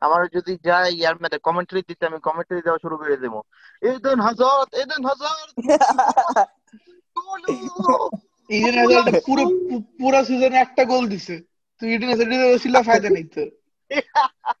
আমার 0.00 0.28
যদি 0.28 0.58
যাই 0.64 0.94
ইয়ার 0.94 1.14
মধ্যে 1.14 1.38
কমেন্ট্রি 1.38 1.82
দিতে 1.88 2.06
আমি 2.06 2.20
কমেন্ট্রি 2.20 2.62
দেওয়া 2.62 2.78
শুরু 2.82 2.96
করে 2.96 3.16
দেবো। 3.16 3.42
এদেন 3.82 4.20
হাজার 4.20 4.80
এদেন 4.80 5.04
হাজার। 5.04 5.56
ইডেন 8.50 8.78
হাজার 8.78 9.20
পুরো 9.26 9.44
পুরো 9.98 10.24
সিজনে 10.24 10.56
একটা 10.56 10.84
গোল 10.84 11.08
দিছে। 11.08 11.40
তুই 11.80 11.94
ইডেন 11.94 12.08
হাজার 12.08 12.58
ছিল 12.58 12.82
ফায়দা 12.82 13.08
নাই 13.08 13.24
তো 13.24 13.40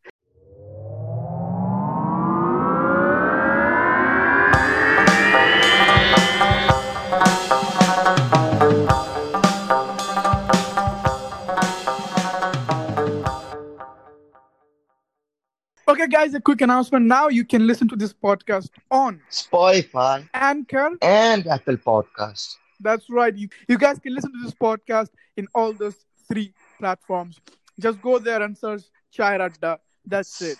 Okay, 16.00 16.08
guys, 16.08 16.32
a 16.32 16.40
quick 16.40 16.62
announcement. 16.62 17.04
Now 17.04 17.28
you 17.28 17.44
can 17.44 17.66
listen 17.66 17.86
to 17.88 17.94
this 17.94 18.14
podcast 18.14 18.70
on 18.90 19.20
Spotify 19.30 20.26
Anchor. 20.32 20.92
and 21.02 21.46
Apple 21.46 21.76
Podcast. 21.76 22.56
That's 22.80 23.10
right. 23.10 23.36
You, 23.36 23.50
you 23.68 23.76
guys 23.76 23.98
can 23.98 24.14
listen 24.14 24.32
to 24.32 24.38
this 24.42 24.54
podcast 24.54 25.10
in 25.36 25.46
all 25.54 25.74
those 25.74 26.06
three 26.26 26.54
platforms. 26.78 27.38
Just 27.78 28.00
go 28.00 28.18
there 28.18 28.40
and 28.40 28.56
search 28.56 28.84
Chai 29.12 29.36
Radda. 29.36 29.76
That's 30.06 30.40
it. 30.40 30.56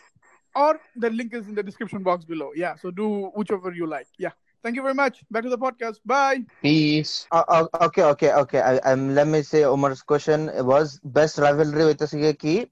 Or 0.55 0.79
the 0.95 1.09
link 1.09 1.33
is 1.33 1.49
in 1.49 1.55
the 1.55 1.63
description 1.63 2.03
box 2.03 2.27
below. 2.27 2.51
Yeah, 2.55 2.77
so 2.77 2.91
do 2.91 3.31
whichever 3.35 3.73
you 3.73 3.87
like. 3.87 4.09
Yeah. 4.19 4.33
Thank 4.63 4.77
you 4.77 4.83
very 4.83 4.93
much. 4.93 5.25
Back 5.31 5.45
to 5.45 5.49
the 5.49 5.57
podcast. 5.57 6.01
Bye. 6.05 6.45
Peace. 6.61 7.27
Uh, 7.33 7.45
uh, 7.49 7.67
okay, 7.81 8.03
okay, 8.03 8.33
okay. 8.35 8.61
I, 8.61 8.77
um, 8.81 9.15
let 9.15 9.27
me 9.27 9.41
say 9.41 9.65
Omar's 9.65 10.03
question 10.03 10.51
was 10.67 11.01
best 11.03 11.39
rivalry 11.39 11.87
with 11.87 11.97
the 11.97 12.37
key 12.39 12.69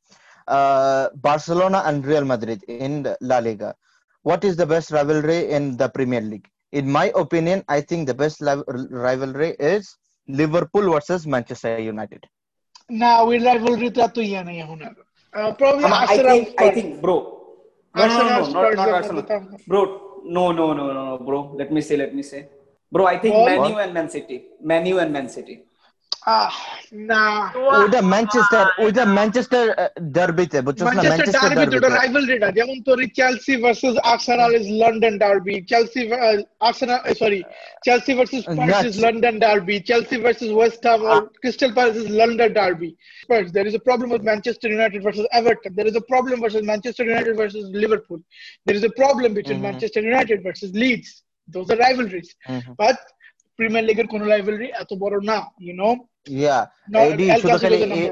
uh, 0.48 1.08
Barcelona 1.14 1.82
and 1.84 2.04
Real 2.06 2.24
Madrid 2.24 2.64
in 2.68 3.06
La 3.20 3.38
Liga. 3.38 3.74
What 4.22 4.44
is 4.44 4.56
the 4.56 4.66
best 4.66 4.90
rivalry 4.90 5.50
in 5.50 5.76
the 5.76 5.88
Premier 5.88 6.22
League? 6.22 6.48
In 6.72 6.90
my 6.90 7.12
opinion, 7.14 7.64
I 7.68 7.80
think 7.80 8.06
the 8.06 8.14
best 8.14 8.40
rivalry 8.40 9.56
is 9.60 9.96
Liverpool 10.26 10.90
versus 10.92 11.26
Manchester 11.26 11.78
United. 11.78 12.24
Now, 12.88 13.26
we 13.26 13.44
rivalry 13.44 13.90
to 13.90 14.02
uh, 15.34 15.52
probably 15.52 15.84
I 15.84 16.16
think, 16.16 16.60
I 16.60 16.70
think, 16.70 17.02
bro. 17.02 17.16
No, 17.94 18.06
no, 18.06 18.18
no, 18.18 18.28
no, 18.28 18.52
not, 18.52 18.74
not 18.74 18.88
Arsenal. 18.88 19.22
Bro, 19.66 20.22
no, 20.24 20.52
no, 20.52 20.72
no, 20.72 20.92
no, 20.92 21.18
bro. 21.18 21.54
Let 21.56 21.72
me 21.72 21.80
say, 21.80 21.96
let 21.96 22.14
me 22.14 22.22
say. 22.22 22.48
Bro, 22.90 23.06
I 23.06 23.18
think 23.18 23.34
Manu 23.34 23.76
and 23.76 23.92
Man 23.92 24.08
City. 24.08 24.44
Manu 24.62 24.98
and 24.98 25.12
Man 25.12 25.28
City. 25.28 25.67
Ah, 26.30 26.50
Manchester 28.12 28.64
Manchester 29.16 29.64
ডার্বিতে 30.16 30.58
না 30.88 31.02
Manchester 31.02 31.96
রাইভালরিটা 32.00 32.48
যেমন 32.58 32.76
তোর 32.86 32.98
Chelsea 33.18 33.54
versus 33.62 33.94
Arsenal 34.12 34.50
is 34.60 34.66
London 34.82 35.14
derby 35.18 35.54
Chelsea 35.70 36.02
Arsenal 36.60 37.00
sorry 37.14 37.40
Chelsea 37.84 38.12
versus 38.18 38.42
is 38.84 38.94
London 39.04 39.34
derby 39.38 39.76
Chelsea 39.80 40.16
versus 40.24 40.50
West 40.50 40.82
Crystal 41.40 41.70
Palace 41.76 41.96
is 42.02 42.08
London 42.20 42.50
derby 42.52 42.90
Premier 53.58 53.86
লিগের 53.88 54.06
কোন 54.06 54.20
rivalry 54.24 54.68
এত 54.82 54.90
বড় 54.94 55.16
না 55.30 55.38
you 55.66 55.74
know 55.74 55.92
yeah 56.30 56.58
No, 56.88 56.98
El 57.00 57.40
Clasico 57.42 57.56
is 57.56 58.10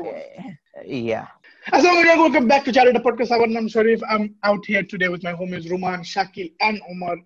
yeah 1.01 1.23
Assalamu 1.67 2.01
alaikum, 2.03 2.23
welcome 2.25 2.47
back 2.47 2.63
to 2.67 2.73
Charity 2.77 3.01
Podcast. 3.07 3.31
আমার 3.37 3.51
নাম 3.57 3.67
শরীফ 3.77 4.01
I'm 4.13 4.25
out 4.49 4.63
here 4.71 4.85
today 4.93 5.09
with 5.15 5.23
my 5.29 5.35
homies 5.41 5.65
Ruman, 5.73 6.01
Shakil 6.13 6.49
and 6.67 6.77
Omar. 6.91 7.17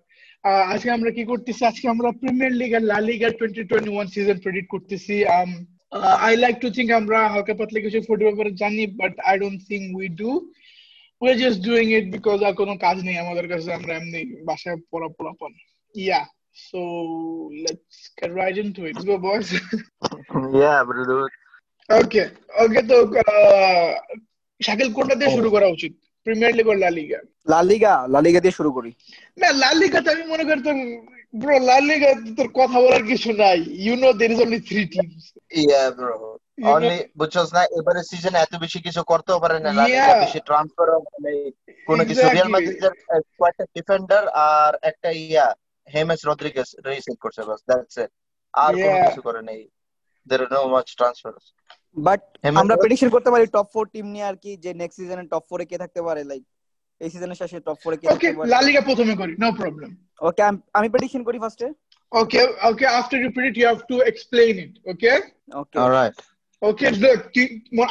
Uh, 0.43 0.63
আজকে 0.73 0.89
আমরা 0.97 1.11
কি 1.17 1.23
করতেছি 1.31 1.61
আজকে 1.71 1.85
আমরা 1.93 2.09
প্রিমিয়ার 2.21 2.53
লিগ 2.61 2.71
আর 2.77 2.83
লা 2.91 2.97
লিগা 3.09 3.29
2021 3.39 4.15
সিজন 4.15 4.37
প্রেডিক্ট 4.45 4.69
করতেছি 4.73 5.15
um, 5.37 5.51
uh, 5.97 6.15
I 6.29 6.31
like 6.43 6.63
আমরা 6.99 7.19
হালকা 7.33 7.53
পাতলা 7.59 7.79
কিছু 7.85 7.99
ফুটবল 8.07 8.25
ব্যাপারে 8.29 8.51
জানি 8.63 8.83
but 9.01 9.13
I 9.31 9.35
don't 9.41 9.61
think 9.69 9.83
we 9.99 10.07
do. 10.23 10.31
We're 11.21 11.39
just 11.45 11.59
doing 11.69 11.89
it 11.97 12.05
because 12.15 12.39
আর 12.47 12.53
কোনো 12.61 12.73
কাজ 12.85 12.97
নেই 13.07 13.17
আমাদের 13.23 13.45
কাছে 13.51 13.69
আমরা 13.79 13.91
এমনি 13.99 14.19
বাসায় 14.47 14.77
পড়া 14.91 15.09
পড়া 15.17 15.33
পান 15.39 15.51
Yeah. 15.95 16.25
So 16.53 16.79
let's 17.57 18.11
get 18.17 18.33
right 18.33 18.57
into 18.57 18.85
it. 18.85 18.95
Let's 18.95 19.05
go 19.05 19.17
boys. 19.19 19.49
Yeah, 20.55 20.79
brother. 20.85 21.21
ওকে 21.89 22.23
ওকে 22.63 22.81
তো 22.89 22.95
শাকিল 24.61 24.89
কোনটা 24.97 25.15
দিয়ে 25.19 25.31
শুরু 25.37 25.49
করা 25.55 25.67
উচিত? 25.75 25.91
প্রিমিয়ার 26.27 26.53
লিগ 26.57 26.67
ও 26.67 26.75
লা 26.83 26.89
লিগা 26.97 27.19
লা 27.51 27.59
লিগা 27.69 27.93
লা 28.13 28.19
লিগা 28.25 28.39
দিয়ে 28.43 28.57
শুরু 28.59 28.69
করি। 28.77 28.91
না 29.37 29.49
লা 29.61 29.69
লিগাতে 29.81 30.09
আমি 30.13 30.23
মনে 30.33 30.43
করি 30.47 30.61
তোর 30.67 30.77
ব্রো 31.33 31.55
লা 31.69 31.77
লিগা 31.89 32.09
তোর 32.37 32.47
কথা 32.59 32.77
বলার 32.83 33.03
কিছু 33.11 33.29
নাই। 33.41 33.59
You 33.85 33.93
know 34.03 34.09
there 34.19 34.29
is 34.33 34.39
only 34.45 34.59
three 34.69 34.81
teams 34.93 35.23
Yeah, 35.63 35.87
bro. 35.97 36.13
You 36.57 36.75
বুঝছস 37.19 37.49
না 37.55 37.61
এবারে 37.77 38.01
সিজনে 38.09 38.37
এত 38.41 38.53
বেশি 38.63 38.79
কিছু 38.87 39.01
করতেও 39.11 39.37
পারে 39.43 39.57
না। 39.65 39.69
লা 39.79 39.85
লিগা 39.87 40.13
বেশি 40.23 40.39
ট্রান্সফার 40.47 40.87
মানে 41.07 41.31
কোনো 41.87 42.01
কিছু 42.09 42.23
রিয়াল 42.35 42.49
মাদ্রিদের 42.53 42.93
কয়েকটা 43.39 43.63
ডিফেন্ডার 43.75 44.23
আর 44.47 44.71
একটা 44.89 45.09
ইয়া। 45.23 45.47
হেমেস 45.87 46.21
রদ্রিগেজ 46.29 46.69
রিসেট 46.87 47.17
করছে 47.23 47.41
বাস 47.49 47.59
দ্যাটস 47.69 47.95
ইট 47.97 48.11
আর 48.53 48.71
কোনো 48.75 48.87
Yeah. 48.89 49.05
কিছু 49.07 49.21
করে 49.27 49.41
নেই 49.49 49.61
there 50.27 50.41
are 50.43 50.51
no 50.51 50.63
much 50.69 50.89
transfers. 50.99 51.43
But 51.97 52.21
আমরা 52.51 52.61
মানে- 52.63 52.81
প্রেডিকশন 52.81 53.09
করতে 53.15 53.29
পারি 53.33 53.45
টপ 53.55 53.67
ফোর 53.73 53.85
টিম 53.93 54.05
নিয়ে 54.13 54.25
আর 54.29 54.35
কি 54.43 54.51
যে 54.63 54.71
নেক্সট 54.81 54.97
সিজনে 54.99 55.23
টপ 55.31 55.43
ফোরে 55.49 55.65
কে 55.69 55.77
থাকতে 55.83 56.01
পারে 56.07 56.21
লাইক 56.31 56.43
এই 57.01 57.09
সিজনের 57.13 57.37
শেষে 57.41 57.59
টপ 57.67 57.77
ফোরে 57.83 57.97
কে 57.97 58.05
ওকে 58.07 58.13
থাকতে 58.17 58.37
পারে? 58.37 58.49
লা 58.51 58.59
লিগা 58.67 58.81
প্রথমে 58.89 59.13
করি 59.21 59.33
নো 59.43 59.47
প্রবলেম 59.59 59.91
ওকে 60.27 60.41
আমি 60.77 60.87
প্রেডিকশন 60.93 61.21
করি 61.27 61.37
ফার্স্টে 61.43 61.67
okay 62.11 62.41
okay 62.69 62.85
after 62.99 63.19
you 63.23 63.31
predict 63.35 63.57
you 63.59 63.65
have 63.69 63.79
to 63.91 63.97
explain 64.11 64.53
it 64.65 64.73
okay 64.91 65.11
okay 65.61 65.77
alright 65.85 66.17
okay 66.61 66.85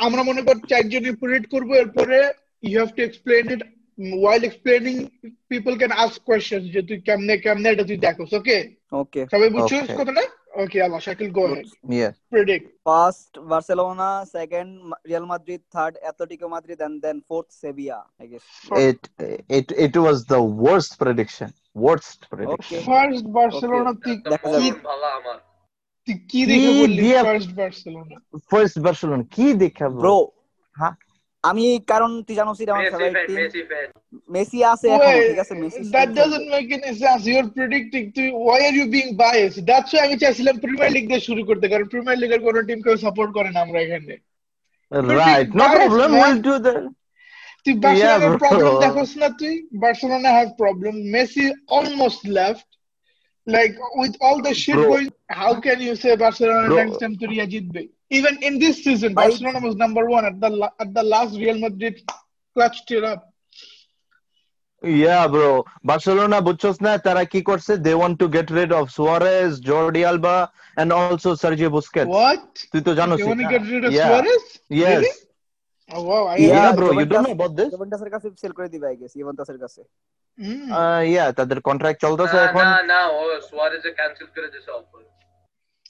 আমরা 0.06 0.22
মনে 0.28 0.42
করি 0.46 0.58
চারজনই 0.72 1.14
প্রিডিক্ট 1.22 1.48
করব 1.54 1.68
এরপরে 1.82 2.18
you 2.62 2.76
have 2.80 2.90
to 2.96 3.02
explain 3.04 3.44
it 3.54 3.62
while 4.00 4.42
explaining 4.42 4.98
people 5.48 5.74
can 5.76 5.92
ask 5.94 6.14
questions 6.24 6.64
যে 6.74 6.80
তুই 6.88 6.98
কেমনে 7.06 7.34
কেমনে 7.44 7.68
এটা 7.72 7.84
তুই 7.90 7.98
দেখোস 8.06 8.30
ওকে 8.38 8.58
ওকে 9.00 9.20
সবাই 9.32 9.48
বুঝছ 9.54 9.72
কথাটা? 10.00 10.24
Okay 10.62 10.78
Allah 10.86 11.00
Shakil 11.06 11.28
go 11.38 11.44
head 11.50 11.66
yes 11.90 12.14
predict 12.32 12.66
first 12.86 13.32
Barcelona 13.50 14.08
second 14.36 14.70
Real 15.08 15.26
Madrid 15.32 15.62
third 15.74 15.94
Atletico 15.98 16.46
Madrid 16.54 16.80
and 16.86 16.96
then 17.04 17.16
fourth 17.28 17.48
Sevilla 17.62 17.98
I 18.20 18.26
guess 18.32 18.44
it 18.88 19.00
it 19.58 19.66
it 19.86 19.94
was 20.06 20.18
the 20.26 20.40
worst 20.64 20.92
prediction. 21.02 21.48
Worst 21.76 22.20
prediction. 22.32 22.78
Okay 22.78 22.86
first 22.90 23.26
Barcelona 23.36 23.92
তুই 24.04 24.16
কি 24.24 24.32
যাবে 24.32 25.34
তুই 26.08 26.16
কি 26.30 26.40
দেখে 26.50 26.70
বললি 26.80 27.06
first 27.28 27.50
Barcelona 27.60 28.16
first 28.52 28.76
barcelona? 28.86 29.24
কি 29.36 29.46
দেখা 29.62 29.86
bro 29.98 30.16
হ্যাঁ 30.76 30.94
আমি 31.44 31.64
কারণ 31.90 32.10
তুই 32.26 32.36
জানো 32.40 32.52
সিরা 32.58 32.72
আমার 32.74 32.90
ফেভারিট 32.92 33.16
টিম 33.28 33.38
মেসি 34.34 34.58
আছে 34.72 34.86
এখন 34.90 35.12
ঠিক 35.24 35.40
আছে 35.44 35.54
Messi 35.62 35.80
that 35.94 36.08
doesn't 36.16 36.46
make 36.54 36.66
any 36.76 36.90
sense 37.00 37.20
you 37.26 37.36
are 37.42 37.46
predicting 37.56 38.02
too 38.16 38.22
why 38.38 38.60
are 38.68 38.74
you 38.78 38.86
being 38.96 39.06
bias 39.20 39.54
that's 39.68 39.92
আমি 40.04 40.16
চাইছিলাম 40.22 40.54
প্রিমিয়ার 40.64 40.90
লীগ 40.96 41.04
দিয়ে 41.10 41.26
শুরু 41.28 41.42
করতে 41.48 41.64
কারণ 41.68 41.86
প্রিমিয়ার 41.92 42.20
লীগের 42.22 42.40
কোনো 42.46 42.58
টিম 42.68 42.78
কেউ 42.84 42.96
সাপোর্ট 43.04 43.30
করে 43.36 43.50
না 43.54 43.60
আমরা 43.60 43.78
এখানে। 43.82 44.14
Right 45.18 45.48
no 45.54 45.64
problem 45.76 46.10
will 46.16 46.38
do 46.46 46.54
that 46.58 46.82
তুই 47.64 47.74
বার্সেলোনার 47.84 48.40
প্রবলেম 48.42 48.74
দেখছ 48.84 49.12
না 49.22 49.28
তুই? 49.40 49.54
Barcelona 49.82 50.30
has 50.36 50.50
problem 50.60 50.94
Messi 51.14 51.44
almost 51.76 52.22
left 52.36 52.66
like 53.46 53.70
with 54.00 54.12
all 54.26 54.38
the 54.46 54.52
shit 54.62 54.80
going 54.90 55.06
how 55.38 55.52
can 55.64 55.78
you 55.86 55.94
say 56.02 56.10
Barcelona 56.22 56.62
range 56.70 56.92
টেম্পোরিয়া 57.02 57.44
জিতবে 57.52 57.82
even 58.10 58.34
in 58.42 58.54
this 58.58 58.76
season 58.84 59.10
barcelona 59.14 59.60
was 59.60 59.74
number 59.76 60.04
one 60.06 60.24
at 60.24 60.36
the 60.42 60.50
at 60.78 60.90
the 60.98 61.04
last 61.14 61.32
real 61.42 61.58
madrid 61.58 61.94
clutched 62.56 62.90
it 62.90 63.04
up 63.04 63.20
yeah 65.02 65.22
bro 65.32 65.48
barcelona 65.90 66.36
বুঝছস 66.48 66.76
না 66.86 66.92
তারা 67.06 67.22
কি 67.32 67.40
করছে 67.48 67.72
they 67.86 67.96
want 68.02 68.16
to 68.22 68.26
get 68.36 68.48
rid 68.58 68.70
of 68.78 68.84
suarez 68.96 69.50
jordi 69.68 70.02
alba 70.10 70.36
and 70.80 70.88
also 70.98 71.28
sergio 71.42 71.68
busquets 71.76 72.12
what 72.18 72.44
তুই 72.72 72.80
তো 72.86 72.92
জানোস 73.00 73.18
they 73.20 73.28
want 73.32 73.42
to 73.44 73.50
get 73.56 73.64
rid 73.74 73.82
of 73.86 73.90
yeah 73.98 74.08
suarez 74.10 74.44
yes 74.82 75.02
Really? 75.02 75.12
oh 75.88 76.02
wow 76.08 76.22
I 76.32 76.36
yeah, 76.38 76.54
Yeah, 76.54 76.70
bro 76.78 76.88
you 77.00 77.06
don't 77.12 77.24
know 77.26 77.36
about 77.38 77.52
this 77.60 77.70
ইউভেন্টাসের 77.74 78.10
কাছে 78.14 78.26
sell 78.42 78.52
করে 78.58 78.68
দিবে 78.74 78.86
I 78.90 78.96
guess 79.02 79.12
ইউভেন্টাসের 79.20 79.58
কাছে 79.64 79.82
Mm. 80.38 80.66
uh, 80.80 81.02
yeah 81.14 81.28
তাদের 81.38 81.58
contract 81.68 81.98
চলতেছে 82.04 82.36
এখন 82.48 82.64
না 82.66 82.80
না 82.92 83.00
ও 83.16 83.20
সুয়ারেজে 83.48 83.90
ক্যান্সেল 83.98 84.28
করে 84.34 84.48
দিয়েছে 84.52 84.70
offer 84.78 85.02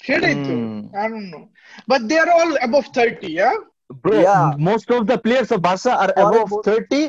সেটাই 0.07 0.35
তো 0.47 0.53
Hmm. 0.55 0.79
I 1.03 1.05
don't 1.11 1.29
know 1.33 1.43
but 1.91 2.01
they 2.09 2.17
are 2.23 2.31
all 2.37 2.51
above 2.67 2.87
30 2.97 3.29
yeah 3.41 3.55
bro 4.03 4.15
Yeah. 4.25 4.47
most 4.71 4.87
of 4.97 5.01
the 5.11 5.17
players 5.25 5.49
of 5.55 5.59
barca 5.67 5.91
are 6.03 6.11
Suarez 6.15 6.25
above 6.25 6.49
both- 6.53 6.67
30 6.71 7.03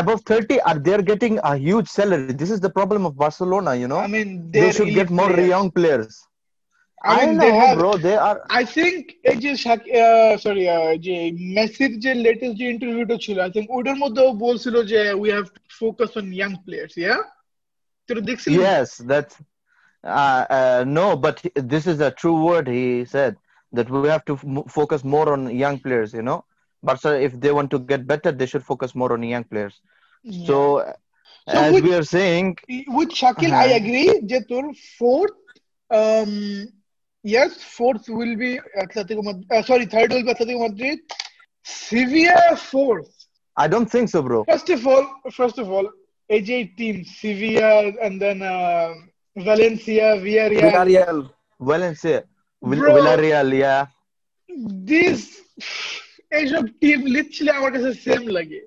above 0.00 0.20
30 0.30 0.56
are 0.68 0.78
they're 0.86 1.04
getting 1.12 1.34
a 1.50 1.54
huge 1.66 1.88
salary 1.98 2.34
this 2.42 2.50
is 2.56 2.60
the 2.66 2.72
problem 2.78 3.02
of 3.08 3.12
barcelona 3.24 3.72
you 3.82 3.88
know 3.92 4.00
I 4.06 4.10
mean 4.16 4.30
they 4.52 4.60
they're 4.60 4.76
should 4.78 4.90
get 4.98 5.08
elite 5.08 5.14
more 5.20 5.32
players. 5.34 5.52
young 5.54 5.68
players 5.78 6.12
I 7.00 7.10
I 7.10 7.18
mean, 7.18 7.36
know, 7.36 7.42
they 7.44 7.52
have. 7.62 7.74
bro. 7.80 7.90
They 8.06 8.14
are. 8.28 8.38
I 8.60 8.62
think 8.76 9.02
এই 9.30 9.36
যে 9.44 9.50
sorry 10.44 10.64
যে 11.06 11.16
মেসির 11.58 11.92
যে 12.04 12.12
latest 12.26 12.54
যে 12.60 12.66
ইন্টারভিউটা 12.74 13.16
ছিল 13.24 13.36
I 13.44 13.50
think 13.56 13.68
ওটার 13.78 13.96
মধ্যেও 14.02 14.28
বলছিল 14.46 14.74
যে 14.92 15.00
we 15.20 15.28
have 15.36 15.46
focus 15.78 16.10
on 16.20 16.26
young 16.38 16.50
players 16.64 16.94
yeah 17.02 17.16
তোরা 18.08 18.22
দেখছিলি 18.30 18.56
Yes, 18.68 18.88
that's. 19.10 19.34
uh, 20.03 20.45
uh, 20.49 20.83
no, 20.85 21.15
but 21.15 21.45
this 21.55 21.87
is 21.87 21.99
a 22.01 22.11
true 22.11 22.43
word. 22.43 22.67
He 22.67 23.05
said 23.05 23.37
that 23.71 23.89
we 23.89 24.07
have 24.09 24.25
to 24.25 24.33
f- 24.33 24.71
focus 24.71 25.03
more 25.03 25.31
on 25.31 25.55
young 25.55 25.79
players, 25.79 26.13
you 26.13 26.21
know. 26.21 26.43
But 26.81 26.99
so 26.99 27.13
if 27.13 27.39
they 27.39 27.51
want 27.51 27.71
to 27.71 27.79
get 27.79 28.05
better, 28.05 28.31
they 28.31 28.45
should 28.45 28.63
focus 28.63 28.93
more 28.93 29.13
on 29.13 29.23
young 29.23 29.45
players. 29.45 29.79
Yeah. 30.23 30.47
So, 30.47 30.93
so, 31.47 31.57
as 31.57 31.81
we 31.81 31.93
are 31.93 32.03
saying, 32.03 32.57
with 32.87 33.09
Shakil, 33.09 33.51
uh, 33.51 33.55
I 33.55 33.65
uh-huh. 33.65 33.75
agree. 33.75 34.21
Jatur 34.25 34.75
fourth, 34.97 35.31
um, 35.89 36.67
yes, 37.23 37.63
fourth 37.63 38.09
will 38.09 38.35
be 38.35 38.59
Atletico 38.77 39.23
Madrid. 39.23 39.45
Uh, 39.51 39.61
sorry, 39.63 39.85
third 39.85 40.11
will 40.11 40.23
be 40.23 40.33
Atletico 40.33 40.69
Madrid. 40.69 40.99
Sevilla 41.63 42.57
fourth. 42.57 43.09
I 43.55 43.69
don't 43.69 43.89
think 43.89 44.09
so, 44.09 44.21
bro. 44.21 44.43
First 44.43 44.69
of 44.69 44.85
all, 44.85 45.07
first 45.31 45.59
of 45.59 45.71
all, 45.71 45.89
AJ 46.29 46.75
team 46.75 47.05
Sevilla 47.05 47.93
and 48.01 48.21
then. 48.21 48.41
Uh, 48.41 48.93
Valencia 49.36 50.06
Villarreal 50.16 50.64
Villarreal. 50.64 51.18
Valencia, 51.60 52.18
Vill- 52.62 52.80
Bro. 52.80 52.94
Villarreal, 52.96 53.48
yeah. 53.54 53.82
these 54.90 55.24
এইসব 56.32 56.62
team 56.80 57.00
literally 57.14 57.50
আমার 57.58 57.70
কাছে 57.74 57.90
same 58.04 58.22
লাগে 58.38 58.60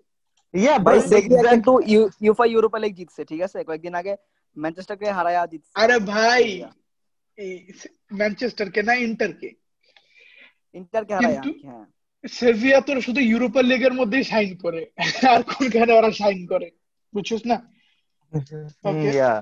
Yeah, 0.53 0.77
ভাই 0.79 0.97
but 0.97 1.09
সেভিয়া 1.11 1.39
exact- 1.39 1.51
কিন্তু 1.53 1.73
you- 1.93 2.11
UEFA 2.25 2.45
Europa 2.53 2.79
league 2.83 2.93
জিতছে 2.99 3.21
ঠিক 3.31 3.41
আছে 3.47 3.57
কয়েকদিন 3.67 3.93
আগে 4.01 4.13
ম্যানচেস্টারকে 4.57 5.07
হারায়া 5.17 5.41
জিতছে 5.51 5.71
আরে 5.83 5.97
ভাই 6.13 6.43
ম্যানচেস্টার 8.19 8.67
কে 8.75 8.81
না 8.89 8.93
ইন্টার 9.05 9.31
কে 9.41 9.49
ইন্টারকে 10.75 11.13
হারায়া 11.17 11.41
কিন্তু- 11.45 11.63
হ্যাঁ 11.67 11.85
সেভিয়া 12.23 12.79
তোর 12.87 12.97
শুধু 13.07 13.21
ইউরোপা 13.31 13.61
লিগের 13.69 13.93
মধ্যেই 13.99 14.25
সাইন 14.31 14.51
করে 14.63 14.81
আর 15.33 15.41
কোনখানে 15.51 15.91
ওরা 15.99 16.11
সাইন 16.21 16.39
করে 16.51 16.67
বুঝছিস 17.13 17.41
না 17.51 17.57
Okay. 18.33 18.59
yeah, 18.61 18.87
okay 18.89 19.09
that's 19.09 19.39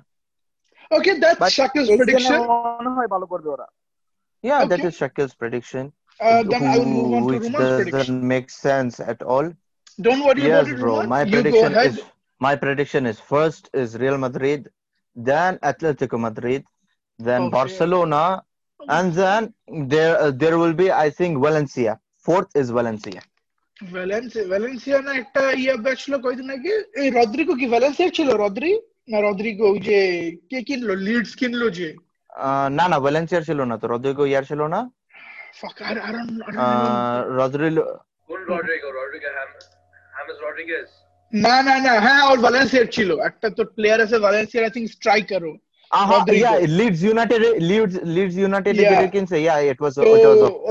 but 1.41 1.51
শাকিলস 1.59 1.87
এই 1.93 1.97
প্রেডিকশন 1.99 2.39
মনে 2.77 2.91
হয় 2.97 3.09
ভালো 3.15 3.25
করবে 3.33 3.49
ওরা 3.55 3.67
yeah. 4.43 4.61
That 4.63 4.79
Okay. 4.79 4.89
is 4.89 4.95
Shakil's 5.01 5.33
prediction, 5.41 5.83
then 6.51 6.63
I 6.71 6.77
will 6.79 6.91
move 6.97 7.07
on 7.17 7.23
to 7.23 7.27
which 7.31 7.45
Ruman's 7.45 7.69
prediction 7.79 7.97
doesn't 7.97 8.23
make 8.33 8.47
sense 8.65 8.95
at 9.13 9.19
all. 9.33 9.47
Don't 9.99 10.21
worry 10.25 10.41
Yes, 10.41 10.49
about 10.49 10.69
it 10.73 10.79
bro. 10.83 10.93
Ruman 10.93 11.05
My 11.15 11.23
you 11.23 11.27
go 11.27 11.33
prediction 11.35 11.71
head 11.77 11.87
is 11.89 11.95
my 12.41 12.53
prediction 12.63 13.01
is 13.11 13.17
first 13.31 13.63
is 13.81 13.89
Real 14.03 14.17
Madrid, 14.25 14.61
then 15.17 15.51
Atletico 15.71 16.17
Madrid, 16.27 16.61
then 17.19 17.41
Okay. 17.41 17.53
Barcelona, 17.57 18.23
and 18.79 19.07
then 19.13 19.41
there 19.93 20.15
uh, 20.17 20.31
there 20.43 20.55
will 20.61 20.75
be 20.83 20.87
I 21.05 21.07
think 21.19 21.31
Valencia. 21.47 21.93
Fourth 22.25 22.49
is 22.61 22.67
Valencia. 22.79 23.21
Valencia 23.77 24.45
Valencia 24.51 24.99
না 25.07 25.11
একটা 25.21 25.41
ইয়া 25.63 25.75
batch 25.85 25.97
ছিল 26.03 26.13
কয়দিন 26.25 26.49
আগে 26.55 26.73
এই 27.01 27.07
Rodrigo 27.17 27.53
কি 27.59 27.65
ভ্যালেন্সিয়ার 27.73 28.11
ছিল 28.17 28.29
Rodri 28.43 28.71
না 29.08 29.18
Rodrigo 29.26 29.66
ওই 29.72 29.80
যে 29.88 29.98
কে 30.50 30.58
কিনলো? 30.68 30.94
লিডস 31.06 31.32
কিনলো 31.40 31.66
যে? 31.78 31.88
না 32.78 32.84
না 32.92 32.96
ভ্যালেন্সিয়ার 33.04 33.46
ছিল 33.48 33.60
না 33.70 33.74
তো 33.80 33.86
রদ্রিগো 33.92 34.24
ইয়ার 34.30 34.44
ছিল 34.50 34.62
না। 34.74 34.80
I 35.56 35.92
don't 36.14 36.32
Uh, 36.64 37.16
Rodrigo? 37.38 37.84
Rodrigo? 38.50 38.88
Rodrigo 38.98 39.28
Ham 39.36 39.50
James 40.14 40.38
Rodriguez. 40.46 40.88
না 41.32 41.56
না 41.68 41.74
না 41.86 41.92
হ্যাঁ 42.04 42.22
ওর 42.30 42.38
ভ্যালেন্সিয়ার 42.44 42.86
ছিল। 42.96 43.10
একটা 43.28 43.48
তো 43.56 43.62
প্লেয়ার 43.76 43.98
আছে 44.04 44.16
ভ্যালেন্সিয়ার 44.24 44.66
আই 44.66 44.72
থিঙ্ক 44.76 44.88
স্ট্রাইকারও 44.96 45.52
Leeds 46.78 47.00
United 47.12 48.74
Yeah. 48.76 48.92
yeah. 48.92 49.12
কিনছে। 49.14 49.36
It 49.70 49.78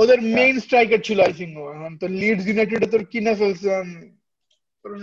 ওদের 0.02 0.20
মেইন 0.38 0.56
স্ট্রাইকার 0.66 1.00
ছিল 1.08 1.18
আই 1.28 1.34
থিঙ্ক 1.40 1.56
তো 2.02 2.06
লিডস 2.22 2.44
ইউনাইটেড 2.50 2.82
তোর 2.94 3.04
কিনা 3.14 3.34
ফেলছে। 3.42 3.72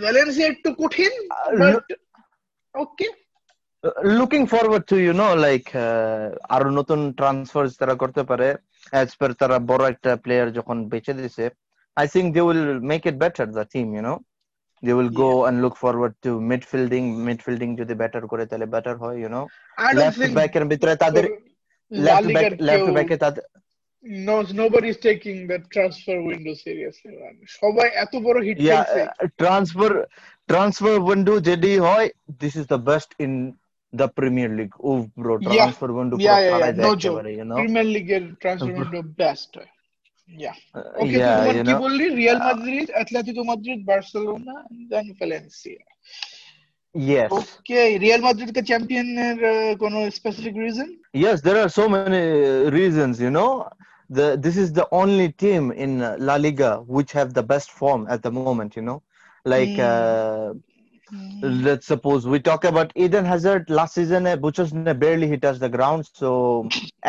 ভ্যালেন্সিয়া 0.03 0.47
একটু 0.53 0.69
কঠিন 0.81 1.11
but 1.61 1.87
okay 2.75 3.07
looking 4.17 4.41
forward 4.51 4.85
to 4.91 4.95
you 5.05 5.13
know 5.21 5.27
like 5.45 5.63
আরও 6.55 6.69
নতুন 6.79 6.99
ট্রান্সফার 7.19 7.63
তারা 7.79 7.95
করতে 8.01 8.21
পারে 8.29 8.47
অ্যাজ 8.93 9.09
পার 9.19 9.31
তারা 9.41 9.57
বড় 9.71 9.83
একটা 9.93 10.11
প্লেয়ার 10.23 10.47
যখন 10.57 10.77
বেচে 10.91 11.13
দিছে 11.19 11.45
I 11.97 12.05
think 12.13 12.27
they 12.35 12.41
will 12.47 12.63
make 12.91 13.01
it 13.09 13.15
better 13.23 13.47
the 13.57 13.63
team 13.73 13.87
you 13.95 14.03
know 14.07 14.15
they 14.83 14.91
will 14.97 15.11
go 15.21 15.29
and 15.37 15.57
look 15.63 15.73
forward 15.83 16.13
to 16.25 16.31
midfielding 16.51 17.03
midfielding 17.27 17.69
যদি 17.81 17.93
বেটার 18.01 18.23
করে 18.31 18.43
তাহলে 18.49 18.67
বেটার 18.75 18.95
হয় 19.03 19.17
ইউ 19.21 19.29
নো 19.35 19.41
লেফট 19.95 20.17
থিঙ্ক 20.21 20.33
ব্যাকের 20.39 20.63
ভিতরে 20.71 20.93
তাদের 21.03 21.23
লেফট 21.91 22.27
ব্যাক 22.35 22.51
লেফট 22.67 22.89
ব্যাকে 22.97 23.17
তাদের 23.25 23.43
no 24.05 24.41
nobody 24.53 24.89
is 24.89 24.97
taking 24.99 25.47
the 25.47 25.59
transfer 25.73 26.17
window 26.21 26.53
seriously. 26.55 27.13
সবাই 27.57 27.87
এত 28.03 28.13
বড় 28.25 28.37
হিট 28.47 28.57
খেলছে 28.59 29.01
ট্রান্সফার 29.41 29.91
ট্রান্সফার 30.49 30.95
উইন্ডো 31.07 31.33
যেটি 31.47 31.71
হয় 31.87 32.07
this 32.41 32.53
is 32.61 32.65
the 32.73 32.79
best 32.89 33.09
in 33.25 33.33
the 33.93 34.07
premier 34.07 34.09
the 34.09 34.13
premier 34.17 34.53
league 34.59 34.75
ಒಬ್ರು 34.91 35.33
ಟ್ರಾನ್ಸ್ಫರ್ 35.45 35.93
ಬಂದು 35.99 36.17
ಪ್ರೀಮಿಯರ್ 37.59 37.91
ಲೀಗ್ 37.95 38.11
ಟ್ರಾನ್ಸ್ಫರ್ 38.43 38.73
ಬಂದು 38.79 39.01
best 39.23 39.59
Yeah. 40.43 40.53
Okay, 40.95 41.17
yeah, 41.17 41.43
so 41.43 41.51
you 41.51 41.63
know, 41.63 41.83
only 41.83 42.05
Real 42.15 42.37
uh, 42.41 42.55
Madrid, 42.55 42.89
Atletico 42.97 43.45
Madrid, 43.45 43.85
Barcelona, 43.85 44.53
and 44.69 44.89
then 44.89 45.13
Valencia. 45.19 45.77
Yes. 46.93 47.31
Okay, 47.31 47.97
Real 47.99 48.21
Madrid 48.21 48.53
ka 48.55 48.61
champion 48.61 49.07
uh, 49.17 49.75
kono 49.81 50.11
specific 50.11 50.55
reason? 50.55 50.99
Yes, 51.13 51.41
there 51.41 51.57
are 51.63 51.69
so 51.69 51.87
many 51.89 52.17
uh, 52.17 52.71
reasons, 52.71 53.19
you 53.19 53.29
know. 53.29 53.67
The 54.09 54.37
this 54.45 54.57
is 54.57 54.73
the 54.73 54.87
only 54.91 55.31
team 55.31 55.71
in 55.71 55.99
La 56.29 56.35
Liga 56.35 56.71
which 56.87 57.11
have 57.13 57.33
the 57.33 57.43
best 57.43 57.71
form 57.71 58.07
at 58.09 58.23
the 58.23 58.31
moment, 58.31 58.75
you 58.75 58.81
know. 58.81 59.01
Like 59.45 59.69
mm. 59.69 60.61
Let's 61.41 61.87
suppose 61.87 62.25
we 62.25 62.39
talk 62.39 62.63
about 62.63 62.91
Eden 62.95 63.25
Hazard 63.25 63.69
last 63.69 63.95
season 63.95 64.25
uh, 64.25 64.37
Buchos 64.37 64.71
barely 64.99 65.27
he 65.27 65.37
touched 65.37 65.59
the 65.59 65.69
ground, 65.69 66.01
so 66.13 66.29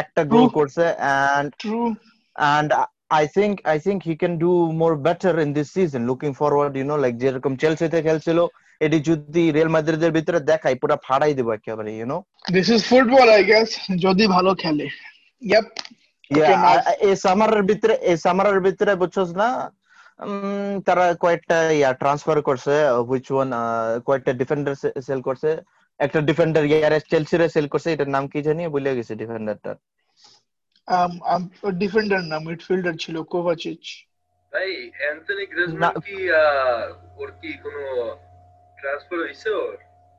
একটা 0.02 0.22
goal 0.25 0.46
True. 0.46 0.54
করছে 0.58 0.84
and 1.12 1.46
true 1.62 1.81
and 2.37 2.69
I 3.12 3.26
think 3.26 3.54
I 3.66 3.78
think 3.78 3.99
he 4.02 4.14
can 4.16 4.34
do 4.38 4.52
more 4.72 4.96
better 4.99 5.32
in 5.40 5.50
this 5.52 5.69
season. 5.70 6.00
Looking 6.06 6.34
forward, 6.34 6.72
you 6.81 6.87
know, 6.88 6.99
like 7.04 7.16
যেরকম 7.22 7.52
চেলসিতে 7.62 7.99
খেলছিল 8.06 8.38
এটি 8.81 8.99
যদি 9.08 9.43
Real 9.56 9.70
মাদ্রিদের 9.75 10.12
ভিতরে 10.19 10.38
দেখাই 10.50 10.75
পুরো 10.82 10.96
ফাড়াই 11.06 11.32
দেবো 11.38 11.50
একেবারে, 11.58 11.90
you 12.00 12.06
know. 12.10 12.20
This 12.55 12.69
is 12.75 12.81
football 12.90 13.26
I 13.37 13.43
guess 13.50 13.69
যদি 14.06 14.25
ভালো 14.37 14.50
খেলে 14.62 14.87
ইয়াপ 15.43 15.66
এই 17.06 17.14
সামারের 17.25 17.62
ভিতরে 17.70 17.94
এই 18.10 18.16
সামারের 18.25 18.60
ভিতরে 18.66 18.93
বুঝছস 19.02 19.31
না 19.40 19.48
তারা 20.86 21.14
কয়েকটা 21.14 21.56
ইয়া 21.70 21.90
ট্রান্সফার 21.92 22.38
করছে 22.42 22.72
হুইচ 23.08 23.26
ওয়ান 23.32 23.50
কয়েকটা 24.06 24.32
ডিফেন্ডার 24.32 24.74
সেল 25.02 25.20
করছে। 25.20 25.50
একটা 26.00 26.19
ডিফেন্ডার 26.20 26.64
ইয়ারে 26.64 26.98
চেলসিরে 27.10 27.46
সেল 27.48 27.67
করছে 27.69 27.88
এটার 27.93 28.08
নাম 28.08 28.24
কি 28.29 28.38
জানি? 28.43 28.62
ভুলে 28.69 28.96
গেছি 28.96 29.12
ডিফেন্ডারটা 29.14 29.72
ডিফেন্ডার 31.79 32.20
না 32.22 32.36
মিডফিল্ডার 32.38 32.94
ছিল 33.00 33.17
কোভাচিচ 33.24 33.82
ভাই 34.52 34.69
অ্যান্থনি 34.98 35.44
গ্রিজমান 35.46 35.81
না- 35.82 36.00
কি 36.00 36.17
ওর 37.17 37.31
কি 37.41 37.50
কোনো 37.62 37.82
ট্রান্সফার 38.79 39.19
হইছে 39.20 39.50
ওর? 39.56 39.74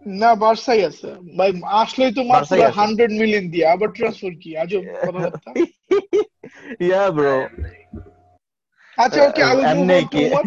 না 0.06 0.30
বার্সাই 0.36 0.82
আছে। 0.86 1.10
ভাই 1.38 1.50
আসলেই 1.82 2.12
তো 2.14 2.22
মাত্র 2.22 2.34
বার্সাই 2.34 2.62
আছে। 2.64 2.78
হান্ড্রেড 2.80 3.12
মিলিয়ন 3.12 3.46
দিয়ে 3.52 3.66
আবার 3.68 3.90
ট্রান্সফার 3.90 4.34
কি? 4.42 4.50
আজব 4.58 4.84
কথাবার্তা। 4.96 5.50
Yeah 6.80 7.04
bro 7.12 7.36
আচ্ছা 8.99 9.21
ওকে 9.29 9.43
আই 9.49 9.55
উইল 9.57 9.67
মুভ 9.81 9.91
এমনি 9.91 9.97
অন 9.99 10.05
টু 10.13 10.13
কি 10.13 10.23
উমার 10.31 10.45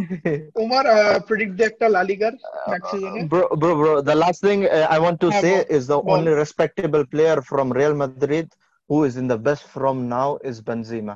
উমার 0.63 0.85
প্রেডিক্ট 1.27 1.53
দে 1.59 1.63
একটা 1.71 1.87
লা 1.95 2.01
লিগার 2.11 2.33
নেক্সট 2.71 2.87
সিজনে 2.91 3.21
bro 3.33 3.43
bro 3.61 3.71
bro 3.81 3.91
the 4.11 4.17
last 4.23 4.39
thing 4.47 4.59
uh, 4.67 4.95
i 4.95 4.97
want 5.05 5.17
to 5.25 5.29
Yeah, 5.31 5.41
say 5.43 5.53
bro. 5.57 5.75
is 5.75 5.83
the 5.91 5.99
Ball. 5.99 6.13
only 6.15 6.33
respectable 6.43 7.03
player 7.13 7.37
from 7.49 7.65
real 7.79 7.93
madrid 8.03 8.47
who 8.89 8.97
is 9.07 9.13
in 9.21 9.27
the 9.33 9.39
best 9.47 9.63
form 9.73 9.99
now 10.19 10.29
is 10.49 10.55
benzema 10.69 11.15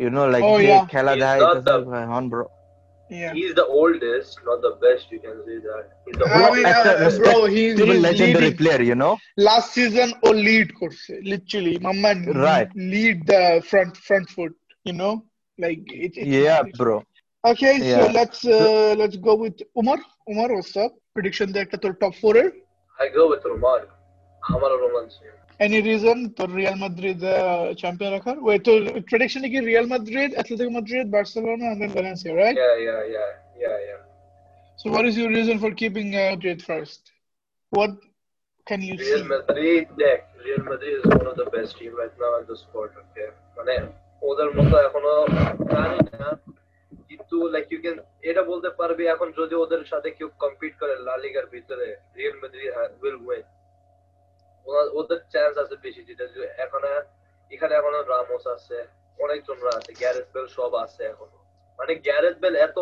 you 0.00 0.10
know 0.14 0.26
like 0.34 0.44
Oh, 0.50 0.56
যে 0.60 0.68
yeah. 0.72 0.84
খেলা 0.92 1.12
He's 1.14 1.22
দেখায় 1.22 1.40
not 1.46 1.56
এটা 1.60 1.74
the- 1.84 2.08
হন 2.14 2.26
bro 2.34 2.44
Yeah. 3.10 3.32
He's 3.36 3.54
the 3.60 3.68
oldest, 3.80 4.32
not 4.48 4.58
the 4.66 4.72
best. 4.84 5.04
You 5.14 5.18
can 5.24 5.38
say 5.46 5.56
that. 5.68 5.84
He's 6.06 6.16
the 6.20 6.26
I 6.26 6.36
oldest. 6.36 6.52
mean, 6.56 6.66
একটা 6.74 6.90
uh, 6.92 7.08
bro, 7.20 7.38
he's, 7.54 7.72
respectable 7.72 7.94
he's 7.94 8.04
legendary 8.08 8.44
leading. 8.44 8.58
player 8.60 8.80
you 8.90 8.96
know 9.02 9.14
Last 9.48 9.68
season, 9.78 10.08
O 10.26 10.28
lead 10.46 10.68
করছে, 10.80 11.12
literally. 11.32 11.74
Mama 11.86 12.10
Right. 12.48 12.70
lead 12.92 13.16
the 13.32 13.42
front 13.70 13.92
front 14.08 14.26
foot, 14.36 14.54
you 14.88 14.94
know, 15.00 15.14
like 15.58 15.84
it, 16.06 16.12
it's 16.16 16.36
yeah 16.40 16.62
bro 16.78 16.96
Okay, 17.50 17.80
so 17.80 18.00
Yeah. 18.00 18.12
let's 18.12 18.44
uh, 18.44 18.94
let's 18.98 19.16
go 19.16 19.34
with 19.34 19.56
Umar. 19.74 19.98
Umar, 20.30 20.54
what's 20.54 20.76
up? 20.76 20.92
Prediction 21.14 21.52
there 21.52 21.64
to 21.64 21.78
top 21.94 22.14
four. 22.16 22.36
I 23.02 23.08
go 23.08 23.22
with 23.32 23.42
Roman. 23.50 23.82
আমার 24.54 24.72
Roman 24.82 25.06
Any 25.66 25.80
reason 25.88 26.16
to 26.36 26.42
Real 26.58 26.76
Madrid 26.84 27.18
uh, 27.24 27.74
champion 27.82 28.10
রাখার? 28.16 28.36
Wait, 28.48 28.60
তো 28.66 28.72
prediction 29.10 29.42
কি 29.52 29.58
Real 29.70 29.86
Madrid, 29.94 30.30
Atletico 30.40 30.72
Madrid, 30.78 31.04
Barcelona, 31.16 31.64
and 31.72 31.78
then 31.82 31.90
Valencia, 31.98 32.32
right? 32.42 32.56
Yeah, 32.64 32.76
yeah, 32.88 33.00
yeah, 33.16 33.30
yeah, 33.64 33.76
yeah. 33.88 34.00
So 34.80 34.84
what 34.94 35.04
is 35.08 35.14
your 35.20 35.30
reason 35.38 35.56
for 35.62 35.70
keeping 35.82 36.08
uh, 36.14 36.22
Madrid 36.32 36.58
first? 36.70 37.00
What 37.76 37.92
can 38.68 38.80
you 38.88 38.94
Real 39.04 39.18
see? 39.18 39.24
Madrid, 39.34 39.84
দেখ, 40.04 40.18
Real 40.46 40.62
Madrid 40.70 40.94
is 41.00 41.04
one 41.18 41.26
of 41.32 41.36
the 41.40 41.48
best 41.56 41.70
team 41.78 41.92
right 42.02 42.16
now 42.24 42.32
in 42.40 42.44
the 42.50 42.56
sport, 42.64 42.90
okay? 43.02 43.28
মানে 43.56 43.74
ওদের 44.29 44.49
মতো 44.57 44.75
এখনও 44.87 45.15
জানি 45.73 45.99
না। 46.13 46.29
কিন্তু 47.09 47.35
like 47.53 47.67
you 47.71 47.79
can 47.83 47.97
এটা 48.29 48.41
বলতে 48.51 48.69
পারবি 48.79 49.03
এখন 49.13 49.27
যদি 49.39 49.55
ওদের 49.63 49.83
সাথে 49.91 50.09
কেউ 50.17 50.29
কম্পিট 50.43 50.73
করে 50.81 50.93
লা 51.07 51.15
লিগার 51.23 51.45
ভিতরে 51.53 51.87
রিয়াল 52.17 52.35
মাদ্রিদ 52.41 52.71
উইল 53.01 53.17
উইন 53.27 53.45
ওদের 54.99 55.19
চান্স 55.33 55.55
আছে 55.63 55.75
বেশি 55.85 56.01
যেটা 56.09 56.25
এখন 56.65 56.81
এখানে 57.51 57.73
এখনও 57.79 58.01
রামোস 58.13 58.45
আছে 58.55 58.77
অনেকজনরা 59.19 59.71
আছে 59.79 59.91
গ্যারেথ 60.01 60.27
বেল 60.33 60.47
সব 60.57 60.71
আছে 60.85 61.01
এখনও। 61.11 61.39
মানে 61.79 61.93
গ্যারেথ 62.07 62.35
বেল 62.43 62.55
এত 62.67 62.77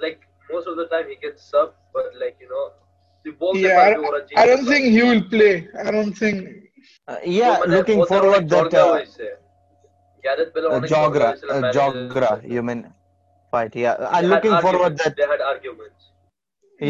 like 0.00 0.16
most 0.50 0.66
of 0.70 0.74
the 0.80 0.86
time 0.92 1.04
he 1.12 1.16
gets 1.24 1.42
sub 1.52 1.68
but 1.94 2.06
like 2.22 2.34
you 2.42 2.48
know 2.54 2.62
তুই 3.26 3.32
বলতে 3.42 3.66
Yeah, 3.66 3.78
পারবি 3.80 4.02
ওরা 4.10 4.20
I, 4.20 4.42
I 4.42 4.44
don't 4.50 4.66
think 4.72 4.84
he 4.94 5.00
will 5.08 5.24
play. 5.34 5.54
I 5.86 5.88
don't 5.96 6.14
think. 6.22 6.36
Uh, 7.08 7.20
yeah, 7.38 7.54
looking 7.74 8.00
forward 8.10 8.32
অনেক 8.32 8.44
that 8.44 8.54
দরকার 8.56 8.86
uh, 8.86 9.36
হয়েছে। 10.25 10.25
Gareth 10.25 10.49
বেলের 10.55 10.69
uh, 10.71 10.77
অনেক 10.77 10.89
দরকার 10.91 11.01
Jogra, 11.03 11.27
হয়েছিল 11.29 11.49
uh, 11.49 11.61
manager 11.63 11.73
Jogra, 11.77 12.31
হিসেবে। 12.33 12.53
you 12.55 12.61
mean 12.67 12.81
fight? 13.53 13.73
Yeah, 13.83 13.95
They 13.97 14.05
I'm 14.15 14.23
had 14.23 14.31
looking 14.33 14.55
forward 14.65 14.93
arguments, 14.93 15.03
that. 15.03 15.13
they 15.19 15.27
had 15.33 15.41
arguments. 15.53 16.01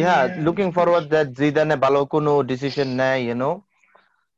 Yeah, 0.04 0.22
Yeah. 0.28 0.44
looking 0.48 0.72
forward 0.78 1.06
that 1.14 1.28
Zidane 1.40 1.76
ভালো 1.86 2.00
কোনো 2.16 2.32
decision 2.52 2.88
নেয়, 3.02 3.20
you 3.30 3.36
know. 3.42 3.56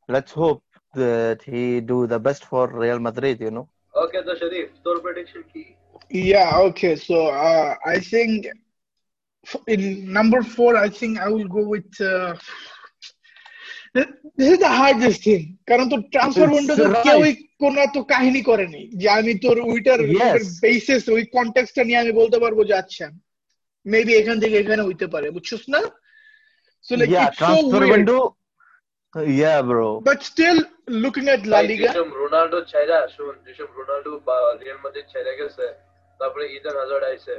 Let's 0.10 0.34
hope 0.44 0.64
that 0.94 1.40
he 1.52 1.64
do 1.92 1.98
the 2.14 2.20
best 2.28 2.44
for 2.52 2.64
Real 2.84 3.00
Madrid, 3.08 3.38
you 3.46 3.52
know. 3.56 3.66
Okay, 4.04 4.22
তো 4.28 4.34
শরীফ 4.42 4.68
তোর 4.86 4.96
prediction 5.06 5.42
কি? 5.52 5.64
Yeah, 6.32 6.50
okay. 6.68 6.94
So 7.08 7.18
uh, 7.50 7.70
I 7.96 7.98
think 8.12 8.38
f- 9.52 9.64
in 9.74 9.82
number 10.20 10.42
four, 10.56 10.72
I 10.86 10.90
think 11.00 11.12
I 11.26 11.28
will 11.36 11.50
go 11.58 11.64
with. 11.74 11.92
Uh, 12.12 12.32
th- 13.96 14.12
this 14.38 14.50
is 14.54 14.60
the 14.66 14.74
hardest 14.80 15.20
thing. 15.28 15.44
কারণ 15.70 15.86
তো 15.92 15.98
transfer 16.14 16.48
It's 16.48 16.56
উইন্ডোতে 16.58 16.88
right. 16.94 17.04
কেউই 17.06 17.32
কোনো 17.61 17.83
তো 17.95 18.01
কাহিনী 18.13 18.41
করেনি 18.43 18.83
যে 19.01 19.07
আমি 19.19 19.33
তোর 19.45 19.57
উইটার 19.71 20.01
বেসিস 20.63 21.03
ওই 21.15 21.23
কন্টেক্সটটা 21.37 21.83
নিয়ে 21.85 22.03
আমি 22.03 22.13
বলতে 22.21 22.39
পারব 22.43 22.59
যে 22.69 22.75
আচ্ছা 22.83 23.07
মেবি 23.87 24.13
এখান 24.17 24.37
থেকে 24.43 24.57
এখানে 24.59 24.83
হইতে 24.89 25.07
পারে 25.15 25.27
বুঝছস 25.37 25.65
না 25.75 25.81
so 26.87 26.93
like 26.97 27.11
it's 27.17 27.39
so 27.41 27.57
weird. 27.75 28.11
Yeah, 29.35 29.61
bro. 29.63 29.89
But 30.09 30.19
still 30.31 30.59
looking 31.03 31.25
at 31.35 31.43
La 31.53 31.57
ভাই, 31.57 31.67
লিগা 31.71 31.89
যেসব 31.89 32.11
রোনাল্ডো 32.23 32.59
ছাইরা 32.73 32.99
শুন 33.15 33.35
যেসব 33.47 33.69
রোনাল্ডো 33.79 34.13
বা 34.29 34.37
রিয়াল 34.61 34.79
মাদ্রিদ 34.85 35.07
ছাইরা 35.13 35.33
গেছে 35.41 35.67
তারপরে 36.21 36.45
ইডেন 36.49 36.77
হাজার্ড 36.83 37.05
আইছে 37.11 37.35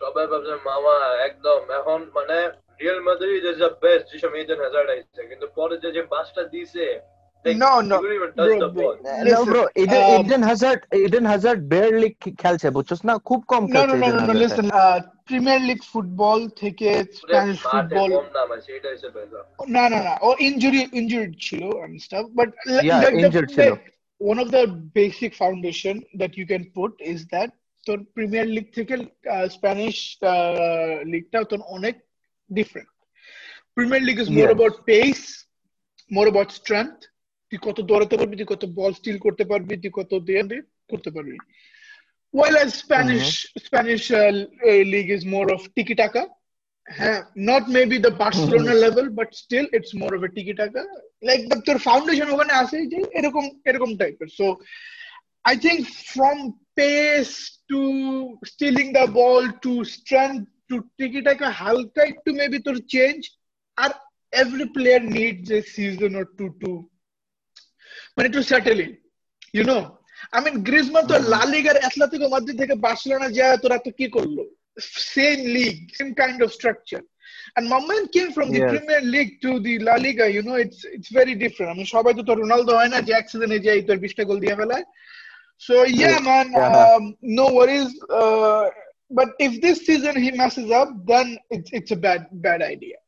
সবাই 0.00 0.26
ভাবছে 0.30 0.54
মামা 0.70 0.96
একদম 1.28 1.60
এখন 1.78 2.00
মানে 2.16 2.36
Real 2.80 3.00
Madrid 3.08 3.44
is 3.50 3.56
the 3.64 3.70
best 3.84 4.06
যেসব 4.12 4.32
ইডেন 4.42 4.60
হাজার্ড 4.66 4.88
আইছে 4.94 5.20
কিন্তু 5.30 5.46
পরে 5.58 5.76
যে 5.82 5.88
যে 5.96 6.02
পাসটা 6.12 6.42
দিছে 6.52 6.86
like, 7.45 7.57
No, 7.57 7.71
no, 7.81 7.97
he 7.97 8.01
couldn't 8.01 8.15
even 8.15 8.29
touch 8.29 8.49
bro, 8.49 8.59
the 8.59 8.69
bro. 8.69 8.83
ball. 8.83 8.95
No, 9.03 9.23
Listen, 9.25 9.45
bro. 9.47 9.61
Eden, 9.75 10.01
um, 10.05 10.19
Eden 10.19 10.41
Hazard, 10.43 10.79
Eden 11.05 11.25
Hazard 11.25 11.59
barely 11.69 12.09
খে- 12.21 12.35
খেলছে 12.41 12.67
বুঝছস 12.77 13.01
না 13.09 13.13
খুব 13.29 13.39
কম 13.51 13.63
No, 13.65 13.71
খেলছে 13.73 13.87
no, 13.89 13.95
no, 13.95 14.07
Eden 14.09 14.15
no, 14.17 14.19
no. 14.19 14.27
Hazard. 14.27 14.41
Listen, 14.43 14.67
Premier 15.27 15.61
League 15.69 15.79
football 15.91 16.39
থেকে 16.63 16.89
ওরে 16.93 17.03
Spanish 17.19 17.59
মাঠে 17.65 17.71
football 17.71 18.09
কম 18.17 18.27
নাম 18.37 18.49
আছে 18.55 18.69
এটা 18.77 18.87
হচ্ছে 18.93 19.09
বেজা 19.15 19.39
না 19.75 19.83
না 19.93 19.99
না 20.07 20.13
ও 20.27 20.29
ইনজুরি 20.47 20.81
ইনজুরিড 20.99 21.33
ছিল 21.47 21.63
and 21.83 21.93
stuff 22.07 22.25
but 22.39 22.49
l- 22.67 22.83
Yeah, 22.89 23.01
like 23.03 23.15
the- 23.15 23.21
injured 23.23 23.49
ছিল। 23.55 23.69
like, 23.69 23.83
one 24.21 24.39
of 24.43 24.47
the 24.57 24.63
basic 24.99 25.31
foundation 25.43 25.95
that 26.21 26.31
you 26.39 26.45
can 26.51 26.63
put 26.77 26.91
is 27.13 27.19
that 27.35 27.49
তোর 27.87 27.97
প্রিমিয়ার 28.15 28.47
লিগ 28.57 28.65
থেকে 28.77 28.93
স্প্যানিশ 29.55 29.95
লিগটা 31.13 31.39
তোর 31.51 31.61
অনেক 31.77 31.95
different 32.49 32.89
Premier 33.77 34.01
League 34.09 34.17
is 34.23 34.29
more 34.37 34.45
Yes. 34.45 34.51
About 34.51 34.75
pace 34.89 35.19
more 36.11 36.25
about 36.27 36.49
strength 36.59 36.97
তুই 37.53 37.59
কত 37.67 37.77
দৌড়াতে 37.89 38.15
পারবি 38.19 38.35
তুই 38.39 38.49
কত 38.53 38.63
বল 38.79 38.91
স্টিল 38.99 39.17
করতে 39.25 39.43
পারবি 39.51 39.73
তুই 39.83 39.91
কত 39.99 40.11
দিয়ে 40.27 40.43
দিয়ে 40.49 40.61
করতে 40.91 41.09
পারবি 41.15 41.37
while 42.33 42.57
as 42.63 42.71
Spanish 42.83 43.29
Spanish 43.57 44.11
uh, 44.11 44.31
uh, 44.69 44.81
league 44.93 45.09
is 45.09 45.23
more 45.25 45.47
of 45.55 45.61
tiki 45.75 45.95
taka 46.03 46.23
হ্যাঁ 46.87 47.19
not 47.49 47.63
maybe 47.75 47.97
the 48.05 48.13
Barcelona 48.23 48.73
level 48.85 49.05
but 49.19 49.29
still 49.43 49.65
it's 49.77 49.93
more 50.01 50.13
of 50.17 50.21
a 50.27 50.29
tiki 50.35 50.53
taka 50.61 50.83
like 51.29 51.43
the 51.51 51.57
তোর 51.67 51.77
foundation 51.87 52.27
ওখানে 52.33 52.53
আছে 52.61 52.77
যে 52.91 52.99
এরকম 53.19 53.45
এরকম 53.69 53.89
টাইপের 54.01 54.29
so 54.39 54.45
I 55.45 55.55
think 55.63 55.79
from 56.13 56.37
pace 56.77 57.35
to 57.71 57.81
stealing 58.51 58.89
the 58.97 59.05
ball 59.17 59.43
to 59.65 59.71
strength 59.95 60.45
to 60.69 60.75
tiki 60.97 61.21
taka 61.27 61.47
হালকা 61.61 62.01
একটু 62.11 62.29
maybe 62.39 62.57
তোর 62.67 62.77
change 62.95 63.23
আর 63.77 63.91
every 64.33 64.65
player 64.75 65.01
needs 65.17 65.47
a 65.59 65.61
season 65.75 66.11
or 66.19 66.25
two 66.37 66.49
to 66.61 66.71
মানে 68.16 68.28
settle 68.52 68.80
in 68.86 68.92
you 69.58 69.64
know 69.70 69.82
I 70.36 70.38
mean 70.44 70.56
Griezmann 70.68 71.04
তো 71.10 71.14
La 71.34 71.42
লিগার 71.54 71.76
Atletico 71.82 72.26
Madrid 72.34 72.56
থেকে 72.62 72.74
Barcelona 72.86 73.28
যায় 73.38 73.56
তোরা 73.62 73.78
তো 73.86 73.90
কি 73.98 74.06
করল 74.16 74.36
same 75.16 75.42
league 75.56 75.82
same 75.98 76.12
kind 76.22 76.38
of 76.44 76.48
structure 76.58 77.02
and 77.56 77.64
my 77.72 77.80
man 77.90 78.04
came 78.14 78.30
from 78.36 78.48
the 78.54 78.60
Yes. 78.62 78.70
Premier 78.72 79.02
League 79.14 79.32
to 79.44 79.50
the 79.66 79.74
La 79.86 79.94
Liga 80.04 80.26
you 80.36 80.42
know 80.46 80.56
it's 80.64 80.80
it's 80.96 81.10
very 81.20 81.34
different 81.42 81.68
I 81.72 81.74
mean 81.78 81.88
সবাই 81.94 82.12
তো 82.18 82.22
তোর 82.28 82.36
রোনালদো 82.42 82.72
হয় 82.78 82.90
না 82.94 82.98
যে 83.06 83.12
এক 83.20 83.26
সিজনে 83.32 83.58
যাই 83.66 83.80
তোর 83.88 83.96
20 84.04 84.18
টা 84.18 84.24
গোল 84.30 84.38
দিয়ে 84.44 84.56
ফেলায় 84.60 84.84
so 85.66 85.74
yeah 86.02 86.18
man 86.30 86.46
Yeah. 86.56 86.78
um, 86.82 87.04
no 87.40 87.46
worries 87.58 87.90
uh, 88.20 88.64
but 89.18 89.28
if 89.46 89.52
this 89.64 89.78
season 89.88 90.14
he 90.24 90.30
messes 90.40 90.68
up 90.80 90.88
then 91.10 91.26
it's 91.54 91.70
it's 91.78 91.92
a 91.96 92.00
bad 92.06 92.20
bad 92.46 92.60
idea 92.74 92.98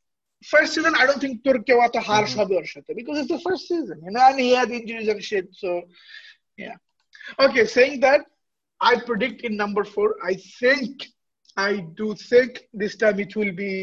first 0.53 0.71
season 0.75 0.93
I 1.01 1.03
don't 1.07 1.21
think 1.23 1.35
তোর 1.45 1.57
কেউ 1.67 1.77
এত 1.87 1.97
হার্শ 2.09 2.31
হবে 2.41 2.53
ওর 2.59 2.67
সাথে 2.73 2.91
because 2.99 3.17
it's 3.21 3.31
the 3.35 3.41
first 3.47 3.63
season 3.71 3.97
you 4.05 4.11
know 4.15 4.23
and 4.29 4.37
he 4.45 4.49
had 4.59 4.69
injuries 4.79 5.09
and 5.13 5.21
shit 5.29 5.47
so 5.63 5.69
yeah 6.65 6.77
Okay, 7.45 7.65
saying 7.77 7.95
that, 8.05 8.21
I 8.81 8.93
predict 9.09 9.39
in 9.47 9.53
number 9.63 9.83
four. 9.93 10.07
I 10.31 10.33
think, 10.59 10.93
I 11.69 11.71
do 11.99 12.07
think 12.29 12.51
this 12.81 12.93
time 13.01 13.17
it 13.25 13.31
will 13.39 13.53
be, 13.63 13.73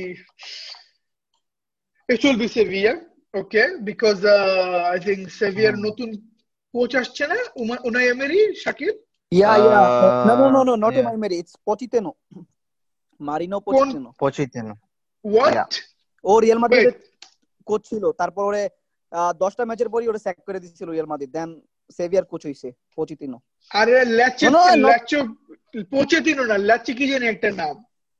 it 2.08 2.20
will 2.24 2.36
be 2.36 2.48
Sevilla. 2.48 2.94
Okay, 3.34 3.66
because 3.84 4.24
uh, 4.24 4.90
I 4.94 4.98
think 5.06 5.20
Sevilla 5.40 5.72
নতুন 5.86 6.08
coach 6.74 6.92
আসছে 7.00 7.24
না 7.32 7.38
Uma- 7.62 7.82
Unai 7.88 8.06
Emery 8.14 8.38
Shakib 8.64 8.94
Yeah, 9.32 9.56
yeah. 9.66 9.86
no, 10.28 10.32
no, 10.40 10.46
no, 10.56 10.60
no, 10.68 10.74
not 10.84 10.92
Uh, 10.92 10.98
yeah. 10.98 11.14
Umay 11.16 11.30
It's 11.42 11.54
Pochettino. 11.66 12.10
Marino 13.28 13.56
কোন- 13.66 14.12
Pochettino. 14.22 14.72
ও 16.23 16.31
Real 16.39 16.59
মাদ্রিদের 16.59 16.93
coach 17.67 17.81
ছিল। 17.89 18.03
তারপর 18.11 18.49
দশটা 19.39 19.63
ম্যাচের 19.65 19.89
পরই 19.89 20.07
ওরে 20.07 20.19
স্যাক 20.19 20.37
করে 20.47 20.59
দিয়েছিল 20.59 20.87
রিয়াল 20.89 21.09
মাদ্রিদ 21.11 21.31
দেন 21.31 21.49
সেভিয়ার 21.89 22.25
কোচ 22.25 22.41
হইছে 22.45 22.67
পচিতিনো 22.95 23.37
আরে 23.71 23.93
ল্যাচে. 24.17 24.45
ল্যাচো 24.83 25.19
না 26.43 26.55
ল্যাচে 26.69 26.91
কি 26.93 27.05
জানি 27.11 27.25
একটা 27.27 27.49
নাম? 27.53 27.75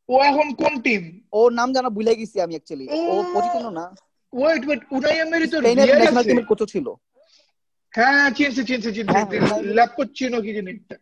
ও 0.10 0.16
এখন 0.22 0.48
কোন 0.54 0.74
টিম 0.82 1.02
ওর 1.34 1.50
নাম 1.54 1.70
জানা 1.76 1.90
ভুলে 1.90 2.14
গেছি 2.20 2.38
আমি 2.42 2.54
অ্যাকচুয়ালি 2.56 2.86
ও 2.90 2.98
ও। 3.12 3.16
পচিতিনো 3.34 3.70
না। 3.80 3.86
ওয়েট 4.34 4.62
ওয়েট 4.68 4.82
উনাই 4.92 5.16
এমেরি 5.18 5.48
তো 5.48 5.58
রিয়াল 5.60 5.78
ন্যাশনাল 5.92 6.18
আছে? 6.18 6.30
টিমের 6.30 6.48
কোচও 6.52 6.66
ছিল। 6.66 6.88
হ্যাঁ 7.94 8.26
চিনছি 8.38 8.62
চিনছি 8.70 8.90
চিনছি 8.92 9.14
হ্যাঁ, 9.16 9.26
হ্যাঁ। 9.26 10.42
কি 10.46 10.52
জানি 10.58 10.70
একটা। 10.72 10.96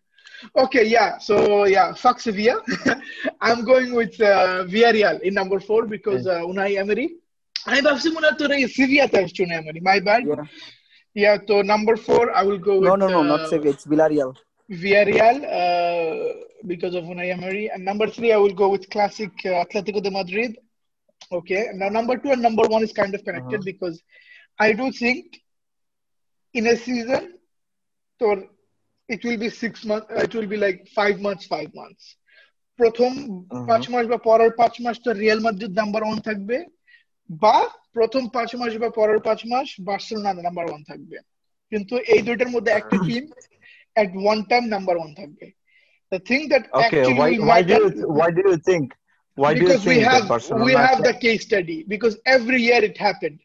Okay, 0.56 0.86
yeah. 0.86 1.18
So 1.18 1.66
yeah, 1.66 1.94
fuck 1.94 2.20
Sevilla. 2.20 2.62
I'm 3.42 3.64
going 3.64 3.94
with 3.94 4.20
uh, 4.22 4.66
Villarreal 4.66 5.22
in 5.22 5.34
number 5.34 5.60
four 5.60 5.86
because 5.86 6.28
uh, 6.28 6.42
Unai 6.42 6.78
Emery. 6.78 7.16
I've 7.66 8.02
seen 8.02 8.16
to 8.16 8.36
today. 8.38 8.66
Sevilla 8.68 9.08
thanks 9.08 9.32
to 9.34 9.46
Unai 9.46 9.58
Emery. 9.58 9.80
My 9.82 10.00
bad. 10.00 10.24
Yeah. 10.26 10.44
yeah. 11.14 11.38
So 11.48 11.62
number 11.62 11.96
four, 11.96 12.32
I 12.32 12.44
will 12.44 12.58
go. 12.58 12.80
With, 12.80 12.90
no, 12.90 12.96
no, 12.96 13.08
no, 13.08 13.20
uh, 13.20 13.24
not 13.24 13.50
Sevilla. 13.50 13.74
It's 13.74 13.86
Villarreal. 13.86 14.36
Villarreal 14.70 15.38
uh, 15.44 16.34
because 16.66 16.96
of 16.96 17.04
Unai 17.04 17.32
Emery. 17.32 17.70
And 17.70 17.86
number 17.86 18.08
three, 18.08 18.32
I 18.34 18.38
will 18.38 18.54
go 18.54 18.70
with 18.70 18.90
classic 18.90 19.32
uh, 19.46 19.64
Atletico 19.66 20.02
de 20.02 20.12
Madrid. 20.12 20.58
Okay. 21.32 21.68
Now 21.74 21.90
number 21.90 22.18
two 22.18 22.32
and 22.32 22.42
number 22.42 22.64
one 22.64 22.84
is 22.84 22.92
kind 22.94 23.14
of 23.14 23.24
connected 23.24 23.60
uh-huh. 23.60 23.64
because 23.64 24.02
I 24.60 24.74
do 24.74 24.92
think 24.92 25.40
in 26.54 26.68
a 26.68 26.76
season, 26.76 27.38
or. 28.20 28.44
It 29.14 29.22
will 29.26 29.38
be 29.38 29.50
six 29.64 29.74
months, 29.86 30.08
uh, 30.12 30.24
it 30.28 30.34
will 30.36 30.48
be 30.48 30.58
like 30.58 30.80
five 31.00 31.18
months, 31.28 31.46
five 31.56 31.72
months. 31.82 32.04
প্রথম 32.80 33.12
পাঁচ 33.70 33.84
মাস 33.94 34.06
বা 34.12 34.18
পরের 34.30 34.52
পাঁচ 34.60 34.74
মাস 34.84 34.96
তো 35.06 35.10
Real 35.24 35.40
Madrid 35.46 35.74
number 35.82 36.02
one 36.06 36.20
থাকবে 36.28 36.58
বা 37.44 37.58
প্রথম 37.98 38.24
পাঁচ 38.36 38.50
মাস 38.60 38.72
বা 38.84 38.90
পরের 39.00 39.20
পাঁচ 39.28 39.40
মাস 39.52 39.68
বার্সেলোনা 39.88 40.32
নাম্বার 40.48 40.66
ওয়ান 40.70 40.82
থাকবে 40.90 41.18
কিন্তু 41.72 41.96
এই 42.14 42.22
দুইটার 42.28 42.54
মধ্যে 42.56 42.72
একটা 42.80 42.98
team 43.08 43.24
at 44.02 44.10
one 44.32 44.42
time 44.52 44.66
number 44.76 44.96
one 45.04 45.14
থাকবে 45.20 45.48
the 46.12 46.20
thing 46.30 46.44
that 46.52 46.64
Okay, 46.74 46.86
actually 46.86 47.14
why 47.20 47.30
why 47.50 47.60
do 47.70 47.74
you 47.82 47.90
why 48.20 48.30
do 48.38 48.42
you 48.50 48.58
think 48.70 48.86
why 49.38 49.52
do 49.54 49.60
you 49.60 49.66
because 49.66 49.84
we 49.92 49.98
have 50.10 50.26
we 50.68 50.74
have 50.88 51.00
the 51.10 51.16
case 51.26 51.42
study 51.50 51.78
because 51.94 52.14
every 52.36 52.60
year 52.68 52.82
it 52.90 52.98
happened 53.08 53.40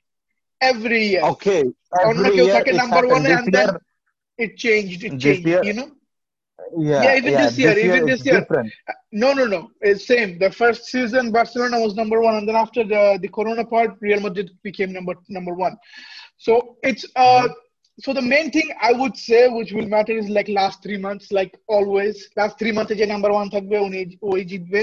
every 0.61 1.03
year 1.11 1.23
okay 1.35 1.63
every 2.11 2.35
year 2.47 2.61
it 2.71 2.77
number 2.83 3.05
one 3.17 3.25
and 3.37 3.47
then 3.57 3.71
it 4.38 4.52
changed 4.66 5.04
it 5.08 5.12
This 5.14 5.24
changed 5.26 5.48
year- 5.54 5.64
you 5.70 5.76
know 5.80 5.90
Yeah, 6.78 7.04
Yeah, 7.04 7.18
even 7.20 7.34
this 7.42 7.58
year, 7.62 7.76
even 7.86 8.02
is 8.04 8.10
this 8.12 8.22
year. 8.26 8.40
different. 8.40 8.70
No, 9.12 9.30
no, 9.34 9.46
no. 9.46 9.60
It's 9.82 10.04
same. 10.06 10.30
The 10.44 10.52
first 10.52 10.82
season, 10.94 11.32
Barcelona 11.32 11.78
was 11.86 11.94
number 12.02 12.18
one, 12.22 12.36
and 12.40 12.48
then 12.48 12.56
after 12.66 12.84
the 12.94 13.02
the 13.24 13.30
Corona 13.38 13.66
part, 13.74 13.90
Real 14.08 14.22
Madrid 14.26 14.48
became 14.68 14.92
number 14.98 15.14
number 15.38 15.54
one. 15.66 15.76
So 16.46 16.78
it's 16.90 17.06
uh. 17.16 17.48
So 18.00 18.14
the 18.20 18.26
main 18.34 18.48
thing 18.56 18.68
I 18.90 18.92
would 18.94 19.16
say, 19.18 19.42
which 19.58 19.72
will 19.74 19.88
matter, 19.96 20.14
is 20.22 20.30
like 20.38 20.48
last 20.48 20.78
three 20.84 20.98
months, 20.98 21.26
like 21.40 21.52
always. 21.68 22.16
Last 22.42 22.54
three 22.60 22.74
months, 22.78 22.94
যে 23.02 23.06
number 23.14 23.32
one 23.40 23.50
থাকবে 23.56 23.78
উনি 23.88 24.00
ওই 24.32 24.42
জিতবে। 24.52 24.82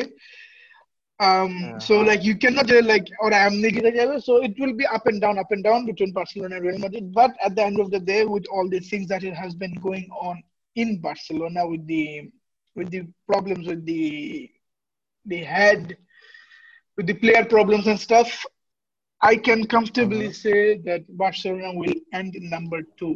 Um, 1.23 1.55
so 1.87 1.95
like 2.09 2.23
you 2.29 2.35
cannot 2.43 2.67
just 2.73 2.87
like 2.93 3.07
or 3.25 3.31
এমনি 3.47 3.69
জিতে 3.77 3.91
যাবে. 3.99 4.17
So 4.27 4.33
it 4.47 4.55
will 4.61 4.75
be 4.81 4.87
up 4.97 5.05
and 5.11 5.19
down, 5.25 5.37
up 5.43 5.51
and 5.55 5.63
down 5.69 5.81
between 5.91 6.11
Barcelona 6.19 6.55
and 6.57 6.65
Real 6.67 6.81
Madrid. 6.85 7.07
But 7.21 7.33
at 7.47 7.53
the 7.57 7.65
end 7.69 7.79
of 7.85 7.89
the 7.95 8.03
day, 8.13 8.23
with 8.35 8.47
all 8.55 8.67
the 8.75 8.83
things 8.91 9.07
that 9.13 9.23
it 9.31 9.37
has 9.43 9.53
been 9.63 9.75
going 9.89 10.07
on 10.29 10.37
in 10.83 10.89
Barcelona, 11.07 11.61
with 11.73 11.85
the 11.93 12.05
with 12.77 12.89
the 12.95 13.03
problems 13.31 13.65
with 13.71 13.83
the 13.93 14.05
the 15.33 15.41
head, 15.55 15.83
with 16.97 17.07
the 17.11 17.17
player 17.23 17.45
problems 17.57 17.87
and 17.91 18.01
stuff, 18.09 18.31
I 19.31 19.35
can 19.47 19.61
comfortably 19.75 20.29
say 20.45 20.61
that 20.89 21.03
Barcelona 21.25 21.71
will 21.81 21.99
end 22.19 22.31
in 22.39 22.45
number 22.57 22.81
two. 22.99 23.15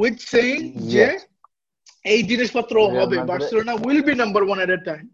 With 0.00 0.18
saying, 0.34 0.62
যে 0.94 1.06
Yes. 1.08 1.20
এই 2.12 2.20
জিনিসপত্র 2.30 2.74
Real 2.76 2.90
হবে 2.98 3.16
Madrid- 3.16 3.28
Barcelona 3.32 3.72
will 3.86 4.02
be 4.08 4.14
number 4.24 4.42
one 4.52 4.60
at 4.66 4.72
a 4.78 4.82
time. 4.90 5.08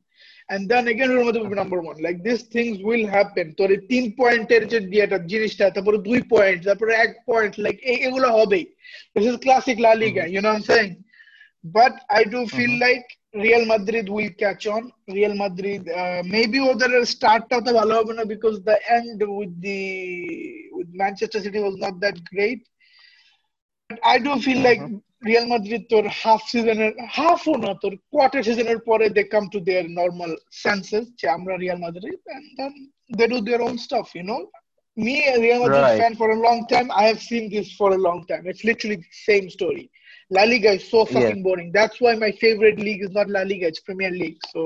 And 0.49 0.69
then 0.71 0.89
again, 0.89 1.11
Real 1.11 1.25
Madrid 1.25 1.43
will 1.43 1.51
be 1.51 1.57
number 1.57 1.81
one. 1.81 1.99
Like 2.07 2.19
these 2.23 2.43
things 2.55 2.77
will 2.89 3.07
happen. 3.09 3.47
তোর 3.59 3.69
এই 3.75 3.81
তিন 3.93 4.05
পয়েন্টের 4.21 4.63
যে 4.73 4.79
ইয়েটা 4.97 5.19
জিনিসটা 5.33 5.65
তারপরে 5.77 5.99
দুই 6.09 6.21
পয়েন্ট 6.35 6.61
তারপরে 6.69 6.93
এক 7.05 7.13
পয়েন্ট 7.31 7.53
লাইক 7.65 7.77
এগুলো 7.95 8.29
হবেই 8.39 8.65
this 9.15 9.25
is 9.31 9.37
classic 9.45 9.77
La 9.87 9.93
Liga 10.05 10.25
you 10.33 10.41
know 10.45 10.51
I 10.53 10.59
am 10.61 10.65
saying 10.71 10.89
But 11.65 12.05
I 12.11 12.25
do 12.25 12.47
feel 12.47 12.79
like 12.79 13.07
Real 13.35 13.65
Madrid 13.65 14.09
will 14.09 14.29
catch 14.39 14.67
on. 14.67 14.93
Real 15.09 15.35
Madrid, 15.35 15.89
uh, 15.91 16.23
maybe 16.27 16.59
ওদের 16.71 16.91
স্টার্টটা 17.15 17.57
তো 17.67 17.71
ভালো 17.79 17.93
হবে 17.99 18.13
না 18.19 18.25
because 18.33 18.57
the 18.71 18.79
end 18.99 19.19
with 19.39 19.55
the 19.67 19.81
with 20.77 20.91
Manchester 21.03 21.41
City 21.45 21.61
was 21.69 21.77
not 21.85 21.95
that 22.05 22.17
great. 22.33 22.61
But 23.91 23.99
I 24.13 24.17
do 24.27 24.33
feel 24.47 24.61
like 24.69 24.83
Real 25.31 25.47
Madrid 25.55 25.83
তোর 25.93 26.05
half 26.23 26.43
season 26.53 26.79
half 27.19 27.41
ও 27.51 27.55
না 27.65 27.71
তোর 27.83 27.93
quarter 28.13 28.41
season 28.49 28.67
এর 28.75 28.81
পরে 28.89 29.07
they 29.17 29.27
come 29.35 29.47
to 29.55 29.61
their 29.69 29.85
normal 30.01 30.33
senses 30.65 31.05
যে 31.21 31.27
আমরা 31.37 31.55
Real 31.65 31.79
Madrid 31.87 32.19
and 32.35 32.45
then 32.59 32.73
they 33.17 33.27
do 33.35 33.39
their 33.49 33.63
own 33.67 33.77
stuff, 33.87 34.09
you 34.19 34.25
know. 34.31 34.43
Me, 35.05 35.15
a 35.35 35.37
Real 35.47 35.61
Madrid 35.65 35.87
Right. 35.87 35.99
fan 36.01 36.13
for 36.21 36.29
a 36.37 36.39
long 36.47 36.59
time, 36.73 36.89
I 37.03 37.05
have 37.11 37.21
seen 37.31 37.45
this 37.55 37.69
for 37.79 37.89
a 37.99 38.01
long 38.07 38.19
time. 38.31 38.43
It's 38.51 38.65
literally 38.71 38.99
the 39.07 39.15
same 39.29 39.47
story. 39.57 39.85
La 40.37 40.45
Liga 40.53 40.71
is 40.79 40.85
so 40.95 41.01
fucking 41.15 41.41
boring. 41.47 41.69
That's 41.79 41.97
why 42.03 42.13
my 42.25 42.31
favorite 42.45 42.79
league 42.87 43.03
is 43.07 43.13
not 43.19 43.27
La 43.37 43.43
Liga, 43.51 43.67
it's 43.71 43.83
Premier 43.89 44.13
League. 44.23 44.41
So 44.53 44.61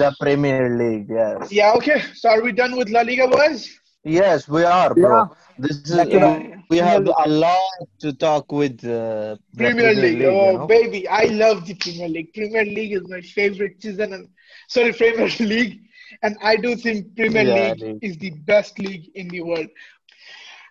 The 0.00 0.08
Premier 0.22 0.62
League, 0.80 1.08
yes. 1.20 1.38
yeah, 1.58 1.70
okay. 1.78 1.98
So 2.20 2.24
are 2.32 2.42
we 2.46 2.52
done 2.62 2.72
with 2.80 2.88
La 2.96 3.02
Liga, 3.10 3.26
boys? 3.38 3.60
Yes, 4.03 4.47
we 4.47 4.63
are, 4.63 4.93
bro. 4.95 5.25
Yeah. 5.25 5.27
This 5.57 5.77
is 5.77 5.91
Like, 5.91 6.11
Yeah. 6.11 6.39
we 6.69 6.77
have 6.77 7.05
a 7.07 7.27
lot 7.29 7.59
to 7.99 8.13
talk 8.13 8.51
with 8.51 8.83
uh, 8.83 9.37
the 9.53 9.71
Premier 9.71 9.93
League. 9.93 10.21
you 10.21 10.31
oh 10.31 10.57
know? 10.57 10.67
baby, 10.67 11.07
I 11.07 11.25
love 11.25 11.65
the 11.65 11.75
Premier 11.75 12.07
League. 12.09 12.33
Premier 12.33 12.65
League 12.65 12.93
is 12.93 13.07
my 13.07 13.21
favorite 13.21 13.81
season 13.81 14.13
and 14.13 14.27
sorry, 14.67 14.93
Premier 15.01 15.29
League. 15.39 15.79
And 16.23 16.35
I 16.41 16.55
do 16.57 16.75
think 16.75 17.15
Premier 17.15 17.43
Yeah, 17.43 17.45
League 17.45 17.81
league. 17.81 18.01
is 18.01 18.17
the 18.17 18.31
best 18.45 18.79
league 18.79 19.09
in 19.15 19.27
the 19.29 19.41
world. 19.41 19.67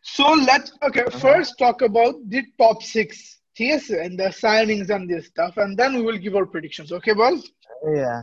So 0.03 0.25
let's 0.33 0.73
okay, 0.83 1.05
Uh-huh. 1.13 1.21
first 1.21 1.59
talk 1.59 1.83
about 1.83 2.15
the 2.29 2.43
top 2.59 2.83
six. 2.83 3.39
Yes, 3.59 3.91
and 3.91 4.19
the 4.19 4.25
signings 4.45 4.91
and 4.91 5.09
this 5.09 5.27
stuff, 5.27 5.57
and 5.59 5.77
then 5.77 5.95
we 5.97 6.03
will 6.03 6.19
give 6.19 6.35
our 6.37 6.47
predictions. 6.47 6.93
Okay, 6.93 7.13
boys? 7.13 7.51
Yeah. 7.95 8.23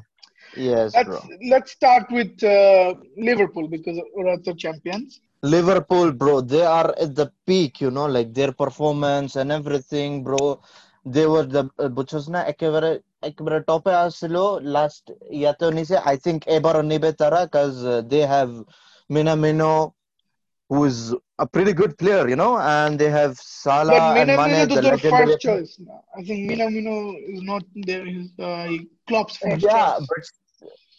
Yes, 0.57 0.97
Let's 0.97 1.17
bro. 1.17 1.31
let's 1.51 1.73
start 1.73 2.11
with 2.11 2.43
uh, 2.43 2.95
Liverpool 3.17 3.69
because 3.69 3.99
we're 4.15 4.37
the 4.39 4.55
champions. 4.55 5.21
Liverpool, 5.43 6.12
bro, 6.12 6.41
they 6.41 6.62
are 6.62 6.95
at 7.01 7.15
the 7.15 7.33
peak, 7.47 7.81
you 7.81 7.91
know, 7.91 8.07
like 8.07 8.33
their 8.35 8.53
performance 8.53 9.37
and 9.37 9.53
everything, 9.53 10.23
bro. 10.25 10.61
They 11.07 11.27
were 11.27 11.47
the 11.55 11.62
বুঝছস 11.97 12.25
না 12.35 12.41
একেবারে 12.53 12.91
একেবারে 13.29 13.59
টপে 13.69 13.93
আসছিল 14.05 14.37
last 14.77 15.05
ইয়াতেও 15.41 15.71
নিছে 15.79 15.97
I 16.11 16.17
think 16.25 16.41
এবারও 16.57 16.83
নিবে 16.91 17.11
তারা 17.21 17.41
কাজ 17.57 17.73
they 18.11 18.21
have 18.33 18.51
Minamino 19.11 19.73
who 20.71 20.85
is 20.85 20.99
a 21.39 21.47
pretty 21.47 21.73
good 21.81 21.93
player, 21.99 22.29
you 22.29 22.37
know, 22.37 22.59
and 22.59 22.99
they 23.01 23.11
have 23.11 23.33
Salah 23.39 23.87
But 23.87 24.03
and 24.21 24.31
Mane, 24.39 24.59
Minamino 24.59 24.75
the 24.75 24.83
is 24.83 24.83
their 24.83 24.97
legendary. 24.97 25.37
first 25.37 25.40
choice. 25.40 25.79
now. 25.79 26.05
I 26.16 26.23
think 26.23 26.51
Minamino 26.51 27.14
is 27.35 27.42
not 27.42 27.64
there. 27.75 28.05
He's 28.07 28.31
uh, 28.38 28.68
Klopp's 29.09 29.37
first 29.37 29.68
Yeah, 29.68 29.68
choice. 29.68 30.09
but 30.09 30.23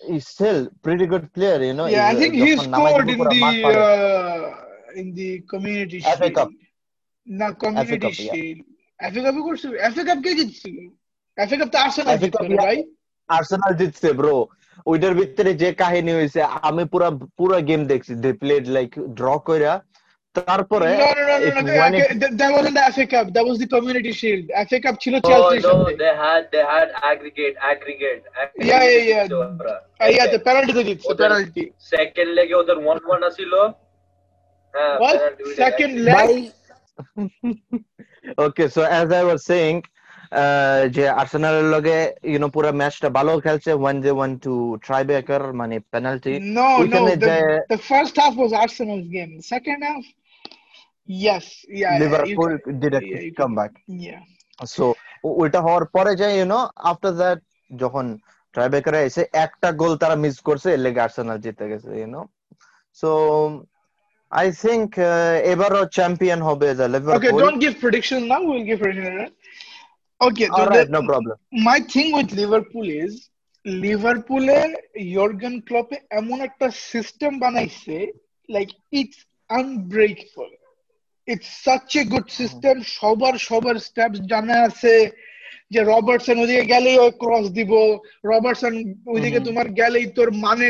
he's 0.01 0.27
still 0.29 0.69
pretty 0.83 1.07
good 1.07 1.33
player, 1.33 1.63
you 1.63 1.75
know. 1.75 1.87
yeah, 1.87 2.07
I 2.07 2.11
he's, 2.11 2.17
uh, 2.17 2.21
think 2.21 2.35
he 2.37 2.57
scored 2.59 3.09
in 3.11 3.19
the 3.19 3.45
uh, 3.67 4.55
in 4.97 5.15
the 5.15 5.41
community 5.43 6.01
FA 6.01 6.17
shield. 6.17 6.35
Cup. 6.35 6.51
না 7.27 7.49
community 7.63 7.99
Cup, 7.99 8.15
yeah. 8.19 8.33
shield. 8.33 8.59
FA 9.01 9.21
Cup 9.23 9.37
করছে 9.47 9.67
FA 9.93 10.03
Cup 10.09 10.19
কে 10.25 10.31
জিতছিল 10.39 10.77
FA 11.39 11.57
Cup 11.61 11.69
তো 11.75 11.79
Arsenal 11.87 12.17
জিতছিল. 12.23 12.53
ভাই 12.65 12.77
Arsenal 13.29 13.73
জিতছে 13.81 14.09
bro 14.21 14.37
ওইটার 14.87 15.15
ভিতরে 15.21 15.51
যে 15.63 15.71
কাহিনী 15.83 16.13
হয়েছে 16.19 16.41
আমি 16.69 16.83
পুরা 16.93 17.09
পুরা 17.39 17.59
গেম 17.69 17.81
দেখছি 17.93 18.13
দে 18.25 18.31
প্লেড 18.43 18.65
লাইক 18.77 18.91
ড্র 19.19 19.29
কইরা 19.49 19.73
তারপরে 20.38 20.88
no 21.02 21.08
no 21.18 21.24
no 21.30 21.36
no, 21.42 21.48
it 21.48 21.56
no 21.58 21.74
when 21.82 21.94
it- 21.94 22.00
that, 22.02 22.20
that, 22.22 22.32
that 22.40 22.52
wasn't 22.56 22.76
the 22.80 22.86
FA 22.96 23.06
Cup 23.14 23.28
that 23.36 23.46
was 23.50 23.58
the 23.64 23.70
community 23.74 24.12
shield 24.22 24.46
FA 24.70 24.78
Cup 24.86 24.96
ছিল 25.04 25.14
Oh 25.18 25.26
চেলসির 25.30 25.62
no, 25.62 25.74
সাথে 25.74 25.94
they 26.04 26.14
had 26.24 26.42
they 26.54 26.64
had 26.74 26.88
aggregate, 27.12 27.56
aggregate, 27.72 28.22
aggregate. 28.42 28.70
Yeah, 28.72 28.84
yeah, 28.90 29.04
yeah. 29.12 29.26
ওরা। 29.60 29.76
Uh, 30.04 30.10
yeah 30.18 30.28
the 30.34 30.40
penalty 30.48 30.72
তে 30.78 30.82
জিতছে 30.90 31.08
ওদের- 31.12 31.24
penalty 31.26 31.64
Second 31.96 32.30
leg 32.38 32.50
এ 32.54 32.58
ওদের 32.62 32.78
one 32.92 33.02
one 33.14 33.24
আছিল। 33.30 33.54
হ্যাঁ, 34.74 34.96
what 35.04 35.16
penalty 35.18 35.42
উঠে 35.48 35.56
second 35.64 35.92
গেছে। 35.96 36.06
leg 36.08 36.16
ভাই 36.18 36.34
okay 38.46 38.66
so 38.76 38.82
as 38.92 39.08
I 39.18 39.24
was 39.28 39.42
saying 39.50 39.74
যে 40.96 41.04
আর্সেনালের 41.22 41.68
লগে 41.76 41.98
ইউ 42.32 42.38
নো 42.44 42.48
পুরো 42.56 42.70
ম্যাচটা 42.82 43.08
ভালো 43.18 43.32
খেলছে 43.46 43.72
when 43.84 43.98
they 44.06 44.14
went 44.22 44.38
to 44.46 44.54
tiebreaker 44.86 45.44
মানে 45.62 45.76
পেনাল্টি 45.94 46.34
No, 46.58 46.68
no. 46.74 46.80
ওইখানে 46.82 47.14
The, 47.16 47.26
যে 47.28 47.36
the 47.74 47.82
first 47.92 48.14
half 48.22 48.34
was 48.44 48.52
Arsenal's 48.64 49.08
game. 49.18 49.32
Second 49.54 49.80
half, 49.90 50.06
yes, 51.09 51.45
yeah, 51.71 51.99
Liverpool 51.99 52.51
yeah. 52.53 52.73
Did 52.81 52.95
a 52.95 53.01
yeah, 53.03 53.23
can- 53.39 53.55
back 53.59 53.73
Yeah. 54.07 54.21
So 54.59 54.85
ওইটা 55.41 55.61
হওয়ার 55.67 55.85
পরে 55.95 56.13
যে 56.21 56.27
ইউ 56.37 56.47
নো 56.55 56.61
আফটার 56.91 57.13
দ্যাট 57.21 57.39
যখন 57.71 58.05
ট্রাইব্রেকারে 58.55 59.01
এসে 59.09 59.23
একটা 59.45 59.69
গোল 59.83 59.93
তারা 60.03 60.17
মিস 60.25 60.37
করছে 60.49 60.69
এর 60.75 60.81
লেগে 60.87 61.01
আর্সেনাল 61.07 61.39
জিতে 61.45 61.65
গেছে 61.71 61.89
you 62.01 62.09
know 62.17 62.23
so 62.99 63.11
I 64.33 64.47
think 64.65 64.89
এবারও 65.53 65.83
চ্যাম্পিয়ন 65.97 66.41
হবে 66.49 66.69
the 66.79 66.87
Okay, 66.87 66.93
Liverpool 66.95 67.41
don't 67.45 67.61
give 67.65 67.75
predictions 67.85 68.25
now. 68.33 68.41
We'll 68.49 68.67
give 68.71 68.81
predictions. 68.85 69.17
Right? 69.21 69.35
Okay, 70.21 70.47
so 70.49 70.59
alright 70.59 70.89
no 70.97 71.01
problem 71.11 71.37
my 71.69 71.79
thing 71.93 72.09
with 72.17 72.31
Liverpool 72.41 72.87
is 73.05 73.15
লিভারপুলে 73.67 74.59
ইয়র্গেন 75.15 75.55
ক্লপে 75.69 75.97
এমন 76.21 76.39
একটা 76.49 76.67
সিস্টেম 76.91 77.33
বানাইছে 77.45 77.97
like 78.49 78.69
it's 79.01 79.19
unbreakable 79.51 80.51
it's 81.29 81.49
such 81.65 81.97
a 81.97 82.03
good 82.05 82.29
system 82.31 82.77
সবার 82.99 83.35
সবার 83.39 83.77
steps 83.79 84.19
জানা 84.31 84.57
আছে 84.63 84.95
যে 85.71 85.81
রবার্টসন 85.83 86.37
ওদিকে 86.39 86.65
গেলেই 86.65 86.99
ওই 86.99 87.13
ক্রস 87.23 87.47
দিব। 87.51 87.73
রবার্টসন 88.25 88.75
ওইদিকে 89.07 89.41
তোমার 89.41 89.67
গেলেই 89.71 90.07
তোর 90.07 90.29
মানে 90.45 90.67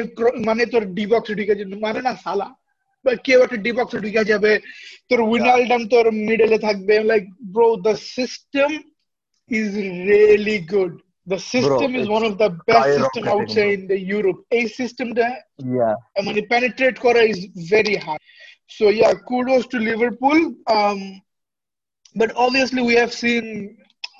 মানে 0.46 0.62
তোর 0.66 0.84
ডিবক্স 0.94 1.28
ঢুকে 1.30 1.54
যাবে। 1.54 1.76
মানে 1.76 2.00
না 2.02 2.12
সালা। 2.24 2.48
বা 3.04 3.12
কেউ 3.26 3.38
একটা 3.42 3.56
ডিবক্স 3.56 3.92
ঢুকে 3.96 4.24
যাবে। 4.24 4.52
তোর 5.08 5.20
উইনালডাম 5.20 5.82
তোর 5.88 6.06
মিডলে 6.12 6.58
থাকবে। 6.58 6.94
Like 7.04 7.24
bro 7.52 7.68
the 7.86 7.94
system 8.16 8.70
is 9.50 9.74
really 10.10 10.58
good. 10.72 10.92
The 11.33 11.39
system 11.39 11.89
is 11.95 12.01
it's 12.01 12.09
one 12.17 12.25
of 12.29 12.33
the 12.43 12.49
best 12.69 12.87
system 12.99 13.23
skyrocketing, 13.23 13.31
I 13.31 13.35
would 13.39 13.51
say 13.57 13.67
bro. 13.67 13.73
in 13.77 13.81
the 13.91 13.99
Europe. 14.15 14.39
A 14.59 14.61
system 14.79 15.07
that 15.19 15.35
yeah 15.73 15.89
I 16.17 16.21
mean 16.25 16.37
penetrate 16.53 16.97
kora 17.03 17.23
is 17.33 17.39
very 17.75 17.95
high. 18.05 18.23
So 18.77 18.83
yeah, 19.01 19.13
kudos 19.29 19.65
to 19.73 19.77
Liverpool. 19.91 20.39
Um, 20.75 20.99
but 22.19 22.29
obviously 22.45 22.81
we 22.89 22.95
have 23.01 23.13
seen. 23.23 23.45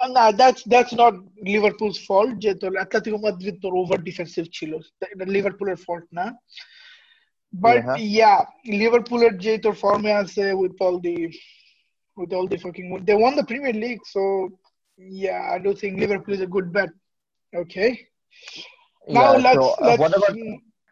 uh, 0.04 0.10
Nah, 0.16 0.30
that's 0.42 0.62
that's 0.74 0.94
not 1.02 1.14
Liverpool's 1.56 2.00
fault. 2.08 2.34
যে 2.44 2.52
তোর 2.62 2.72
Atletico 2.84 3.20
Madrid 3.28 3.56
তোর 3.64 3.74
over 3.82 3.98
defensive 4.10 4.48
ছিল. 4.58 4.72
এটা 5.14 5.26
লিভারপুলের 5.36 5.78
fault 5.86 6.08
না. 6.20 6.26
But 7.66 7.80
Yeah. 7.82 7.98
yeah, 8.20 8.40
লিভারপুলের 8.82 9.34
যে 9.46 9.54
তোর 9.66 9.76
ফর্মে 9.84 10.12
আছে 10.22 10.44
with 10.62 10.76
all 10.86 10.98
the 11.08 11.18
with 12.20 12.32
all 12.38 12.48
the 12.52 12.60
fucking 12.64 12.88
they 13.08 13.18
won 13.24 13.34
the 13.42 13.48
Premier 13.52 13.76
League, 13.86 14.04
so 14.16 14.22
yeah, 14.99 15.51
I 15.53 15.59
do 15.59 15.75
think 15.75 15.99
Liverpool 15.99 16.35
is 16.35 16.41
a 16.41 16.47
good 16.47 16.73
bet. 16.73 16.91
Okay. 17.53 18.07
Now 19.07 19.33
Yeah, 19.33 19.39
let's 19.39 19.55
so, 19.57 19.71
uh, 19.73 19.87
let's 19.87 20.01
what 20.01 20.17
about- 20.17 20.39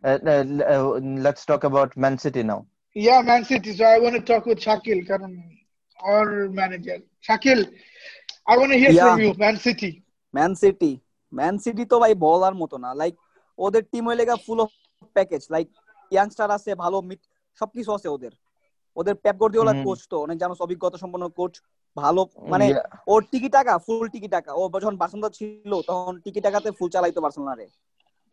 Uh, 0.04 0.18
uh, 0.24 0.44
uh, 0.72 0.98
let's 1.26 1.44
talk 1.44 1.64
about 1.64 1.96
Man 1.96 2.16
City 2.18 2.42
now. 2.42 2.66
yeah, 2.96 3.20
Man 3.22 3.44
City. 3.44 3.72
So 3.72 3.84
I 3.84 3.98
want 3.98 4.14
to 4.14 4.20
talk 4.22 4.44
with 4.46 4.60
Shakil, 4.60 5.06
Karan, 5.06 5.32
our 5.98 6.48
manager. 6.50 6.98
Shakil, 7.28 7.60
I 8.46 8.56
want 8.56 8.70
to 8.72 8.78
hear 8.78 8.92
Yeah. 8.92 9.06
from 9.06 9.20
you, 9.20 9.32
Man 9.36 9.56
City. 9.58 9.90
Man 10.34 10.52
City 10.62 10.90
Man 11.32 11.54
City 11.64 11.84
তো 11.92 11.96
ভাই 12.02 12.12
বলার 12.24 12.54
মতো 12.62 12.76
না 12.84 12.90
like 13.00 13.14
ওদের 13.58 13.82
team 13.92 14.04
হইলে 14.08 14.24
full 14.46 14.58
of 14.64 14.70
package 15.16 15.42
like 15.54 15.68
youngster 16.12 16.48
আছে 16.56 16.70
ভালো 16.82 16.98
mid 17.08 17.20
সবকিছু 17.60 17.90
আছে 17.96 18.08
ওদের 18.16 18.32
ওদের 18.96 19.14
পেপ 19.24 19.36
গর্দিওলা। 19.42 19.72
কোচ 19.86 20.00
তো 20.10 20.16
অনেক 20.24 20.36
জানো 20.42 20.54
অভিজ্ঞতা 20.66 20.98
সম্পন্ন 21.02 21.24
কোচ 21.38 21.54
ভালো 21.96 22.22
মানে 22.52 22.66
ওর 23.12 23.20
টিকি 23.30 23.48
টাকা 23.56 23.72
ফুল 23.86 24.06
টিকি 24.14 24.28
টাকা। 24.36 24.50
ও 24.60 24.62
যখন 24.82 24.96
বার্সেলোনা 25.00 25.30
ছিল 25.38 25.72
তখন 25.88 26.14
টিকি 26.24 26.40
টাকাতে 26.46 26.68
ফুল 26.78 26.88
চালাইতো 26.94 27.20
বার্সেলোনারে। 27.24 27.66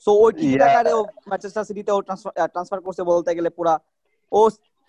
সো 0.08 0.12
ওই 0.24 0.32
টিকি. 0.40 0.56
টাকারে 0.64 0.92
ও 1.00 1.02
ম্যানচেস্টার 1.30 1.68
সিটিতে 1.70 1.92
ও 1.98 2.00
ট্রান্সফার 2.54 2.80
করছে 2.88 3.04
বলতে 3.12 3.32
গেলে 3.38 3.50
পুরা। 3.58 3.74
ও 4.32 4.42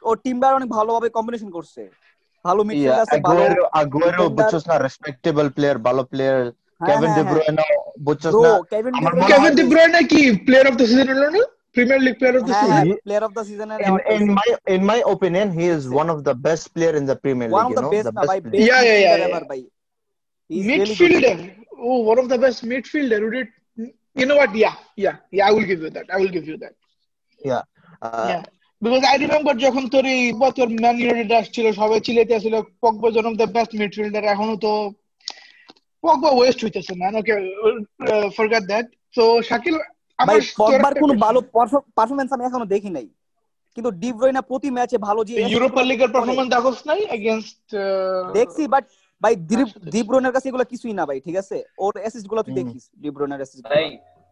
ও 0.02 0.10
টিমবার 0.24 0.52
অনেক 0.58 0.68
ভালোভাবে 0.76 1.08
কম্বিনেশন 1.16 1.50
করছে। 1.56 1.82
ভালো 2.44 2.60
মিডফিল্ড 2.68 3.00
আছে 3.04 3.18
ভালো 3.28 3.42
Aguero 3.80 4.24
বুঝছস 4.38 4.64
না 4.70 4.74
রেসপেক্টেবল 4.86 5.46
প্লেয়ার 5.56 5.76
ভালো 5.86 6.02
প্লেয়ার 6.10 6.40
কেভিন 6.88 7.10
ডি। 7.16 7.22
ব্রুয়নে 7.30 7.66
বুঝছস 8.06 8.34
না? 8.44 8.50
কেভিন 9.28 9.52
ডি 9.58 9.62
ব্রুয়নে 9.70 10.00
কি 10.12 10.20
প্লেয়ার 10.46 10.66
অফ 10.70 10.74
দ্য 10.80 10.86
সিজন 10.90 11.08
হলো 11.14 11.28
না? 11.36 11.42
Premier 11.75 12.01
League 12.05 12.15
player 12.19 12.35
of 12.39 12.43
the 12.47 12.53
হ্যাঁ 12.53 12.67
সিজন 12.67 12.85
হ্যাঁ 12.87 12.97
প্লেয়ার 13.05 13.23
অফ 13.27 13.31
দ্য 13.37 13.43
সিজনের 13.49 13.79
in, 13.87 13.95
in 14.17 14.23
my 14.39 14.47
in 14.75 14.81
my 14.91 14.99
opinion 15.13 15.47
he 15.59 15.65
is 15.75 15.81
one 16.01 16.09
of 16.13 16.19
the 16.27 16.35
best 16.47 16.65
player 16.75 16.93
in 16.99 17.05
the 17.11 17.17
premier 17.23 17.49
one 17.49 17.65
league 17.65 17.69
of 17.69 17.73
you 17.73 17.77
the 17.79 17.83
know 17.85 17.93
best 17.95 18.09
the 18.09 18.15
না 18.17 18.21
best 18.21 18.29
ভাই 18.31 18.39
player. 18.41 18.53
Best 18.53 18.67
Yeah, 18.69 18.81
yeah, 18.81 18.99
yeah, 19.05 19.15
midfielder 19.15 19.19
yeah. 19.19 19.29
Ever 19.29 19.45
ভাই 19.51 19.61
He's 20.49 20.65
really 20.65 20.77
good. 20.77 20.89
midfielder 20.91 21.35
oh 21.85 21.97
one 22.11 22.19
of 22.23 22.27
the 22.33 22.39
best 22.45 22.59
midfielder 22.71 23.19
who 23.23 23.29
did 23.37 23.49
you 24.15 24.25
know 24.29 24.37
what 24.41 24.51
yeah 24.63 24.75
yeah 24.97 25.15
yeah 25.35 25.45
I 25.49 25.51
will 25.55 25.67
give 25.71 25.81
you 25.85 25.91
that 25.97 26.07
I 26.09 26.17
will 26.21 26.33
give 26.37 26.45
you 26.51 26.57
that 26.63 26.73
yeah 27.41 27.63
uh, 28.01 28.27
yeah 28.31 28.41
because 28.81 29.03
I 29.03 29.15
remember 29.25 29.53
যখন 29.65 29.83
তোর 29.93 30.05
এই 30.13 30.21
বা 30.41 30.47
তোর 30.57 30.69
man 30.83 30.95
United 31.01 31.33
আসছিল 31.41 31.65
সবাই 31.81 31.99
চিলেতে 32.07 32.33
আসছিল 32.37 32.55
Pogba 32.83 33.09
one 33.15 33.25
of 33.29 33.35
the 33.41 33.47
best 33.55 33.71
midfielder 33.81 34.23
এখনো 34.33 34.53
তো 34.65 34.71
পগবা 36.03 36.29
ওয়েস্ট 36.33 36.59
হইতেছে 36.63 36.93
man 37.01 37.13
okay 37.19 37.33
forget 38.37 38.63
that 38.71 38.87
so 39.15 39.23
Shakil 39.49 39.75
ভাই 40.18 40.38
পগবার 40.60 40.92
কোনো 41.02 41.14
ভালো 41.24 41.38
পারফরম্যান্স 41.98 42.30
আমি 42.36 42.44
এখনও 42.46 42.72
দেখি 42.74 42.90
নাই। 42.96 43.06
কিন্তু 43.76 43.90
ডি 44.00 44.08
ব্রুইনা 44.18 44.42
প্রতি 44.50 44.68
ম্যাচে 44.76 44.96
ভালো 45.08 45.20
যে 45.28 45.34
ইউরোপা 45.52 45.82
লিগের 45.90 46.10
পারফরম্যান্স 46.14 46.50
দেখোস 46.54 46.78
নাই 46.90 47.00
এগেইনস্ট 47.16 47.68
দেখছি 48.36 48.62
বাট 48.74 48.84
ভাই 49.22 49.34
ডি 49.92 50.00
ব্রুইনার 50.08 50.34
কাছে 50.36 50.46
এগুলো 50.50 50.64
কিছুই 50.72 50.94
না 50.98 51.04
ভাই 51.08 51.18
ঠিক 51.26 51.36
আছে? 51.42 51.56
ওর 51.84 51.92
অ্যাসিস্টগুলো 52.02 52.40
তুই 52.46 52.54
দেখিস 52.60 52.84
ডি 53.02 53.08
ব্রুইনার 53.14 53.40
অ্যাসিস্ট 53.42 53.64
ভাই 53.72 53.86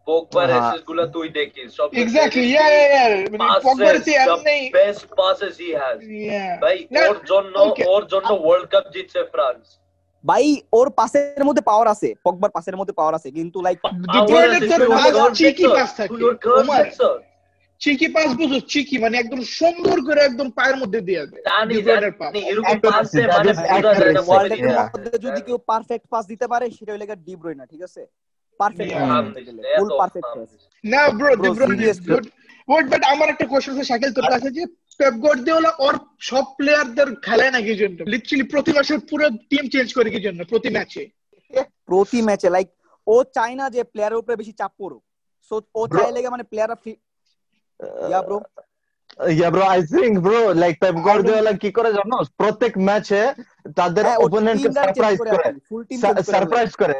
পোগবার। 0.07 0.47
অ্যাসিস্টগুলো 0.51 1.03
তুই 1.15 1.27
দেখিস 1.39 1.67
সব 1.77 1.87
এক্স্যাক্টলি 2.01 2.45
ইয়া 2.53 2.65
ইয়া 2.73 2.85
ইয়া 2.93 3.05
মানে 3.33 3.43
পগবার 3.65 3.95
তে 4.05 4.11
এমনি 4.23 4.57
বেস্ট 4.77 5.03
he 5.59 5.69
has 5.81 5.97
ইয়া 6.19 6.43
ভাই 6.63 6.77
ওর 7.09 7.17
জন্য 7.31 7.55
ওর 7.93 8.03
জন্য 8.13 8.29
ওয়ার্ল্ড 8.43 8.67
কাপ 8.73 8.85
জিতছে 8.93 9.21
ফ্রান্স 9.33 9.65
ভাই 10.23 10.45
ওর 10.73 10.87
পাসের 10.89 11.43
মধ্যে 11.43 11.63
পাওয়ার 11.69 11.87
আছে 11.87 12.09
পগবার 12.25 12.51
পাসের 12.51 12.75
মধ্যে 12.75 12.93
পাওয়ার 12.93 13.13
আছে 13.15 13.29
কিন্তু 13.31 13.57
লাইক 13.61 13.77
চিকি 15.33 15.65
পাস 15.67 15.89
থাকে 15.97 16.23
ওমার 16.59 16.85
স্যার 16.91 17.17
চিকি 17.81 18.07
পাস 18.07 18.29
বুঝো 18.39 18.59
চিকি 18.71 18.95
মানে 18.97 19.15
একদম 19.17 19.39
সুন্দর 19.57 19.97
করে 20.07 20.19
একদম 20.23 20.47
পায়ের 20.57 20.77
মধ্যে 20.77 20.99
দিয়ে 21.01 21.21
মানে 24.85 25.09
যদি 25.25 25.39
কেউ 25.47 25.57
পারফেক্ট 25.67 26.05
পাস 26.09 26.23
দিতে 26.31 26.45
পারে 26.47 26.65
সেটা 26.77 26.91
হইলে 26.93 27.05
ডি 27.27 27.33
ব্রুইনা 27.35 27.65
ঠিক 27.65 27.81
আছে? 27.81 28.01
পারফেক্ট 28.59 28.91
ফুল 29.75 29.89
পারফেক্ট 29.99 30.29
পাস 30.35 30.49
না 30.83 31.01
bro 31.19 31.33
De 31.71 31.85
is 31.85 31.99
good 32.07 32.25
but 32.67 32.83
but 32.91 33.03
আমার 33.13 33.27
একটা 33.29 33.45
কোশ্চেন 33.51 33.73
আছে 33.73 33.89
শাকিল 33.91 34.11
তোর 34.17 34.27
কাছে 34.33 34.49
যে 34.57 34.63
পেপ 34.99 35.13
গার্দিওলা 35.23 35.71
ওর 35.79 35.95
সব 36.19 36.45
প্লেয়ারদের 36.57 37.09
খেলায় 37.15 37.51
না 37.51 37.59
কি 37.61 37.73
জন্য? 37.75 37.97
লিটারালি 38.03 38.43
প্রতি 38.43 38.71
মাসে 38.73 38.93
পুরো 39.09 39.25
টিম 39.49 39.63
চেঞ্জ 39.69 39.89
করে 39.93 40.09
কি 40.09 40.19
জন্য? 40.19 40.39
প্রতি 40.43 40.69
ম্যাচে 40.69 41.03
প্রতি 41.85 42.19
ম্যাচে 42.21 42.49
লাইক 42.49 42.67
ও 43.07 43.15
চায় 43.23 43.55
না 43.55 43.65
যে 43.69 43.81
প্লেয়ারের 43.83 44.17
উপরে 44.17 44.35
বেশি 44.35 44.53
চাপ 44.53 44.71
পড়ুক। 44.77 45.03
সো 45.51 45.55
ও. 45.75 45.81
চাইলে 45.87 46.29
মানে 46.29 46.43
প্লেয়াররা 46.43 46.77
yeah 48.09 48.21
bro 48.21 48.37
yeah 49.31 49.49
bro 49.49 49.63
i 49.69 49.81
think 49.83 50.19
bro 50.19 50.53
like 50.55 50.79
pep 50.79 50.95
guardiola 50.97 51.51
কি 51.57 51.69
করে 51.71 51.89
জানো? 51.93 52.17
প্রত্যেক 52.39 52.73
ম্যাচে 52.87 53.21
তাদের 53.75 54.05
হ্যাঁ 54.05 54.17
সারপ্রাইজ 54.77 55.17
করে 55.21 55.31
করে। 55.31 56.23
সারপ্রাইজ 56.31 56.71
করে 56.75 56.95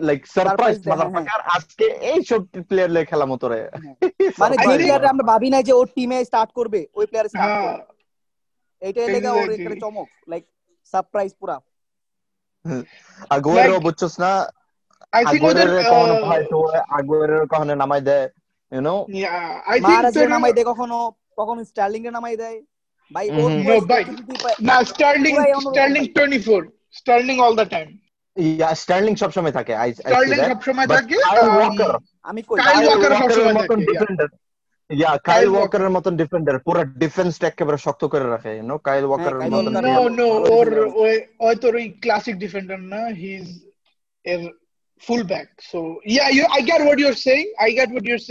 লাইক 0.00 0.20
সারপ্রাইজ 0.26 0.76
হ্যাঁ, 0.78 0.90
মাদারফাকার 0.92 1.40
আজকে 1.56 1.86
এই 2.10 2.20
সব 2.30 2.40
প্লেয়ার 2.68 2.90
লে 2.90 3.00
খেলা 3.04 3.26
মতো 3.26 3.46
রে। 3.48 3.60
মানে 4.42 4.54
যে 4.56 4.66
প্লেয়ার 4.70 5.10
আমরা 5.12 5.24
ভাবি 5.32 5.48
নাই 5.50 5.62
যে 5.62 5.72
ও 5.72 5.82
টিমে 5.94 6.18
স্টার্ট 6.24 6.50
করবে 6.58 6.80
ওই 6.94 7.04
প্লেয়ার 7.06 7.28
স্টার্ট 7.28 7.52
হ্যাঁ। 7.52 7.76
করে 7.76 7.84
এইটাই 8.82 9.06
লেগা 9.14 9.30
ওর. 9.32 9.48
চমক 9.82 10.08
লাইক 10.28 10.44
সারপ্রাইজ 10.92 11.30
পুরা। 11.40 11.56
আগুয়েরো 13.30 13.72
Like- 13.72 13.84
বুঝছস 13.86 14.14
না? 14.20 14.30
আই 15.12 15.22
থিংক 15.24 15.42
ওদের 15.44 15.68
আগুয়েরো 15.68 15.90
কখনো 15.90 16.14
হয়তো 16.30 16.58
আগুয়েরো 16.98 17.38
কখনো 17.52 17.72
নামাই 17.74 18.00
দেয় 18.08 18.26
ইউ 18.72 18.80
নো 18.80 18.94
আই 19.70 19.78
থিংক 19.80 20.28
নামাই 20.34 20.52
দেয় 20.56 20.66
কখনো 20.72 20.96
কখনো 21.38 21.60
স্টার্লিং 21.70 22.00
এ 22.02 22.10
নামাই 22.16 22.36
দেয় 22.42 22.58
ভাই 23.10 23.26
ওর 23.34 23.50
পুরো 23.58 23.76
ভাই। 23.90 24.04
না 24.68 24.76
স্টার্লিং 24.90 25.32
স্টার্লিং 25.66 26.02
ভাই। 26.02 26.12
24 26.16 26.62
Sterling 26.98 27.36
all 27.46 27.54
the 27.60 27.66
time 27.74 27.88
yeah 28.36 28.70
Sterling 28.82 29.14
সব 29.22 29.30
সময় 29.36 29.54
থাকে 29.58 29.72
আই 29.82 29.88
স্টার্লিং 29.98 30.38
সব 30.50 30.60
সময় 30.68 30.86
থাকে 30.88 31.16
কাইল 31.26 31.44
um, 31.44 31.56
ওয়াকার 31.58 31.90
আমি 32.24 32.40
কই 32.48 32.56
কাইল 32.60 32.84
ওয়াকারের 32.88 33.18
সবসময় 33.22 33.54
মতন 33.58 33.78
থাকে, 33.80 34.26
ইয়া 34.90 35.12
কাইল. 35.28 35.48
ওয়াকারের 35.54 35.90
মতন 35.96 36.12
ডিফেন্ডার 36.22 36.56
পুরো 36.66 36.82
ডিফেন্সটা 37.02 37.46
একেবারে 37.48 37.78
শক্ত 37.86 38.02
করে 38.12 38.26
রাখে 38.26 38.50
ইউ 38.52 38.64
নো 38.70 38.76
কাইল 38.88 39.04
ওয়াকারের 39.08 39.38
মতন 39.44 39.72
নো 39.88 40.04
নো 40.18 40.26
ওর 40.56 40.68
ওই 41.44 41.54
তোর 41.62 41.72
ওই 41.80 41.86
ক্লাসিক 42.04 42.34
ডিফেন্ডার 42.44 42.78
না 42.92 43.00
হি 43.20 43.30
ইজ 43.40 43.48
এর 44.24 44.40
full 45.02 45.22
back 45.32 45.48
so 45.70 45.78
yeah 46.12 46.24
I 46.56 46.60
get 46.70 46.80
what 46.86 46.98
you 47.00 47.08
are 47.12 47.18
saying 47.26 47.44
I 47.64 47.68
get 47.78 47.88
what 47.92 48.06
you 48.08 48.16
are 48.16 48.24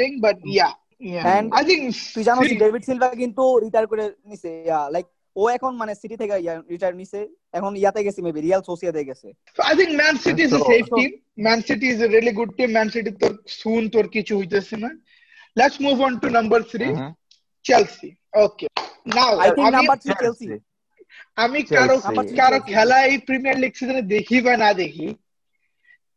I 1.01 1.63
think 1.69 1.83
তুই 2.13 2.23
জানো 2.27 2.41
ডেভিড 2.63 2.83
সিলভা 2.87 3.07
কিন্তু 3.21 3.43
রিটায়ার 3.63 3.87
করে 3.91 4.03
নিছে 4.29 4.51
লাইক 4.95 5.05
ও 5.35 5.43
এখন 5.57 5.71
মানে 5.81 5.93
সিটি 6.01 6.15
থেকে 6.21 6.33
রিটায়ার 6.73 6.95
নিছে 7.01 7.19
এখন 7.53 7.71
ইয়াতে 7.81 8.01
গেছে 8.05 8.19
মেবি 8.27 8.39
রিয়াল 8.41 8.61
সোসিয়াতে 8.69 9.01
গেছে 9.09 9.27
So 9.57 9.61
I 9.63 9.73
think 9.79 9.91
Man 10.03 10.15
City 10.25 10.43
is 10.47 10.53
a 10.53 10.59
So- 10.59 10.69
safe 10.71 10.89
team. 10.97 11.11
Man 11.39 11.59
City 11.69 11.87
is 11.93 11.99
a 12.01 12.09
really 12.15 12.33
good 12.39 12.51
team. 12.57 12.69
Man 12.77 12.89
City 12.95 13.11
তোর 13.21 13.33
soon 13.61 13.81
তোর 13.95 14.05
কিছু 14.15 14.33
হইতেছে 14.39 14.75
না. 14.83 14.89
Let's 15.57 15.77
move 15.79 15.99
on 16.07 16.13
to 16.21 16.27
number 16.37 16.59
3 16.71 16.91
Mhm. 16.91 17.11
Chelsea. 17.65 18.11
Okay. 18.45 18.69
Now 19.17 19.31
I 19.43 19.49
think 19.55 19.69
number 19.77 19.97
3 19.99 20.15
Chelsea 20.21 20.47
আমি 21.43 21.59
কারও 21.71 21.97
কারও 22.39 22.59
খেলা 22.71 22.97
এই 23.09 23.17
প্রিমিয়ার 23.27 23.57
লিগ 23.63 23.71
সিজনে 23.79 24.03
দেখি 24.15 24.37
বা 24.45 24.53
না 24.63 24.69
দেখি 24.83 25.07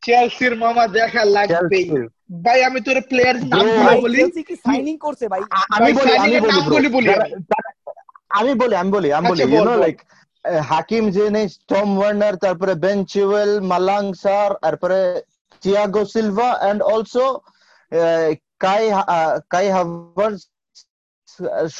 চেলসির 0.03 0.55
মামা 0.63 0.85
দেখা 0.99 1.23
লাগবেই। 1.37 1.87
ভাই 2.45 2.59
আমি 2.69 2.81
তোর 2.87 2.99
প্লেয়ার 3.11 3.37
নাম 3.53 3.67
বলি। 4.05 4.19
কি 4.49 4.55
সাইনিং 4.65 4.95
করছে 5.05 5.25
ভাই? 5.33 5.43
আমি 5.77 5.91
বলি 5.99 6.13
আমি 6.23 6.37
signing 6.37 6.69
বলি 6.75 6.89
বলি 6.97 7.09
আমি। 7.17 8.53
বলি 8.63 8.75
আমি 8.81 8.91
বলি 8.95 9.09
আমি 9.19 9.27
বলি 9.33 9.43
আচ্ছা, 9.43 9.55
ইউ 9.55 9.63
নো 9.69 9.75
লাইক 9.85 9.97
হাকিম 10.71 11.05
জেনিস 11.17 11.51
টম 11.71 11.89
ওয়ার্নার 11.99 12.35
তারপরে 12.45 12.73
বেন 12.85 12.99
চিওয়েল 13.13 13.53
মালাং 13.71 14.05
সার 14.23 14.51
তারপরে 14.65 14.99
Thiago 15.63 16.03
Silva 16.13 16.49
and 16.69 16.81
also 16.93 17.27
Kai 18.65 18.83
Kai 19.55 19.67
Havertz 19.77 20.41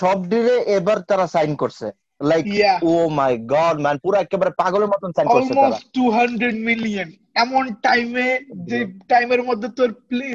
সব 0.01 0.19
ডিরে 0.31 0.57
এবার 0.77 0.99
তারা 1.11 1.27
সাইন 1.35 1.53
করছে। 1.63 1.87
Like 2.31 2.45
Yeah. 2.61 2.77
Oh 2.91 2.95
my 3.19 3.33
god 3.53 3.77
man 3.85 3.97
পুরো 4.05 4.17
একেবারে 4.25 4.51
পাগলের 4.61 4.89
মতন 4.93 5.11
সাইন 5.17 5.27
করছে 5.29 5.53
তারা। 5.53 5.61
অলমোস্ট 5.61 5.87
টু 5.97 6.05
হান্ড্রেড 6.17 6.57
মিলিয়ন 6.69 7.09
এমন 7.37 7.65
টাইমে 7.83 8.27
যে 8.69 8.79
টাইমের 9.11 9.43
মধ্যে 9.43 9.69
তোর 9.79 9.91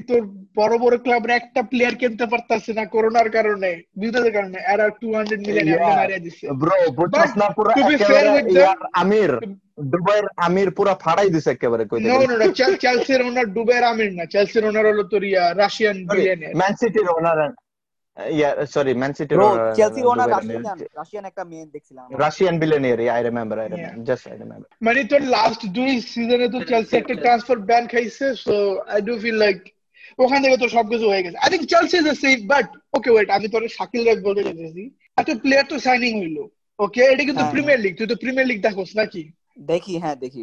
তোর 0.10 0.22
বড় 0.56 0.74
বড় 0.78 0.96
ক্লাবের 1.06 1.32
একটা 1.32 1.62
প্লেয়ার 1.72 1.96
কিনতে 2.02 2.26
পারতাছে 2.32 2.72
না 2.74 2.86
করোনার 2.86 3.30
কারণে 3.30 3.70
বিদ্যুতের 4.00 4.34
কারণে। 4.38 4.58
এরা 4.74 4.86
two 5.02 5.08
hundred 5.16 5.42
million 5.42 5.68
Yeah. 5.68 5.98
Maria 6.00 6.54
bro 6.62 6.76
বুঝছস 6.98 7.32
না 7.42 7.48
পুরো 7.56 7.70
ইয়ার 8.52 8.78
আমির 9.02 9.32
দুবাইয়ের 9.92 10.28
আমির 10.48 10.70
পুরো 10.78 10.94
ফাড়াই 11.04 11.30
দিছে 11.34 11.50
একেবারে 11.52 11.84
কইতে 11.86 12.08
নো 12.08 12.16
নো 12.22 12.36
নো 12.42 12.48
চেলসির 12.84 13.22
ওনার 13.24 13.48
ডুবের 13.56 13.84
আমির 13.92 14.12
না 14.18 14.24
চেলসির 14.34 14.66
ওনার 14.66 14.86
হলো 14.90 15.04
তোর 15.12 15.24
ইয়া 15.26 15.44
রাশিয়ান 15.54 15.98
বিলিয়নের 16.08 16.54
ম্যান 16.60 16.74
সিটির 16.82 17.08
owner 17.14 17.40
yeah 18.18 18.50
sorry 18.74 18.94
man 19.02 19.12
owner 20.12 20.30
Russian 20.36 20.78
Russian 21.00 21.26
একটা 21.30 21.44
মেয়ে 21.52 21.66
দেখছিলাম 21.76 22.06
Russian 22.24 22.56
billionaire 22.62 23.00
I 23.16 23.22
remember 23.28 23.58
I 23.64 23.68
remember 23.70 24.06
just 24.10 24.26
I 24.32 24.38
remember 24.44 24.70
মানে 24.86 25.00
তোর 25.12 25.22
লাস্ট 25.36 25.62
দুই 25.78 25.92
সিজনে 26.12 26.48
তো 26.54 26.60
চেলসি 26.70 26.94
একটা 26.98 27.16
ট্রান্সফার 27.24 27.58
ব্যান 27.70 27.84
খাইছে 27.94 28.26
so 28.46 28.56
I 28.94 29.00
do 29.08 29.14
feel 29.24 29.38
like 29.46 29.58
ওখান 30.20 30.40
থেকে 30.44 30.58
তো 30.64 30.68
সবকিছু 30.76 31.06
হয়ে 31.12 31.24
গেছে। 31.26 31.38
I 31.44 31.50
think 31.52 31.66
Chelsea 31.74 31.96
is 32.02 32.08
safe 32.24 32.40
but 32.54 32.68
okay 32.98 33.10
wait 33.14 33.30
আমি 33.38 33.48
তোর 33.54 33.62
শাকিল 33.78 34.02
বলতে 34.26 34.42
একটা 35.18 35.34
প্লেয়ার 35.44 35.66
তো 35.72 35.76
সাইনিং 35.88 36.12
হইল 36.22 36.38
ওকে 36.80 37.02
এটা 37.12 37.24
কিন্তু 37.28 37.44
হ্যাঁ। 37.44 37.54
প্রিমিয়ার 37.54 37.80
লিগ 37.86 37.94
তুই 38.00 38.08
তো 38.12 38.16
প্রিমিয়ার 38.24 38.48
লিগ 38.52 38.60
দেখোস 38.68 38.92
নাকি? 39.02 39.24
দেখি 39.72 39.94
হ্যাঁ 40.04 40.18
দেখি। 40.24 40.42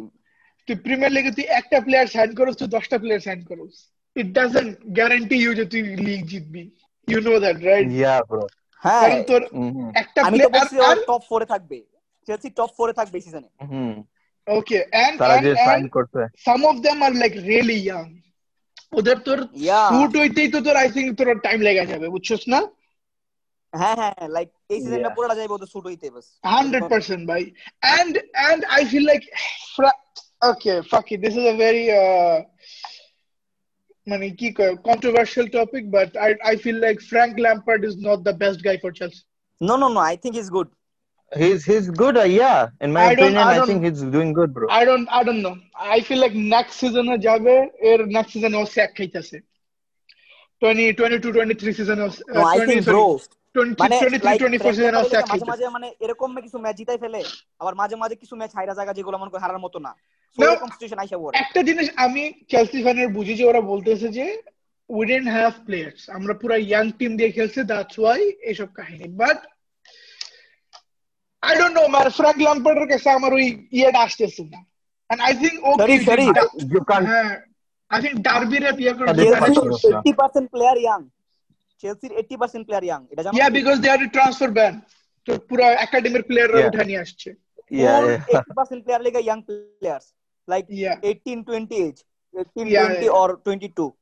তুই 0.67 0.75
প্রিমিয়ার 0.85 1.11
লিগে 1.17 1.31
তুই 1.37 1.45
একটা 1.59 1.77
প্লেয়ার 1.85 2.07
সাইন 2.15 2.29
করস 2.37 2.55
তুই 2.59 2.69
দশটা 2.75 2.97
প্লেয়ার 3.03 3.21
সাইন 3.27 3.39
করস। 3.49 3.75
ইট 4.15 4.27
ডাজন্ট 4.37 4.73
গ্যারান্টি 4.97 5.37
ইউ 5.43 5.51
যে 5.59 5.65
তুই 5.71 5.81
league 6.07 6.21
জিতবি। 6.31 6.63
You 7.07 7.17
know 7.21 7.33
that 7.39 7.57
right 7.69 7.87
yeah 7.91 8.15
bro 8.29 8.43
হ্যাঁ 8.83 9.09
তোর 9.29 9.41
একটা 10.01 10.19
আমি 10.27 10.37
তো 10.39 10.49
বলছি 10.55 10.75
টপ 11.09 11.21
4 11.29 11.41
এ 11.43 11.47
থাকবে। 11.53 11.77
চেলসি 12.27 12.49
টপ 12.59 12.69
4 12.77 12.87
এ 12.89 12.93
থাকবে 12.99 13.17
সিজনে 13.25 13.49
হুম 13.71 13.93
ওকে 14.47 14.77
এন্ড 15.03 15.15
তারা 15.21 15.35
যে 15.45 15.51
সাইন 15.65 15.79
এন্ড 15.79 15.89
করছে। 15.97 16.21
some 16.47 16.63
of 16.71 16.75
them 16.85 16.97
are 17.05 17.15
like 17.23 17.35
really 17.51 17.79
young. 17.91 18.09
ওদের 18.93 19.17
তোর 19.27 19.39
Yeah. 19.67 19.87
শুট 19.89 20.13
হইতেই 20.21 20.49
তো 20.53 20.59
তোর 20.67 20.75
আই 20.81 20.87
থিঙ্ক 20.95 21.09
তোর 21.19 21.27
টাইম 21.45 21.59
লেগে 21.67 21.85
যাবে 21.91 22.07
বুঝছস 22.15 22.43
না? 22.53 22.59
হ্যাঁ 23.73 23.95
হ্যাঁ 23.99 24.15
লাইক 24.35 24.49
এই 24.73 24.79
সিজনটা. 24.83 25.09
পুরোটা 25.15 25.35
যাইবে 25.35 25.53
ওদের 25.53 25.69
শুট 25.73 25.83
হইতে 25.89 26.07
বাস। 26.15 26.27
হান্ড্রেড 26.53 26.83
পার্সেন্ট 26.91 27.23
ভাই। 27.31 27.43
And 27.95 28.13
and 28.47 28.61
I 28.79 28.81
feel 28.91 29.05
like 29.11 29.25
fra- 29.75 29.99
okay 30.41 30.77
fuck 30.91 31.07
it 31.13 31.19
this 31.25 31.35
is 31.39 31.45
a 31.53 31.55
very 31.65 31.85
uh 32.01 32.37
মানে 34.07 34.25
কি 34.39 34.47
controversial 34.87 35.47
topic 35.57 35.83
but 35.95 36.09
I 36.23 36.31
I 36.49 36.55
feel 36.63 36.79
like 36.85 36.97
Frank 37.09 37.33
Lampard 37.45 37.81
is 37.89 37.95
not 38.07 38.19
the 38.27 38.33
best 38.43 38.59
guy 38.67 38.77
for 38.83 38.91
Chelsea 38.99 39.21
no 39.61 39.75
no 39.81 39.87
no 39.95 40.01
I 40.09 40.15
think 40.23 40.35
is 40.41 40.47
good 40.55 40.69
he's 41.31 41.59
he's 41.71 41.85
good 42.01 42.15
yeah 42.33 42.53
in 42.83 42.89
my 42.95 43.05
opinion 43.07 43.47
I 43.53 43.59
think 43.69 43.81
he's 43.87 43.97
doing 44.15 44.27
good 44.39 44.49
bro 44.55 44.65
I 44.77 44.83
don't 44.89 45.05
I 45.15 45.21
don't 45.27 45.41
know 45.47 45.53
I 45.93 45.99
feel 46.07 46.19
like 46.23 46.33
next 46.53 46.75
সিজনে 46.81 47.15
যাবে 47.27 47.55
এর 47.89 47.99
next 48.15 48.31
সিজনে 48.35 48.57
ও 48.63 48.65
sec 48.75 48.91
খাইতাছে। 48.97 49.37
20 50.61 50.91
22 50.99 51.19
23 51.23 51.73
সিজনে 51.77 52.03
ও 52.05 52.09
I 52.51 52.57
think 52.69 52.81
bro 52.89 53.05
মানে 55.75 55.87
এরকম 56.05 56.29
কিছু 56.45 56.57
match 56.63 56.75
জিতাই 56.79 56.99
ফেলে 57.03 57.21
আবার 57.61 57.73
মাঝে 57.81 57.95
মাঝে 58.01 58.15
কিছু 58.21 58.35
ম্যাচ 58.39 58.51
হাইরা 58.57 58.73
জায়গা 58.79 58.93
যেগুলো 58.97 59.17
মনে 59.19 59.43
হারার 59.43 59.63
মতো 59.65 59.77
না। 59.85 59.91
একটা 61.41 61.61
জিনিস 61.69 61.87
আমি 62.05 62.23
চেলসি 62.51 62.79
ফ্যানের 62.85 63.09
বুঝি 63.17 63.33
যে 63.39 63.45
ওরা 63.45 63.61
বলতেছে 63.71 64.07
যে 64.17 64.25
উই 64.89 65.03
ডেন্ট 65.11 65.27
হ্যাভ 65.35 65.53
প্লেয়ার্স 65.67 66.01
আমরা 66.17 66.33
পুরো 66.41 66.55
ইয়াং 66.61 66.85
টিম 66.99 67.11
দিয়ে 67.19 67.31
খেলছি 67.37 67.59
দ্যাটস 67.71 67.95
ওয়াই 68.01 68.21
এইসব 68.49 68.69
কাহিনী 68.79 69.07
but 69.21 69.39
I 71.43 71.53
don't 71.59 71.75
know 71.79 71.83
man 71.95 72.07
Frank 72.17 72.39
ল্যাম্পার্ডের 72.47 72.87
কাছে 72.91 73.09
আমার 73.17 73.31
ওই 73.37 73.45
ইয়েটা 73.77 73.99
আসতেছে 74.07 74.43
না 74.53 74.59
এন্ড 75.09 75.21
আই 75.27 75.33
থিংক 75.41 75.55
ও 75.67 75.69
শরীফ, 75.81 76.01
শরীফ। 76.09 76.33
You 76.75 76.81
can't. 76.89 77.05
হ্যাঁ 77.11 77.31
আই 77.91 77.99
থিংক 78.03 78.15
ডার্বির 78.27 78.63
ইয়ে 78.65 78.93
করে 78.97 79.09
Yeah, 79.09 79.39
manage 79.43 79.57
Cheelsea's 79.57 79.71
করছে। 79.73 79.89
80% 80.01 80.45
প্লেয়ার 80.53 80.77
ইয়াং 80.83 81.01
চেলসির 81.83 82.11
80% 82.21 82.63
প্লেয়ার 82.67 82.83
ইয়াং 82.87 82.99
এটা 83.11 83.21
জানো 83.23 83.33
Yeah, 83.39 83.49
because 83.57 83.77
they 83.81 83.89
had 83.93 84.01
a 84.07 84.11
transfer 84.17 84.49
ban. 84.57 84.73
তো 85.27 85.31
পুরো 85.49 85.63
একাডেমির 85.85 86.23
প্লেয়াররা 86.29 86.59
Yeah. 86.59 86.69
উঠা 86.69 86.83
আসছে 87.03 87.29
Yeah, 87.77 87.99
yeah. 88.29 88.41
80% 88.41 88.79
প্লেয়ার 88.83 89.01
লেগে 89.05 89.21
young 89.27 89.39
players 89.47 90.05
like 90.47 90.65
yeah. 90.69 90.99
18 91.03 91.45
20 91.45 91.75
age. 91.75 92.03
18 92.37 92.67
yeah, 92.67 92.85
20 92.87 93.05
yeah. 93.05 93.11
or 93.11 93.37
22 93.37 93.93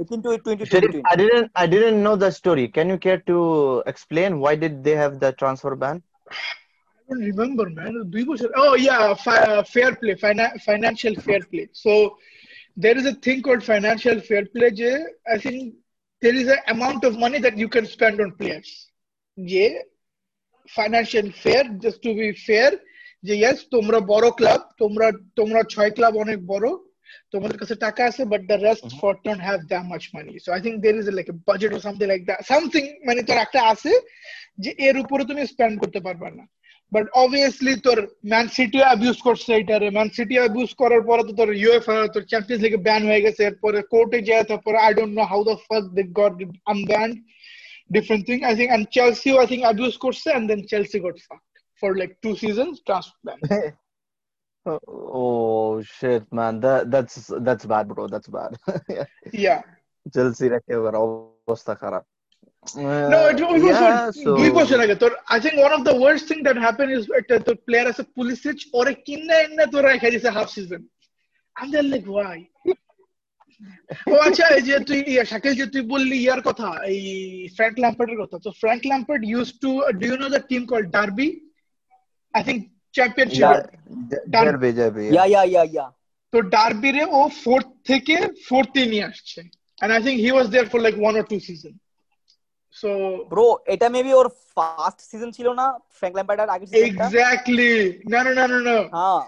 18 0.00 0.22
to 0.22 0.38
22 0.38 0.66
Sharif, 0.66 1.02
i 1.10 1.16
didn't 1.16 1.50
i 1.54 1.66
didn't 1.66 2.02
know 2.02 2.16
the 2.16 2.30
story. 2.30 2.68
Can 2.68 2.88
you 2.88 2.98
care 2.98 3.18
to 3.26 3.82
explain 3.86 4.38
why 4.38 4.54
did 4.54 4.84
they 4.84 4.94
have 4.94 5.18
the 5.18 5.32
transfer 5.32 5.74
ban? 5.74 6.02
I 6.30 6.34
don't 7.08 7.20
remember 7.20 7.68
man. 7.70 8.10
Oh 8.56 8.74
yeah 8.74 9.14
uh, 9.26 9.62
fair 9.64 9.96
play 9.96 10.14
financial 10.14 11.14
fair 11.16 11.40
play. 11.40 11.68
So 11.72 12.16
there 12.76 12.96
is 12.96 13.06
a 13.06 13.14
thing 13.14 13.42
called 13.42 13.64
financial 13.64 14.20
fair 14.20 14.44
play 14.46 14.70
i 15.32 15.36
think 15.36 15.74
there 16.22 16.34
is 16.34 16.48
an 16.48 16.58
amount 16.68 17.04
of 17.04 17.18
money 17.18 17.38
that 17.40 17.56
you 17.58 17.68
can 17.68 17.86
spend 17.86 18.20
on 18.20 18.32
players. 18.32 18.90
Yeah 19.36 19.78
financial 20.68 21.30
fair 21.32 21.64
just 21.80 22.02
to 22.02 22.14
be 22.14 22.32
fair 22.32 22.72
যে 23.24 23.34
yes 23.44 23.58
তোমরা 23.74 23.98
বড় 24.12 24.28
club 24.38 24.60
তোমরা 24.82 25.06
তোমরা 25.38 25.60
ছয় 25.72 25.92
club 25.96 26.14
অনেক 26.24 26.38
বড় 26.52 26.68
তোমাদের 27.32 27.58
কাছে 27.60 27.74
টাকা 27.86 28.02
আছে 28.10 28.22
but 28.32 28.42
the 28.50 28.58
rest 28.66 28.86
for 29.00 29.12
don't 29.24 29.42
have 29.48 29.60
that 29.72 29.84
much 29.92 30.06
money. 30.16 30.36
So 30.44 30.48
I 30.56 30.60
think 30.64 30.74
there 30.84 30.98
is 31.00 31.06
a, 31.12 31.14
like 31.18 31.30
a 31.34 31.38
budget 31.48 31.70
or 31.76 31.80
something 31.86 32.08
like 32.12 32.24
that 32.28 32.40
মানে 33.08 33.20
তোর 33.28 33.38
একটা 33.44 33.60
আছে 33.72 33.92
যে 34.64 34.70
এর 34.88 34.96
উপরে 35.02 35.22
তুমি 35.30 35.42
স্পেন্ড 35.52 35.74
করতে 35.82 36.00
পারবা 36.06 36.28
না। 36.38 36.44
বাট 36.92 37.06
অবভিয়াসলি 37.22 37.74
তোর 37.86 37.98
ম্যান 38.32 38.46
সিটি 38.56 38.80
অ্যাবিউজ 38.86 39.16
করছে 39.26 39.50
এটারে 39.60 39.88
ম্যান 39.96 40.08
সিটি 40.16 40.36
অ্যাবিউজ 40.40 40.70
করার 40.80 41.02
পরে 41.08 41.22
তো 41.28 41.32
তোর 41.40 41.50
ইউএফএ 41.62 41.98
তোর 42.14 42.22
চ্যাম্পিয়ন্স 42.30 42.62
লিগে 42.64 42.84
ব্যান 42.86 43.02
হয়ে 43.08 43.24
গেছে। 43.26 43.40
এরপরে 43.48 43.78
কোর্টে 43.92 44.18
যায় 44.28 44.44
তারপরে 44.50 44.76
I 44.86 44.92
don't 44.98 45.12
know 45.18 45.24
how 45.32 45.40
the 45.50 45.56
fuck 45.66 45.84
they 45.96 46.02
got 46.20 46.34
unbanned 46.72 47.12
different 47.94 48.22
thing 48.28 48.38
I 48.48 48.54
think 48.58 48.70
and 48.76 48.84
চেলসিও 48.96 49.34
I 49.42 49.46
think 49.50 49.62
abuse 49.66 49.94
করছে 50.04 50.28
and 50.36 50.44
then 50.50 50.60
Chelsea 50.72 50.98
got 51.06 51.16
fuck 51.26 51.40
For 51.81 51.89
like 52.01 52.11
two 52.23 52.29
seasons 52.43 52.75
transfer 52.87 53.19
ban 53.27 53.39
Oh 54.65 55.81
shit, 55.83 56.23
man. 56.31 56.59
That 56.61 56.89
that's 56.89 57.15
that's 57.39 57.65
bad, 57.65 57.85
bro. 57.89 58.07
That's 58.07 58.29
bad. 58.29 58.51
Yeah 59.35 59.55
Chelsea 60.13 60.47
একেবারে 60.59 60.97
অবস্থা 61.05 61.73
খারাপ। 61.83 62.03
No, 63.11 63.19
Uh, 63.19 63.31
it, 63.31 63.39
it 63.39 63.45
was 63.45 63.63
yeah, 63.63 63.81
what- 63.83 64.15
so 64.17 64.29
দুই 64.39 64.49
বছর 64.59 64.77
আগে 64.85 64.95
তোর 65.03 65.11
I 65.33 65.37
think 65.43 65.57
one 65.59 65.71
of 65.77 65.81
the 65.87 65.95
worst 65.99 66.25
thing 66.29 66.37
that 66.45 66.57
happen 66.65 66.87
is 66.95 67.03
একটা 67.19 67.35
তোর 67.47 67.55
player 67.67 67.85
আছে 67.91 68.03
পুলিসিচ 68.17 68.57
ওরে 68.79 68.93
কিনে 69.05 69.37
এনে 69.45 69.65
তোর 69.73 69.83
রেখে 69.87 70.13
দিছে 70.13 70.29
হাফ 70.37 70.49
সিজন 70.55 70.81
আমি 71.55 71.69
লাইক 71.93 72.05
ওয়াই 72.13 72.39
ও 74.11 74.15
আচ্ছা 74.27 74.45
এই 74.57 74.63
যে 74.67 74.75
তুই 74.89 74.99
ইয়া, 75.13 75.23
শাকিল 75.31 75.53
যে 75.61 75.65
তুই 75.73 75.83
বললি 75.93 76.15
ইয়ার 76.21 76.41
কথা 76.49 76.67
এই 76.91 77.01
ফ্র্যাঙ্ক 77.55 77.75
ল্যাম্পার্ডের 77.83 78.19
কথা 78.21 78.35
তো 78.45 78.49
Frank 78.61 78.81
Lampard 78.91 79.21
use 79.31 79.47
to 79.63 79.69
do 79.99 80.05
you 80.09 80.17
know 80.23 80.27
the 80.35 80.41
team 80.51 80.61
call 80.71 80.83
Derby 80.97 81.27
I 82.34 82.42
think 82.48 82.60
championship 82.94 83.42
yeah, 83.44 83.60
derby, 84.34 84.70
derby, 84.80 85.04
yeah 85.14 85.24
yeah 85.32 85.42
yeah 85.52 85.62
yeah 85.72 85.86
তো 86.32 86.38
ডার্বিরে 86.54 87.04
ও 87.18 87.20
ফোর্থ 87.42 87.68
থেকে 87.90 88.14
ফোর্থে 88.46 88.82
নিয়ে 88.92 89.06
আসছে 89.10 89.40
and 89.78 89.92
I 89.92 90.00
think 90.04 90.16
he 90.20 90.30
was 90.32 90.46
there 90.50 90.66
for 90.66 90.80
like 90.80 90.96
one 90.96 91.16
or 91.16 91.24
two 91.30 91.40
season. 91.40 91.74
So 92.76 92.88
bro 93.32 93.46
এটা 93.74 93.86
maybe 93.96 94.12
ওর 94.20 94.28
first 94.54 94.98
season 95.10 95.30
ছিল 95.36 95.48
না 95.60 95.66
ফ্র্যাঙ্ক 95.98 96.14
ল্যাম্পার্ডের 96.18 96.48
আগের 96.54 96.68
সিজনটা 96.70 97.04
exactly, 97.04 97.72
no, 98.12 98.18
no, 98.26 98.30
no, 98.38 98.44
no, 98.52 98.58
no. 98.70 98.78
হ্যাঁ 98.96 99.22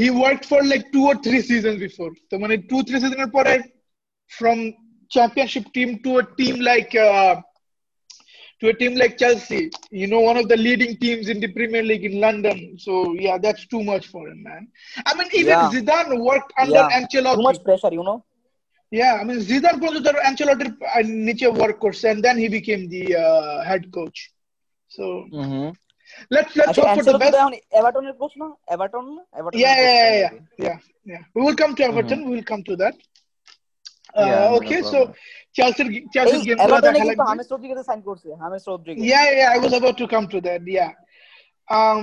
He 0.00 0.08
worked 0.24 0.44
for 0.50 0.60
like 0.72 0.84
two 0.94 1.04
or 1.10 1.16
three 1.26 1.42
seasons 1.50 1.78
before. 1.86 2.12
So 2.28 2.34
মানে 2.42 2.54
two 2.70 2.80
three 2.86 3.00
seasons 3.02 3.30
পরে 3.36 3.54
from 4.30 4.58
championship 5.10 5.66
team 5.76 5.88
to 6.04 6.10
a 6.22 6.24
team 6.38 6.54
like 6.70 6.92
uh, 7.08 7.32
to 8.60 8.68
a 8.68 8.74
team 8.74 8.94
like 8.96 9.18
Chelsea, 9.18 9.70
you 9.90 10.06
know, 10.06 10.20
one 10.20 10.36
of 10.36 10.48
the 10.48 10.56
leading 10.56 10.96
teams 10.96 11.28
in 11.28 11.40
the 11.40 11.48
Premier 11.48 11.82
League 11.82 12.04
in 12.04 12.20
London. 12.20 12.76
So 12.78 13.12
yeah, 13.14 13.38
that's 13.38 13.66
too 13.66 13.82
much 13.84 14.08
for 14.08 14.28
him, 14.28 14.42
man. 14.42 14.68
I 15.06 15.14
mean, 15.14 15.28
even 15.34 15.48
yeah. 15.48 15.70
Zidane 15.72 16.20
worked 16.24 16.52
under 16.58 16.74
yeah. 16.74 17.00
Ancelotti. 17.00 17.36
Too 17.36 17.42
much 17.42 17.62
pressure, 17.64 17.90
you 17.92 18.02
know. 18.02 18.24
Yeah, 18.90 19.18
I 19.20 19.24
mean, 19.24 19.38
Zidane 19.38 19.80
was 19.80 19.96
under 19.96 20.12
Ancelotti 20.12 20.74
and 20.96 21.26
niche 21.26 21.42
work 21.42 21.78
course, 21.78 22.04
and 22.04 22.22
then 22.22 22.38
he 22.38 22.48
became 22.48 22.88
the 22.88 23.16
uh, 23.16 23.64
head 23.64 23.92
coach. 23.92 24.32
So. 24.88 25.26
Mm-hmm. 25.32 25.70
Let's 26.30 26.56
let's 26.56 26.78
hope 26.78 26.96
for 26.96 27.04
the 27.04 27.18
best. 27.18 27.36
Everton 27.70 28.10
coach, 28.18 28.32
no? 28.36 28.58
Everton, 28.70 29.18
Everton. 29.38 29.60
Yeah, 29.60 29.76
yeah, 29.76 30.18
yeah, 30.20 30.30
yeah, 30.58 30.78
yeah. 31.04 31.18
We 31.34 31.42
will 31.42 31.54
come 31.54 31.74
to 31.76 31.82
mm-hmm. 31.82 31.98
Everton. 31.98 32.20
Mm-hmm. 32.20 32.30
We 32.30 32.36
will 32.36 32.44
come 32.44 32.64
to 32.64 32.76
that. 32.76 32.94
Uh, 34.18 34.56
okay, 34.58 34.80
so 34.82 34.98
problem. 34.98 35.14
Chelsea 35.56 35.84
এই 36.30 36.40
game 36.46 36.58
এভারটনে 36.64 37.00
কিন্তু 37.00 37.24
James 37.30 37.48
Rodriguez 37.52 37.78
sign 37.90 38.00
করছে 38.08 38.28
James 38.42 38.62
Rodriguez 38.72 39.02
Yeah, 39.12 39.26
yeah, 39.38 39.54
I 39.56 39.58
was 39.64 39.72
about 39.78 39.96
to 40.02 40.06
come 40.14 40.26
to 40.34 40.38
that. 40.46 40.60
Yeah. 40.78 40.92
Um, 41.68 42.02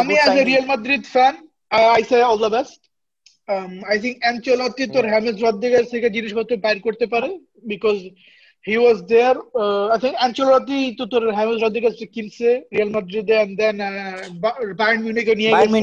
আমি. 0.00 0.14
Real 0.50 0.66
Madrid 0.74 1.02
fan, 1.14 1.34
I, 1.70 1.82
I 1.98 2.00
say 2.10 2.20
all 2.28 2.38
the 2.46 2.52
best. 2.56 2.80
Um, 3.48 3.72
I 3.94 3.96
think 4.02 4.14
Ancelotti 4.30 4.84
তোর 4.94 5.04
James 5.12 5.36
Rodriguez 5.46 5.84
থেকে 5.94 6.08
জিনিসপত্র 6.16 6.52
বাইর 6.64 6.78
করতে 6.86 7.06
পারে 7.12 7.28
because 7.72 8.00
he 8.64 8.76
was 8.86 8.96
there. 9.14 9.36
Uh, 9.62 9.86
I 9.94 9.98
think 10.02 10.14
Ancelotti 10.26 10.80
তো 10.98 11.04
তোর 11.12 11.22
James 11.38 11.58
Rodriguez 11.64 11.94
কিনছে 12.14 12.48
রিয়াল 12.74 12.90
মাদ্রিদে 12.96 13.36
and 13.44 13.52
then 13.60 13.76
uh, 13.88 14.16
বায়ার্ন 14.80 15.00
মিউনিকে 15.04 15.34
নিয়ে 15.40 15.50
Bayern 15.54 15.74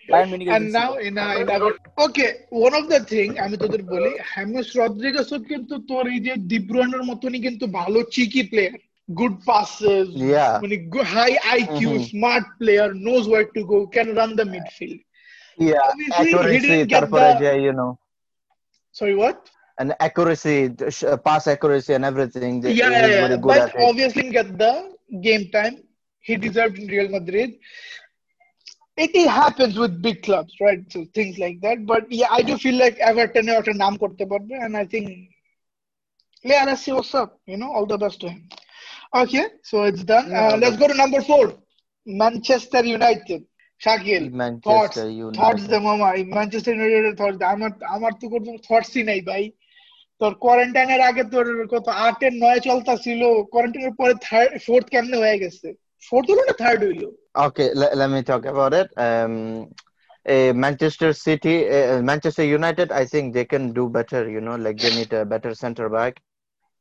মিউনিকে 0.02 0.12
Bayern 0.12 0.28
মিউনিকে 0.30 0.50
And 0.56 0.66
now 0.80 0.90
in 1.08 1.14
a, 1.24 1.26
in 1.42 1.48
a, 1.54 1.58
okay, 2.06 2.30
one 2.66 2.74
of 2.80 2.84
the 2.92 3.00
thing 3.12 3.30
আমি 3.44 3.56
তোদের 3.62 3.82
বলি 3.94 4.12
হ্যামেস 4.32 4.68
রদ্রিগেসও 4.80 5.38
কিন্তু 5.50 5.74
তোর 5.90 6.04
এই 6.14 6.20
যে 6.26 6.32
ডিব্রুয়ানের 6.52 7.02
মতনই 7.10 7.40
কিন্তু 7.46 7.64
ভালো 7.80 7.98
চিকি 8.14 8.42
প্লেয়ার 8.50 8.74
গুড 9.08 9.34
পাসেস 9.48 10.06
Yeah. 10.34 10.52
মানে 10.62 10.76
high 11.14 11.30
IQ 11.54 11.90
Mhm. 11.92 12.04
Smart 12.10 12.46
player 12.60 12.88
knows 13.06 13.22
where 13.30 13.42
to 13.54 13.60
go 13.70 13.76
can 13.94 14.08
run 14.18 14.30
the 14.40 14.46
midfield 14.54 15.00
Yeah, 15.58 15.84
Obviously, 15.90 16.28
he 16.28 16.32
accuracy, 16.32 16.58
didn't 16.64 16.88
get 16.88 16.94
তারপরে 16.94 17.28
the- 17.28 17.38
যে, 17.42 17.50
you 17.66 17.74
know, 17.78 17.90
sorry 18.94 19.14
what 19.20 19.40
and 19.78 19.90
accuracy, 20.06 20.56
sh- 20.96 21.16
pass 21.26 21.42
accuracy 21.54 21.92
and 21.96 22.04
everything. 22.10 22.52
they- 22.62 22.74
yeah, 22.80 22.90
he's 22.90 23.08
yeah, 23.08 23.24
very 23.24 23.36
yeah. 23.36 23.44
good 23.44 23.52
but 23.52 23.62
at 23.64 23.74
it. 23.76 23.82
obviously 23.88 24.24
get 24.38 24.48
the 24.64 24.72
game 25.26 25.44
time 25.56 25.74
he 26.24 26.34
deserved 26.46 26.76
in 26.80 26.86
Real 26.94 27.08
Madrid 27.16 27.50
it, 28.96 29.10
it 29.14 29.28
happens 29.30 29.74
with 29.78 29.94
big 30.02 30.18
clubs 30.22 30.52
right 30.60 30.82
so 30.92 30.98
things 31.16 31.34
like 31.38 31.58
that 31.60 31.78
but 31.86 32.02
yeah 32.10 32.28
I 32.30 32.42
do 32.42 32.54
feel 32.58 32.76
like 32.84 32.96
Everton 33.10 33.44
এ 33.50 33.52
একটা 33.60 33.74
নাম 33.84 33.94
করতে 34.02 34.24
পারবে 34.32 34.54
and 34.64 34.72
I 34.82 34.84
think 34.92 35.06
yeah 36.44 36.62
let's 36.68 36.82
see 36.84 36.94
what's 36.98 37.14
up 37.22 37.30
you 37.50 37.58
know 37.60 37.70
all 37.74 37.86
the 37.86 37.98
best 38.04 38.18
to 38.22 38.28
him 38.32 38.42
okay 39.22 39.44
so 39.70 39.76
it's 39.88 40.04
done 40.04 40.26
uh, 40.40 40.54
let's 40.62 40.78
go 40.82 40.86
to 40.88 40.96
number 41.04 41.20
four 41.30 41.44
Manchester 42.06 42.82
United 42.98 43.40
Shakil 43.80 44.24
thoughts 44.66 44.96
Manchester 45.02 45.06
thoughts 45.38 45.62
United. 45.62 45.72
the 45.72 45.80
মামা 45.88 46.08
Manchester 46.36 46.72
United 46.74 47.14
thoughts 47.20 47.40
আমার 47.54 47.70
আমার 47.96 48.12
তো 48.20 48.26
কোনো 48.34 48.50
থটসই 48.68 49.02
নাই 49.10 49.20
ভাই 49.30 49.44
তোর 50.20 50.32
কোয়ারেন্টাইনের 50.44 51.02
আগে 51.10 51.22
তোর 51.34 51.46
কত 51.72 51.86
আটের 52.06 52.34
নয় 52.42 52.60
চলতা 52.68 52.94
ছিল 53.04 53.20
কোয়ারেন্টাইনের 53.52 53.94
পরে 54.00 54.14
থার্ড 54.26 54.50
ফোর্থ 54.66 54.86
কেমনে 54.94 55.16
হয়ে 55.22 55.40
গেছে 55.42 55.68
ফোর্থ 56.02 56.26
হলো 56.32 56.42
না 56.48 56.54
থার্ড 56.62 56.80
হইলো 56.88 57.08
Okay, 57.35 57.71
let, 57.73 57.95
let 57.97 58.09
me 58.09 58.23
talk 58.23 58.45
about 58.45 58.73
it. 58.73 58.89
Um, 58.97 59.69
uh, 60.27 60.53
Manchester 60.53 61.13
City, 61.13 61.69
uh, 61.69 62.01
Manchester 62.01 62.43
United, 62.43 62.91
I 62.91 63.05
think 63.05 63.33
they 63.33 63.45
can 63.45 63.73
do 63.73 63.89
better. 63.89 64.29
You 64.29 64.41
know, 64.41 64.55
like 64.55 64.79
they 64.79 64.91
need 64.91 65.13
a 65.13 65.25
better 65.25 65.53
center 65.55 65.89
back. 65.89 66.19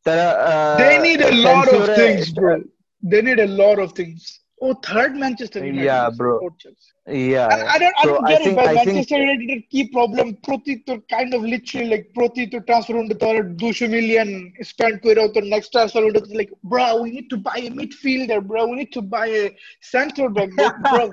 uh, 0.06 0.78
they 0.78 0.98
need 0.98 1.20
a 1.20 1.34
lot 1.34 1.68
of 1.68 1.86
things, 1.94 2.32
bro. 2.32 2.62
They 3.02 3.22
need 3.22 3.38
a 3.38 3.46
lot 3.46 3.78
of 3.78 3.92
things. 3.92 4.40
Oh, 4.60 4.74
third 4.74 5.16
Manchester 5.16 5.64
United. 5.64 5.84
Yeah, 5.84 6.10
bro. 6.10 6.40
Chelsea. 6.58 6.76
Yeah. 7.09 7.47
And 7.53 7.63
I 7.65 7.77
don't, 7.77 7.95
I 7.97 8.03
So 8.03 8.09
don't 8.09 8.25
I 8.25 8.31
get 8.31 8.41
think- 8.43 8.51
it, 8.51 8.55
but 8.59 8.67
I 8.67 8.73
think- 8.75 8.87
Manchester 8.87 9.17
United 9.25 9.49
এর 9.55 9.61
কি 9.73 9.81
problem 9.95 10.27
প্রতি 10.47 10.73
তোর 10.87 10.97
kind 11.13 11.29
of 11.37 11.41
literally 11.53 11.87
like 11.93 12.05
প্রতি 12.17 12.43
তোর 12.53 12.61
transfer 12.69 12.95
window 12.99 13.17
তোর 13.23 13.35
200 13.59 13.89
million 13.95 14.27
spend 14.71 14.95
করে 15.03 15.21
তোর 15.35 15.43
next 15.53 15.69
transfer 15.75 16.01
window 16.05 16.21
তোর 16.25 16.35
like 16.41 16.51
bro 16.71 16.87
we 17.03 17.09
need 17.15 17.27
to 17.33 17.37
buy 17.49 17.57
a 17.69 17.71
midfielder 17.79 18.39
bro 18.49 18.61
we 18.69 18.75
need 18.81 18.91
to 18.97 19.03
buy 19.15 19.27
a 19.41 19.45
center 19.93 20.25
back 20.37 20.49
bro, 20.57 20.67
bro 20.85 21.03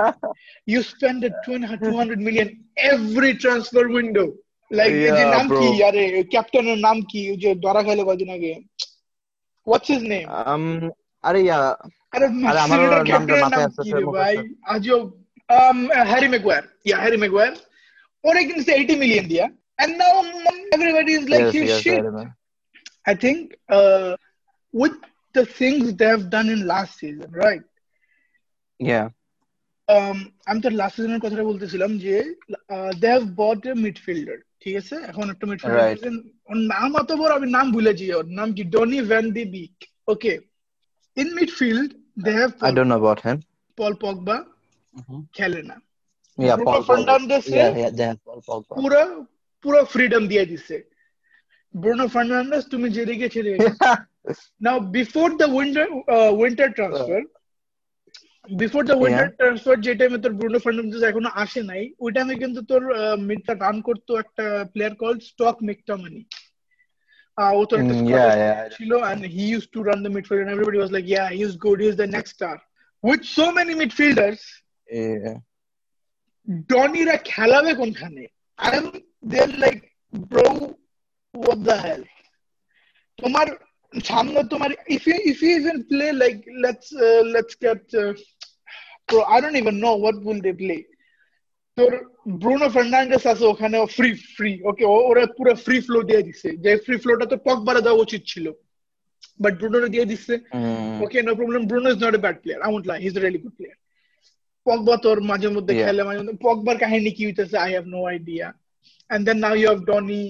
you 0.73 0.81
spend 0.93 1.19
a 1.29 1.31
200 1.47 1.79
200 1.83 2.27
million 2.27 2.47
every 2.93 3.33
transfer 3.45 3.85
window 3.99 4.27
like 4.71 4.95
এই 4.99 5.11
যে 5.19 5.23
Yeah, 5.23 5.33
নাম 5.37 5.47
কি 5.59 5.67
bro. 5.71 5.87
আরে 5.89 6.03
ক্যাপ্টেনের 6.35 6.79
নাম 6.87 6.97
কি 7.11 7.21
ওই 7.33 7.39
যে 7.45 7.51
ধরা 7.65 7.81
খাইলো 7.87 8.05
কদিন 8.11 8.31
আগে 8.37 8.53
what's 9.67 9.89
his 9.95 10.03
name 10.13 10.29
Um, 10.45 10.65
আরে 11.25 11.41
yeah, 11.51 11.65
আরে 12.15 12.27
আরে 12.49 12.59
আমারও 12.65 12.83
ম্যাসিডোর 12.83 12.91
নামটা 12.93 13.09
ক্যাপ্টেনের 13.11 13.43
মাথায় 13.45 13.63
নাম 13.63 13.69
আসতেছে, 13.69 13.83
কি 13.85 13.91
রে 13.95 14.03
মুখস্থ। 14.05 14.17
ভাই 14.19 14.35
আজও 14.75 14.99
um 15.49 15.79
Harry 16.11 16.29
Maguire 16.35 16.63
yeah 16.89 16.99
Harry 17.03 17.19
Maguire 17.23 17.53
ওরে 18.25 18.41
কিনছে 18.49 18.71
80 18.75 19.03
মিলিয়ন 19.03 19.25
দিয়া 19.33 19.47
and 19.79 19.93
now 20.03 20.15
everybody 20.77 21.13
is 21.19 21.25
like 21.33 21.45
yes, 21.45 21.55
his 21.57 21.69
yes, 21.69 21.79
I 21.79 21.83
shit 21.85 22.01
remember. 22.01 22.27
I 23.07 23.15
think 23.25 23.39
uh 23.79 24.11
with 24.75 24.97
the 25.35 25.45
things 25.59 25.83
they 25.99 26.09
have 26.15 26.27
done 26.37 26.49
in 26.55 26.61
last 26.73 26.93
season 27.01 27.31
right 27.45 27.65
Yeah. 28.81 29.07
um 29.89 30.19
আমি 30.49 30.61
তো 30.65 30.69
last 30.81 30.95
সিজনের 30.97 31.23
কথাটা 31.25 31.45
বলতেছিলাম 31.51 31.91
যে 32.05 32.15
they 33.03 33.09
have 33.13 33.25
bought 33.43 33.61
A 33.71 33.75
midfielder 33.87 34.39
ঠিক 34.63 34.75
আছে 34.81 34.95
এখন 35.11 35.27
একটা 35.33 35.45
Right. 35.45 35.51
মিডফিল্ডার 35.53 36.15
ওর 36.51 36.59
নাম 36.75 36.89
অত 37.01 37.11
বড় 37.21 37.33
আমি 37.39 37.49
নাম 37.57 37.67
ভুলেছি 37.77 38.05
ওর 38.19 38.27
নাম 38.39 38.49
কি 38.57 38.63
Donny 38.75 39.01
van 39.13 39.27
de 39.37 39.43
Beek 39.57 39.75
okay 40.13 40.33
in 41.17 41.29
midfield 41.39 41.91
they 42.25 42.31
have 42.41 42.51
I 42.69 42.73
don't 42.77 42.91
know 42.93 43.01
about 43.05 43.21
him. 43.27 43.37
Paul 43.79 43.93
Pogba 44.05 44.37
খেলে 45.39 45.63
না 45.71 45.77
Yeah, 46.39 46.57
Bruno 46.57 46.67
Paul 46.67 46.81
Pogba. 46.81 46.89
Fernandes 46.91 47.45
Yeah, 47.49 47.69
A 47.69 47.81
yeah, 47.83 47.91
they 47.99 48.07
have 48.11 48.21
Paul 48.27 48.41
Pogba. 48.49 48.73
পুরো 48.79 49.03
পুরো 49.65 49.81
ফ্রিডম 49.93 50.23
দিয়ে 50.33 50.45
দিছে 50.51 50.77
ব্রুনো 51.75 52.07
ফার্নান্ডেস 52.15 52.63
তুমি 52.73 52.89
যেদিকে 52.97 53.27
ছেড়ে 53.35 53.53
নাও 54.65 54.79
before 54.97 55.29
the 55.41 55.47
winter 55.59 55.87
winter 56.41 56.69
transfer 56.79 57.21
before 58.61 58.83
the 58.89 58.97
winter 59.03 59.29
transfer 59.39 59.77
যে 59.87 59.93
টাইমে 60.01 60.19
তোর 60.25 60.33
ব্রুনো 60.39 60.59
ফার্নান্ডেস 60.65 61.03
এখনো 61.11 61.29
আসে 61.43 61.61
নাই 61.71 61.83
ওই 62.05 62.11
টাইমে 62.17 62.35
কিন্তু 62.43 62.61
তোর 62.71 62.83
মিডটা 63.29 63.53
রান 63.55 63.77
করতো 63.89 64.13
একটা 64.23 64.45
প্লেয়ার 64.73 64.95
কল 65.03 65.15
স্টক 65.31 65.57
মেকটামানি 65.69 66.23
ও 67.59 67.61
তো 67.69 67.75
একটা 67.81 67.95
Mm, 67.95 68.01
squad 68.01 68.21
yeah, 68.23 68.35
এর 68.35 68.43
yeah. 68.43 68.69
ছিল 68.77 68.91
and 69.11 69.21
he 69.35 69.45
used 69.57 69.71
to 69.75 69.81
run 69.89 70.01
the 70.07 70.13
midfield 70.15 70.43
and 70.45 70.53
everybody 70.55 70.79
was 70.85 70.93
like 70.97 71.07
yeah 71.17 71.29
he's 71.39 71.55
good 71.65 71.79
he's 71.85 71.99
the 72.03 72.11
next 72.17 72.31
star 72.39 72.57
with 73.05 73.23
so 73.39 73.45
many 73.59 73.73
midfielders 73.83 74.41
Yeah. 74.43 74.61
ডনিরা 76.70 77.16
খেলাবে 77.32 77.72
কোনখানে 77.80 78.24
I 78.60 78.72
am 78.80 78.88
there 79.32 79.52
like 79.64 79.78
bro 80.14 80.48
what 81.34 81.60
the 81.68 81.78
hell 81.86 82.04
তোমার 83.20 83.48
সামনে 83.94 84.40
তোমার 84.54 84.72
if 84.96 85.04
you 85.08 85.18
if 85.32 85.40
you 85.44 85.54
even 85.62 85.78
play 85.90 86.06
like 86.22 86.36
let's 86.64 86.88
let's 87.34 87.54
get 87.64 87.82
bro 89.10 89.20
I 89.34 89.38
don't 89.42 89.58
even 89.64 89.76
know 89.86 89.92
what 90.02 90.18
will 90.28 90.40
they 90.48 90.54
play 90.62 90.78
তোর 91.78 91.92
Bruno 92.42 92.68
Fernandes 92.76 93.24
আছে 93.32 93.46
ওখানে 93.54 93.78
free 93.98 94.10
free 94.38 94.52
okay 94.70 94.84
ওরা 95.10 95.24
পুরো 95.38 95.52
free 95.66 95.76
flow 95.88 96.00
দিয়ে 96.10 96.22
দিছে 96.28 96.50
যে 96.64 96.72
ফ্রি 96.86 96.96
ফ্লোটা 97.04 97.26
তো 97.32 97.38
পকবারে 97.48 97.82
দেওয়া 97.86 98.04
উচিত 98.06 98.22
ছিল 98.32 98.46
বাট 99.40 99.54
ব্রুনো 99.60 99.90
দিয়ে 99.96 100.10
দিচ্ছে 100.12 100.36
Mm. 100.54 101.02
Okay, 101.04 101.22
no 101.22 101.34
problem. 101.36 101.68
Bruno 101.68 101.90
is 101.90 101.98
not 101.98 102.16
a 102.16 102.18
bad 102.18 102.38
player. 102.44 102.60
I 102.66 102.70
won't 102.70 102.88
lie. 102.88 103.00
He's 103.00 103.18
a 103.18 103.22
really 103.22 103.38
good 103.38 103.56
player. 103.58 103.76
Pogba 104.68 104.96
তোর 104.98 105.18
মাঝে 105.22 105.48
মধ্যে 105.48 105.74
খেলে 105.86 106.04
মাঝে 106.04 106.20
মধ্যে 106.20 106.38
পগবার 106.42 106.78
কাহিনী 106.78 107.12
কি 107.12 107.26
হইতেছে? 107.26 107.56
I 107.58 107.72
have 107.72 107.86
no 107.86 108.00
idea 108.06 108.48
and 109.10 109.24
then 109.28 109.38
now 109.38 109.56
you 109.56 109.68
have 109.68 109.82
Donny. 109.86 110.24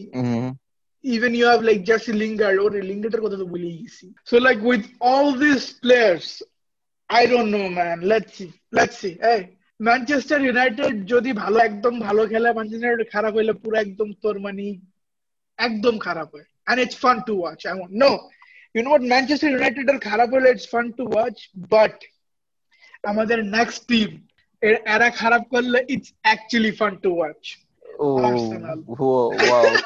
Even 1.03 1.35
you 1.35 1.45
have 1.47 1.61
like 1.61 1.79
jersey 1.83 2.11
Lingard 2.13 2.57
ওর 2.59 2.71
লিঙ্গার্ডের 2.83 3.21
কথা 3.21 3.37
তো 3.37 3.45
ভুলে 3.45 3.69
গেছি। 3.71 4.05
So 4.29 4.35
like 4.39 4.57
with 4.65 4.83
all 4.99 5.39
this 5.39 5.73
players 5.81 6.43
I 7.09 7.27
don't 7.27 7.49
know 7.55 7.61
man 7.69 7.99
let's 8.01 8.31
see 8.37 8.45
let's 8.73 8.97
see 9.01 9.07
এই 9.07 9.39
ম্যানচেস্টার 9.79 10.39
ইউনাইটেড 10.41 11.05
যদি 11.07 11.31
ভালো 11.33 11.57
একদম 11.59 11.99
ভালো 11.99 12.21
খেলে 12.27 12.49
ম্যানচেস্টার 12.53 12.89
ইউনাইটেড 12.89 13.13
খারাপ 13.13 13.33
হইলে 13.35 13.53
পুরো 13.53 13.75
একদম 13.77 14.09
তোর 14.21 14.39
মানে 14.39 14.65
একদম 15.59 15.97
খারাপ 15.97 16.29
হয়। 16.35 16.47
And 16.67 16.77
it's 16.79 16.97
fun 17.03 17.17
to 17.27 17.33
watch. 17.43 17.61
I 17.65 17.73
won't 17.79 17.93
no. 18.03 18.11
You 18.75 18.81
know 18.83 18.93
what? 18.93 19.03
Manchester 19.13 19.49
united 19.59 19.85
এর 19.89 19.99
খারাপ 19.99 20.29
হলে 20.29 20.47
it's 20.51 20.67
fun 20.73 20.85
to 20.97 21.03
watch 21.15 21.39
but 21.71 21.95
আমাদের 23.03 23.39
next 23.57 23.79
team 23.91 24.09
এ- 24.09 24.26
এরা 24.94 25.08
খারাপ 25.20 25.42
করলে 25.52 25.78
it's 25.94 26.10
actually 26.34 26.72
fun 26.80 26.92
to 27.04 27.10
watch 27.20 27.46
Oh, 27.98 28.26
Arsenal. 28.28 28.78
whoa, 28.86 29.38
wow. 29.48 29.82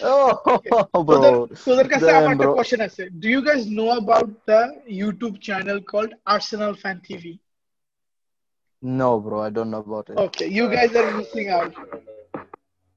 oh, 0.00 1.04
তোদের 1.10 1.34
bro. 1.38 1.48
তোদের 1.66 1.86
কাছে 1.92 2.08
Damn, 2.08 2.18
আমার 2.18 2.32
একটা 2.36 2.46
bro. 2.46 2.54
কোশ্চেন 2.56 2.80
আছে 2.88 3.02
do 3.22 3.26
you 3.34 3.40
guys 3.48 3.62
know 3.78 3.90
about 4.02 4.28
the 4.50 4.60
youtube 5.00 5.36
channel 5.46 5.78
called 5.90 6.12
arsenal 6.34 6.72
fan 6.82 6.96
tv 7.06 7.24
No, 8.82 9.20
bro, 9.20 9.40
I 9.42 9.50
don't 9.50 9.70
know 9.70 9.78
about 9.80 10.10
it. 10.10 10.24
okay 10.24 10.46
you 10.58 10.64
guys 10.74 10.94
are 11.00 11.10
missing 11.20 11.48
out 11.58 11.72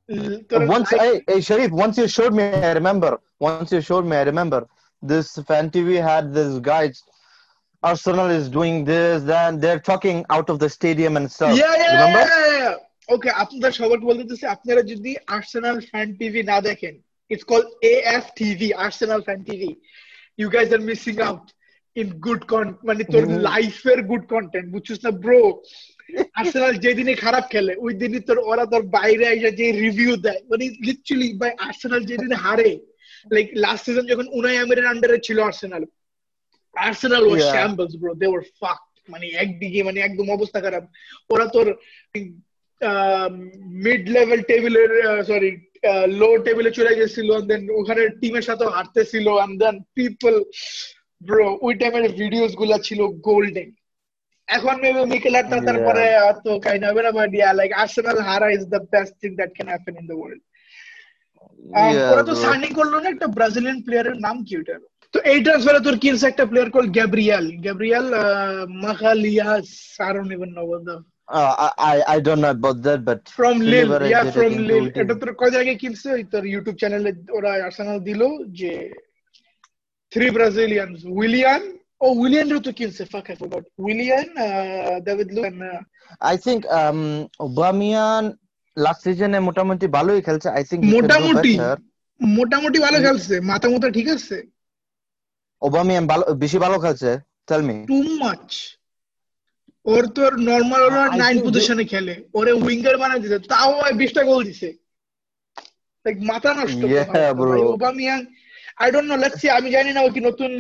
L- 0.10 0.42
তোরা- 0.50 0.70
Once, 0.74 0.90
I- 0.94 1.00
hey, 1.06 1.22
hey, 1.30 1.40
Sharif, 1.42 1.72
once 1.72 1.98
you 2.02 2.08
showed 2.08 2.34
me, 2.40 2.44
I 2.46 2.60
remember. 2.60 3.02
Once 3.34 3.58
you 3.58 3.64
showed 3.68 4.06
me, 4.06 4.16
I 4.18 4.24
remember. 4.32 4.60
This 5.02 5.28
fan 5.48 5.70
TV 5.70 5.96
had 6.12 6.34
this 6.34 6.52
guys. 6.72 6.96
Arsenal 7.83 8.29
is 8.29 8.49
doing 8.49 8.85
this, 8.85 9.23
then 9.25 9.61
they're 9.61 9.79
talking 9.81 10.25
out 10.31 10.51
of 10.51 10.59
the 10.59 10.69
stadium 10.69 11.17
and 11.17 11.31
stuff. 11.31 11.57
Yeah, 11.57 11.75
yeah, 11.77 11.93
remember? 11.95 12.19
yeah, 12.21 12.47
yeah, 12.49 12.59
yeah. 12.61 12.77
আপনাদের 13.43 13.73
সবাইকে 13.81 14.05
বলতে 14.11 14.25
চাচ্ছি 14.31 14.47
আপনারা 14.55 14.83
যদি 14.93 15.13
Arsenal 15.37 15.77
fan 15.91 16.09
TV 16.19 16.41
না 16.51 16.57
দেখেন 16.69 16.95
it's 17.31 17.45
call 17.51 17.63
AF 17.93 18.25
TV 18.41 18.69
Arsenal 18.87 19.21
fan 19.27 19.41
TV 19.49 19.71
you 20.39 20.47
guys 20.57 20.69
are 20.77 20.83
missing 20.91 21.15
out 21.29 21.47
in 21.97 22.09
good 22.27 22.43
content 22.53 22.79
মানে 22.89 23.03
তোর. 23.13 23.23
লাইফের 23.49 23.99
গুড 24.11 24.25
কন্টেন্ট 24.33 24.67
বুঝছিস 24.75 24.99
না 25.07 25.11
ব্রো 25.23 25.41
আর্সেনাল 26.41 26.73
যেদিনে 26.85 27.15
খারাপ 27.25 27.45
খেলে 27.53 27.73
ওই 27.85 27.93
দিনই 28.01 28.21
তোর 28.29 28.39
ওরা 28.51 28.65
তোর 28.73 28.83
বাইরে 28.97 29.27
এসে 29.35 29.51
যে 29.61 29.67
রিভিউ 29.85 30.13
দেয় 30.27 30.41
মানে 30.51 30.65
লিটারালি 30.87 31.29
বাই 31.43 31.51
আর্সেনাল 31.67 32.03
যেদিনে 32.11 32.37
হারে 32.45 32.71
লাইক 33.35 33.47
লাস্ট 33.65 33.83
সিজন 33.87 34.05
যখন 34.13 34.27
উনাই 34.39 34.57
আমিরের 34.65 34.91
আন্ডারে 34.93 35.19
ছিল 35.27 35.39
Arsenal 35.49 35.83
Arsenal 36.75 37.25
was. 37.27 37.41
Shambles 37.51 37.95
bro 38.01 38.13
they 38.21 38.27
were 38.31 38.43
fuck 38.61 38.81
মানে 39.09 39.27
একদিকে 39.45 39.81
মানে 39.89 39.99
একদম 40.01 40.27
অবস্থা 40.37 40.59
খারাপ 40.65 40.85
ওরা 41.33 41.47
তোর 41.55 41.67
মিড 43.85 44.03
লেভেল 44.17 44.41
টেবিলের 44.51 44.91
সরি 45.31 45.51
লো 46.21 46.29
টেবিলে 46.47 46.71
চলে 46.79 46.93
গেছিল 46.99 47.29
দেন 47.49 47.63
ওখানে 47.81 48.03
টিমের 48.21 48.45
সাথে 48.49 48.65
হারতেছিল 48.75 49.27
এন্ড 49.45 49.55
দেন 49.63 49.77
পিপল 49.97 50.35
ব্রো 51.21 51.47
ওই 51.67 51.73
টাইমের 51.81 52.05
ভিডিওসগুলা 52.21 52.77
ছিল 52.89 53.01
গোল্ডেন 53.27 53.71
এখন 54.49 54.75
মেবি 54.83 55.03
মিকেল 55.13 55.35
আর্টেটা 55.37 55.57
Yeah. 55.57 55.69
তারপরে 55.69 56.05
তো 56.45 56.51
কাইন্ড 56.67 56.85
অফ 56.89 56.97
না 56.99 57.11
বাট 57.19 57.31
ইয়া 57.39 57.51
লাইক 57.59 57.71
আর্সেনাল 57.83 58.19
হারা 58.29 58.49
is 58.57 58.63
the 58.75 58.81
best 58.93 59.15
thing 59.21 59.31
that 59.39 59.51
can 59.57 59.69
happen 59.73 59.95
in 60.01 60.07
the 60.11 60.17
world 60.19 60.41
ওরা 62.11 62.23
তো. 62.23 62.33
সাইনিং 62.45 62.71
করল 62.79 62.95
না 63.03 63.09
একটা 63.11 63.29
ব্রাজিলিয়ান 63.37 63.79
প্লেয়ারের 63.87 64.17
নাম 64.27 64.37
কি 64.47 64.53
ওটা 64.61 64.77
তো 65.15 65.19
এই 65.33 65.39
ট্রান্সফারে 65.45 65.81
তোর 65.87 65.97
কিনছে 66.03 66.25
একটা 66.31 66.45
player 66.51 66.71
call 66.75 66.87
Gabriel 66.99 67.45
Gabriel 67.65 68.07
Magalhaes 68.85 69.69
I 70.05 70.11
don't 70.17 70.31
even 70.37 70.51
know 70.57 70.63
what 70.69 70.83
the 70.91 70.99
I, 71.29 71.71
I 71.93 71.97
I 72.15 72.19
don't 72.27 72.41
know 72.43 72.53
about 72.59 72.79
that, 72.87 73.01
but 73.09 73.21
from 73.39 73.57
Lille 73.73 73.89
yeah 74.13 74.23
from 74.37 74.53
লিল 74.69 74.85
এটা 75.01 75.15
তোর 75.21 75.31
কয়দিন 75.41 75.61
আগে 75.63 75.75
কিনছে? 75.83 76.07
ওই 76.17 76.23
তোর 76.33 76.43
ইউটিউব 76.53 76.77
চ্যানেলে 76.83 77.11
ওরা 77.39 77.51
আর্সেনাল 77.69 77.99
দিল 78.09 78.23
যে 78.61 78.73
থ্রি 80.13 80.27
ব্রাজিলিয়ানস 80.37 81.01
উইলিয়ান 81.19 81.63
ও 82.05 82.07
উইলিয়ান 82.23 82.47
তো 82.67 82.73
কিনছে 82.79 83.03
fuck 83.13 83.27
I 83.31 83.37
forgot 83.41 83.65
Willian 83.87 84.27
David 85.09 85.29
Luiz 85.37 85.41
I 86.33 86.37
think 86.45 86.61
um 86.81 87.01
Aubameyang 87.45 88.27
last 88.77 89.01
season 89.07 89.31
এ 89.39 89.41
মোটামুটি 89.49 89.87
ভালোই 89.97 90.21
খেলছে 90.27 90.49
আই 90.57 90.63
do 90.71 90.77
মোটামুটি 90.97 91.53
মোটামুটি 92.21 92.79
ভালো 92.87 92.99
খেলছে 93.07 93.35
মাথা 93.51 93.67
মাথা 93.75 93.89
ঠিক 93.99 94.09
আছে। 94.17 94.37
Aubameyang 95.63 96.07
ভালো 96.13 96.25
বেশি 96.43 96.59
ভালো 96.65 96.77
খেলছে 96.85 97.11
tell 97.49 97.63
me. 97.69 97.77
টু 97.91 97.99
মাচ 98.23 98.47
ওর 99.87 100.05
তোর 100.17 100.33
নর্মাল 100.51 100.83
ওরা 100.89 101.03
নাইন 101.23 101.37
পজিশনে 101.47 101.85
খেলে। 101.93 102.15
ওরে 102.39 102.53
উইঙ্গার 102.65 102.97
বানাই 103.03 103.21
দিছে 103.25 103.39
তাও 103.53 103.71
ওই 103.85 103.93
বিশটা 104.01 104.23
গোল 104.31 104.41
দিছে। 104.49 104.69
লাইক 106.05 106.17
মাথা 106.31 106.51
নষ্ট 106.59 106.81
Yeah, 106.95 107.33
bro. 107.39 107.57
Aubameyang 107.75 108.21
I 108.83 108.89
don't 108.95 109.09
know 109.11 109.17
let's 109.23 109.39
see 109.43 109.47
আমি 109.59 109.69
জানি 109.77 109.91
না 109.97 110.01
ও 110.07 110.09
কি 110.15 110.21
নতুন 110.29 110.53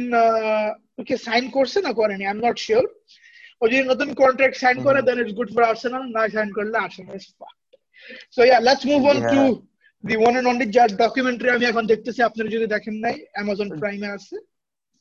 ওকে 1.00 1.14
সাইন 1.26 1.44
করছে 1.56 1.78
না 1.86 1.92
করেনি 2.00 2.24
আই 2.26 2.32
এম 2.34 2.40
নট 2.46 2.56
শিওর 2.66 2.84
ও 3.60 3.64
যদি 3.70 3.82
নতুন 3.90 4.08
কন্ট্রাক্ট 4.22 4.56
সাইন 4.62 4.76
করে. 4.86 5.00
Then 5.06 5.16
it's 5.22 5.34
good 5.38 5.50
for 5.54 5.62
Arsenal 5.70 6.02
না 6.16 6.22
সাইন 6.34 6.48
করলে 6.56 6.76
Arsenal 6.84 7.14
is 7.20 7.26
fucked 7.38 7.70
so 8.34 8.40
yeah 8.48 8.58
let's 8.66 8.84
move 8.90 9.00
on 9.12 9.18
to 9.32 9.40
the 10.04 10.14
one 10.22 10.32
and 10.38 10.48
only 10.52 10.66
যার 10.76 10.90
ডকুমেন্টারি 11.02 11.50
আমি 11.56 11.64
এখন 11.72 11.84
দেখতেছি 11.92 12.20
আপনারা 12.28 12.48
যদি 12.54 12.66
দেখেন 12.74 12.94
নাই 13.04 13.16
অ্যামাজন 13.34 13.68
প্রাইমে 13.80 14.08
আছে। 14.16 14.36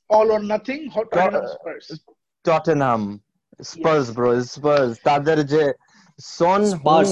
all 0.09 0.27
or 0.31 0.41
nothing 0.53 0.81
hot 0.89 1.07
Tot- 1.11 1.49
Spurs 1.55 1.87
Tottenham 2.45 3.01
Spurs 3.61 4.07
yes. 4.07 4.15
bro 4.15 4.31
Spurs 4.55 4.91
তাদের 5.09 5.39
যে 5.53 5.63
Son 6.37 6.61
Heung 6.85 7.07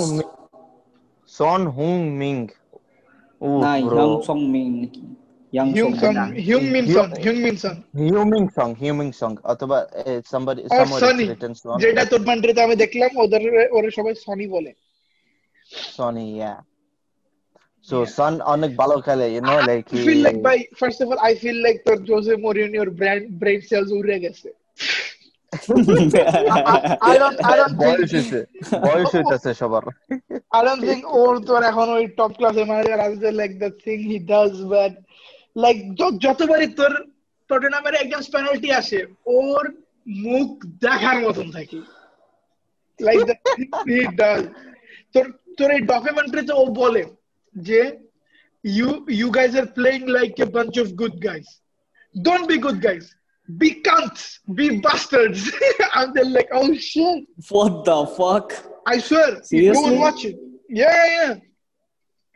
Son 1.30 1.62
Heung 1.78 1.98
Min 2.22 2.38
ও 3.42 3.48
bro 3.90 4.08
Sung 4.28 4.40
Min 4.56 4.70
Young 5.54 5.74
Hyung 5.74 5.96
Sung, 6.02 6.16
Hyung 6.48 6.66
Min 6.74 6.86
Sung, 6.88 7.12
Hyung 7.24 7.40
Min 7.46 7.58
Sung, 7.58 7.78
Hyung 7.96 8.30
Min 8.30 8.50
Sung, 8.50 8.76
Hyung 8.76 8.98
Min 8.98 9.12
Sung, 9.14 9.36
অথবা 9.54 9.78
somebody 10.34 10.62
someone 10.78 11.02
written 11.32 11.54
Song. 11.62 11.78
যেটা 11.84 12.04
তোর 12.12 12.22
মান্ড্রিতে 12.30 12.62
আমি 12.68 12.76
দেখলাম 12.84 13.12
ওদের 13.24 13.44
ওরা 13.78 13.90
সবাই 13.98 14.14
সনি 14.26 14.46
বলে 14.56 14.72
Sonny 15.98 16.26
yeah 16.38 16.54
so 17.88 17.96
Yeah. 17.96 18.14
son 18.18 18.34
অনেক 18.54 18.72
ভালো 18.82 18.96
খেলে 19.06 19.26
you 19.36 19.44
know 19.48 19.58
like 19.70 19.88
I 19.92 19.98
feel 20.06 20.20
like 20.20 20.40
by 20.42 20.58
first 20.76 21.00
of 21.02 21.08
all 21.12 21.20
I 21.22 21.34
feel 21.36 21.58
like 21.66 21.80
তোর 21.88 21.98
জোসে 22.10 22.36
মোরিনিওর 22.46 22.90
ব্র্যান্ড 23.00 23.24
ব্রেন 23.42 23.60
সেলস 23.70 23.90
উড়ে 24.00 24.18
গেছে। 24.24 24.50
I, 26.66 26.78
I 27.02 27.14
don't 27.22 27.40
I 27.52 27.54
don't 27.60 27.76
বয়স 27.82 28.12
think 28.14 28.30
বয়স 28.86 29.10
হইতাছে 29.16 29.52
সবার। 29.62 29.84
I 30.58 30.62
don't 30.68 30.84
think 30.90 31.04
ওর 31.22 31.36
তোর 31.50 31.62
এখন 31.72 31.88
ওই 31.98 32.06
টপ 32.18 32.32
ক্লাসের 32.38 32.66
ম্যানেজার 32.70 33.00
আছে 33.08 33.30
like 33.40 33.52
the 33.64 33.70
thing 33.84 33.98
he 34.12 34.18
does 34.32 34.54
but 34.74 34.94
like 35.56 35.78
যতবারই 36.24 36.70
তোর 36.80 36.92
টটেনামের 37.50 37.96
এগেন্স্ট 38.04 38.30
পেনাল্টি 38.36 38.70
আসে 38.82 39.00
ওর 39.40 39.64
মুখ 40.26 40.50
দেখার 40.86 41.18
মতন 41.26 41.48
থাকে। 41.58 41.78
লাইক 43.00 43.20
দ্য 43.30 43.36
হি 43.90 44.00
ডাজ 44.22 44.42
তোর 45.16 45.26
তোর 45.58 45.70
এই 45.76 45.82
ডকুমেন্টারিতে 45.92 46.54
ও 46.62 46.64
বলে 46.82 47.04
Jay, 47.62 48.00
you 48.64 49.06
you 49.08 49.32
guys 49.32 49.56
are 49.56 49.68
playing 49.68 50.08
like 50.08 50.40
a 50.40 50.46
bunch 50.46 50.78
of 50.78 50.96
good 50.96 51.22
guys. 51.22 51.62
Don't 52.22 52.48
be 52.48 52.58
good 52.58 52.82
guys. 52.82 53.14
Be 53.58 53.82
cunts. 53.82 54.40
Be 54.54 54.80
bastards. 54.80 55.52
and 55.96 56.14
they're 56.14 56.26
like, 56.26 56.50
oh 56.52 56.74
shit. 56.76 57.26
What 57.50 57.86
the 57.86 58.06
fuck? 58.08 58.54
I 58.86 58.98
swear. 58.98 59.44
Seriously? 59.44 59.84
Go 59.84 59.90
and 59.90 60.00
watch 60.00 60.26
it. 60.26 60.38
Yeah, 60.68 61.06
yeah. 61.06 61.36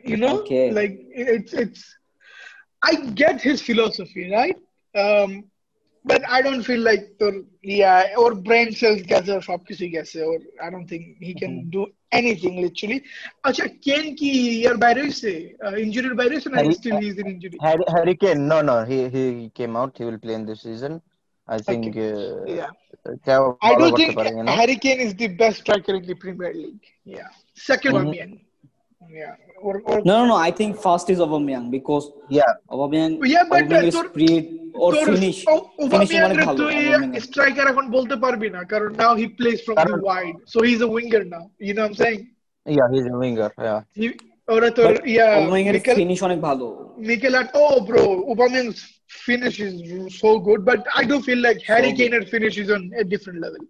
You 0.04 0.18
know, 0.18 0.40
okay. 0.40 0.72
like 0.72 1.00
it's 1.10 1.54
it's. 1.54 1.96
I 2.82 2.96
get 2.96 3.42
his 3.42 3.62
philosophy, 3.62 4.32
right? 4.32 4.56
Um, 4.96 5.49
but 6.06 6.28
I 6.28 6.42
don't 6.42 6.64
feel 6.64 6.80
like 6.80 7.16
or, 7.20 7.34
yeah, 7.62 8.14
or 8.18 8.34
brain 8.34 8.72
cells 8.74 9.02
gather 9.02 9.38
up 9.38 9.66
kisi 9.68 9.94
kaise 9.94 10.26
or 10.26 10.40
I 10.66 10.70
don't 10.70 10.88
think 10.88 11.18
he 11.20 11.34
can 11.34 11.52
mm-hmm. 11.52 11.70
do 11.70 11.88
anything 12.12 12.62
literally. 12.62 13.04
Acha 13.46 13.68
Ken 13.84 14.16
ki 14.16 14.62
year 14.62 14.78
by 14.78 14.94
race 14.94 15.24
uh, 15.26 15.76
injured 15.76 16.16
by 16.16 16.28
race 16.28 16.46
and 16.46 16.74
still 16.74 17.00
he's 17.00 17.18
an 17.18 17.28
injury. 17.28 17.58
Hurricane, 17.62 18.48
no 18.48 18.62
no 18.62 18.86
he 18.86 19.10
he 19.10 19.52
came 19.54 19.76
out 19.76 19.98
he 19.98 20.06
will 20.06 20.18
play 20.18 20.36
in 20.36 20.46
this 20.46 20.62
season. 20.62 21.02
I 21.48 21.58
think 21.58 21.98
uh, 21.98 22.46
yeah. 22.46 22.70
I 23.62 23.76
do 23.76 23.96
think 23.96 24.18
Hurricane 24.18 25.00
is 25.00 25.16
the 25.16 25.28
best 25.28 25.60
striker 25.62 25.96
in 25.96 26.06
the 26.06 26.16
Premier 26.16 26.54
League. 26.54 26.86
Yeah, 27.04 27.28
second 27.56 27.96
mm-hmm. 27.96 28.08
one. 28.08 28.40
Yeah. 29.01 29.35
Or, 29.61 29.75
or 29.83 29.97
no 30.03 30.15
no 30.19 30.25
no 30.27 30.37
I 30.39 30.51
think 30.51 30.71
first 30.79 31.07
is 31.11 31.19
Aubameyang 31.19 31.67
because 31.71 32.05
Yeah, 32.31 32.53
Aubameyang 32.73 33.13
Yeah, 33.25 33.45
but, 33.45 33.65
Aubameyang 33.65 33.85
uh, 33.85 33.91
is 33.91 33.95
তোর- 33.97 34.11
speed 34.11 34.43
or 34.77 34.91
তোর 34.95 35.07
finish 35.09 35.39
ও- 35.47 35.65
finishing 35.93 36.21
ওবামিয়াং 36.21 36.25
অনেক 36.29 36.39
রে 36.41 36.45
ভালো 36.49 36.59
তুই 36.63 36.75
Aubameyang-এর। 36.75 37.23
Striker 37.27 37.67
এখন 37.73 37.85
বলতে 37.97 38.17
পারবি 38.25 38.49
না 38.57 38.61
কারণ 38.73 38.91
now 39.01 39.13
he 39.21 39.27
plays 39.39 39.57
from 39.67 39.77
the 39.77 39.83
কারণ- 39.83 40.03
wide 40.07 40.35
so 40.53 40.59
he 40.67 40.71
is 40.77 40.81
a 40.87 40.89
winger 40.97 41.25
now 41.33 41.45
you 41.67 41.73
know 41.79 41.83
I 41.83 41.89
am 41.91 41.95
saying 42.03 42.19
yeah, 42.67 42.87
he's 42.93 43.07
a 43.13 43.17
winger. 43.23 43.51
Yeah. 43.69 43.81
ওরা 44.49 44.69
তোর 44.79 44.87
But 44.89 45.05
ইয়া 45.15 45.27
Aubameyang-এর 45.39 45.75
মিকেল 45.77 45.95
finish 46.03 46.21
অনেক 46.29 46.39
ভালো 46.49 46.67
মিকেল 47.11 47.33
আট 47.41 47.49
ও 47.63 47.65
bro 47.89 48.03
Aubameyang's 48.33 48.79
finish 49.29 49.57
is 49.67 49.75
so 50.23 50.31
good 50.47 50.61
but 50.71 50.81
I 51.01 51.03
do 51.11 51.17
feel 51.27 51.41
like 51.49 51.59
Harry 51.71 51.91
good. 51.93 51.99
Kane 52.01 52.15
এর 52.19 52.25
finish 52.35 52.55
is 52.63 52.69
on 52.77 52.83
a 53.03 53.05
different 53.13 53.39
level 53.45 53.63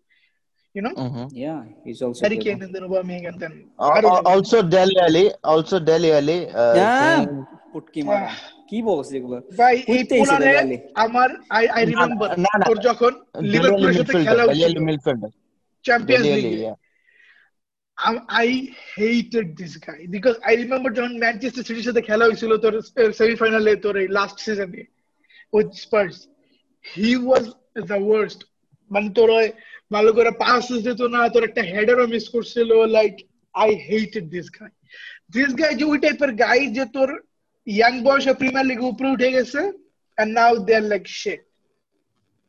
you 0.75 0.83
know 0.85 0.95
Mhm. 1.05 1.25
yeah 1.45 1.59
he's 1.85 2.01
also 2.07 2.21
Harry 2.25 2.39
good. 2.39 2.47
Kane 2.47 2.63
and 2.67 2.73
then 2.75 2.85
Aubameyang 2.89 3.27
and 3.31 3.39
then 3.43 3.53
I 3.79 3.89
Al- 3.89 4.03
don't 4.03 4.13
al- 4.13 4.23
know. 4.23 4.33
Also, 4.33 4.57
Deli 4.75 4.97
Ali. 5.07 5.25
Also, 5.53 5.77
Deli 5.91 6.11
Ali. 6.21 6.39
Uh, 6.53 6.73
Yeah, 6.81 6.97
saying- 7.03 7.45
পুটকি 7.73 8.01
মারা 8.09 8.29
কি 8.69 8.79
বলছিস 8.89 9.13
এগুলো 9.19 9.37
ভাই 9.61 9.75
এই 9.95 10.01
উঠতে 10.01 10.15
এসে 10.15 10.21
পুরানে 10.21 10.47
দেখালি। 10.49 10.77
আমার 11.05 11.29
আই 11.59 11.65
আই 11.77 11.83
না, 11.83 11.89
রিমেম্বার 11.91 12.29
না, 12.45 12.53
না। 12.61 12.65
তোর 12.69 12.79
যখন 12.89 13.13
Dele 13.13 13.39
Alli 13.39 13.51
লিভারপুলের 13.53 13.95
সাথে 13.99 14.13
midfielder. 14.13 14.27
খেলা 14.29 14.43
Dele 14.43 14.51
হচ্ছিল 14.51 14.73
Alli 14.73 14.83
midfielder. 14.91 15.31
Champions 15.85 16.25
Dele 16.27 16.37
Alli, 16.37 16.45
লিগে 16.47 16.65
yeah. 16.67 16.77
I, 17.99 18.13
I 18.45 18.49
hated 18.97 19.47
this 19.61 19.75
guy 19.87 20.01
because 20.15 20.37
I 20.51 20.53
remember 20.63 20.91
যখন 20.99 21.13
ম্যানচেস্টার 21.25 21.65
সিটির 21.69 21.87
সাথে 21.89 22.03
খেলা 22.09 22.25
হয়েছিল 22.29 22.53
তোর 22.65 22.75
সেমিফাইনালে 23.21 23.73
তোর 23.85 23.95
এই 24.03 24.09
লাস্ট 24.19 24.37
সিজনে 24.47 24.83
with 25.53 25.69
Spurs 25.85 26.17
he 26.85 27.11
was 27.27 27.45
the 27.91 27.99
worst 28.07 28.41
মানে 28.91 29.09
তোর 29.19 29.29
ওই 29.39 29.47
ভালো 29.92 30.12
করে 30.18 30.32
পাস 30.42 30.66
দিত 30.86 31.02
না 31.14 31.20
তোর 31.34 31.44
একটা 31.46 31.62
হেডারও 31.72 32.06
মিস 32.14 32.26
করছিল 32.36 32.70
like 32.98 33.14
I 33.56 33.70
hated 33.88 34.26
this 34.36 34.48
guy 34.58 34.72
this 35.36 35.52
guy 35.60 35.72
যে 35.80 35.86
ওই 35.92 35.98
টাইপের 36.06 36.32
গাই 36.44 36.62
যে 36.78 36.86
তোর 36.96 37.10
ইয়াং 37.68 37.94
বয়সে 38.08 38.34
প্রিমিয়ার 38.40 38.70
লিগে 38.70 38.90
উপরে 38.92 39.08
উঠে 39.16 39.30
গেছে 39.36 39.62
and 40.18 40.32
now 40.38 40.54
they 40.68 40.74
R 40.80 40.86
like 40.92 41.06
শেট 41.22 41.42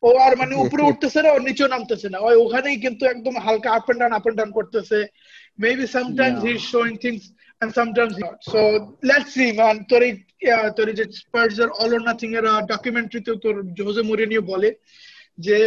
ও 0.03 0.09
আর 0.25 0.33
মানে 0.41 0.53
উপরে 0.65 0.83
উঠতেছে 0.89 1.19
না 1.23 1.29
ও 1.33 1.39
নিচেও 1.47 1.67
নামতেছে 1.67 2.07
না। 2.13 2.17
ওই 2.27 2.35
ওখানেই 2.43 2.77
কিন্তু 2.85 3.03
একদম 3.05 3.35
হালকা 3.45 3.69
up 3.73 3.85
and 3.89 3.99
down 4.01 4.13
up 4.17 4.25
and 4.27 4.37
down 4.39 4.51
করতেছে। 4.59 4.97
Maybe 5.59 5.85
sometimes 5.95 6.39
he 6.45 6.51
is 6.57 6.63
showing 6.73 6.93
things 7.03 7.23
and 7.61 7.71
sometimes 7.77 8.15
not 8.23 8.37
so 8.51 8.59
let's 9.09 9.29
see 9.35 9.45
man 9.59 9.75
তোর 9.91 10.01
এই 10.07 10.13
তোর 10.77 10.87
যে 10.99 11.05
স্পার্স 11.21 11.55
এর 11.63 11.69
অল 11.81 11.91
অর 11.97 12.01
নাথিং 12.09 12.29
এর 12.39 12.45
ডকুমেন্টারিতে 12.73 13.31
তোর 13.45 13.55
জোজে 13.79 14.03
মুরিনিও 14.09 14.43
বলে 14.51 14.69
যে 15.45 15.57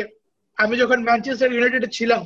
আমি 0.57 0.76
যখন 0.82 0.99
ম্যানচেস্টার 1.10 1.53
ইউনাইটেডে 1.53 1.89
ছিলাম 1.97 2.24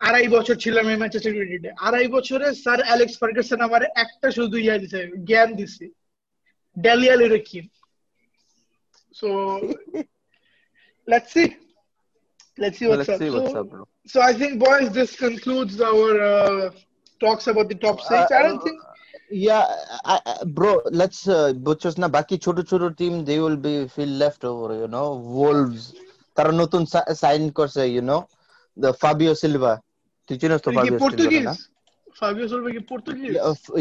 আড়াই 0.00 0.28
বছর 0.36 0.56
ছিলাম 0.64 0.84
এই 0.92 0.98
ম্যানচেস্টার 1.00 1.32
ইউনাইটেডে 1.34 1.70
আড়াই 1.86 2.08
বছরে 2.16 2.46
স্যার 2.64 2.78
অ্যালেক্স 2.86 3.14
ফার্গাসন 3.20 3.58
আমার 3.68 3.82
একটা 4.04 4.28
শুধু 4.36 4.56
ইয়া 4.64 4.76
দিছে 4.82 5.00
জ্ঞান 5.28 5.48
দিছে 5.58 5.84
ডেলিয়াল 6.76 7.20
রেকিন 7.34 7.66
so 9.18 9.28
let's 11.12 11.30
see. 11.34 11.48
Let's 12.58 12.78
see 12.78 12.86
what's 12.86 13.08
Let's 13.08 13.10
up. 13.10 13.18
see 13.18 13.30
what's 13.30 13.52
so, 13.52 13.60
up, 13.60 13.70
bro. 13.70 13.88
so 14.06 14.20
I 14.22 14.32
think, 14.32 14.60
boys, 14.60 14.90
this 14.90 15.16
concludes 15.16 15.80
our 15.80 16.22
uh, 16.22 16.70
talks 17.20 17.46
about 17.48 17.68
the 17.68 17.74
top 17.74 18.00
six. 18.00 18.30
I 18.30 18.42
don't 18.42 18.62
think. 18.62 18.80
Yeah, 19.30 19.64
I, 20.04 20.20
I, 20.24 20.44
bro. 20.44 20.80
Let's 20.90 21.26
uh, 21.26 21.52
butchers 21.52 21.98
na 21.98 22.08
baki 22.08 22.38
choto 22.38 22.62
choto 22.62 22.96
team. 22.96 23.24
They 23.24 23.40
will 23.40 23.56
be 23.56 23.88
feel 23.88 24.08
left 24.08 24.44
over. 24.44 24.74
You 24.78 24.88
know, 24.88 25.14
Wolves. 25.14 25.94
তারা 26.39 26.51
নতুন 26.63 26.81
sign 27.21 27.43
করছে 27.59 27.81
you 27.93 28.03
know 28.11 28.17
Fabio 29.01 29.33
Silva 29.41 29.73
তুই 30.29 30.35
চিনিস 30.41 30.59
তো 30.65 30.69
কি 30.75 30.89
Portuguese 31.03 31.45
Fabio 32.19 32.47
Silva 32.51 32.69
কি 32.75 32.81
Portuguese 32.91 33.31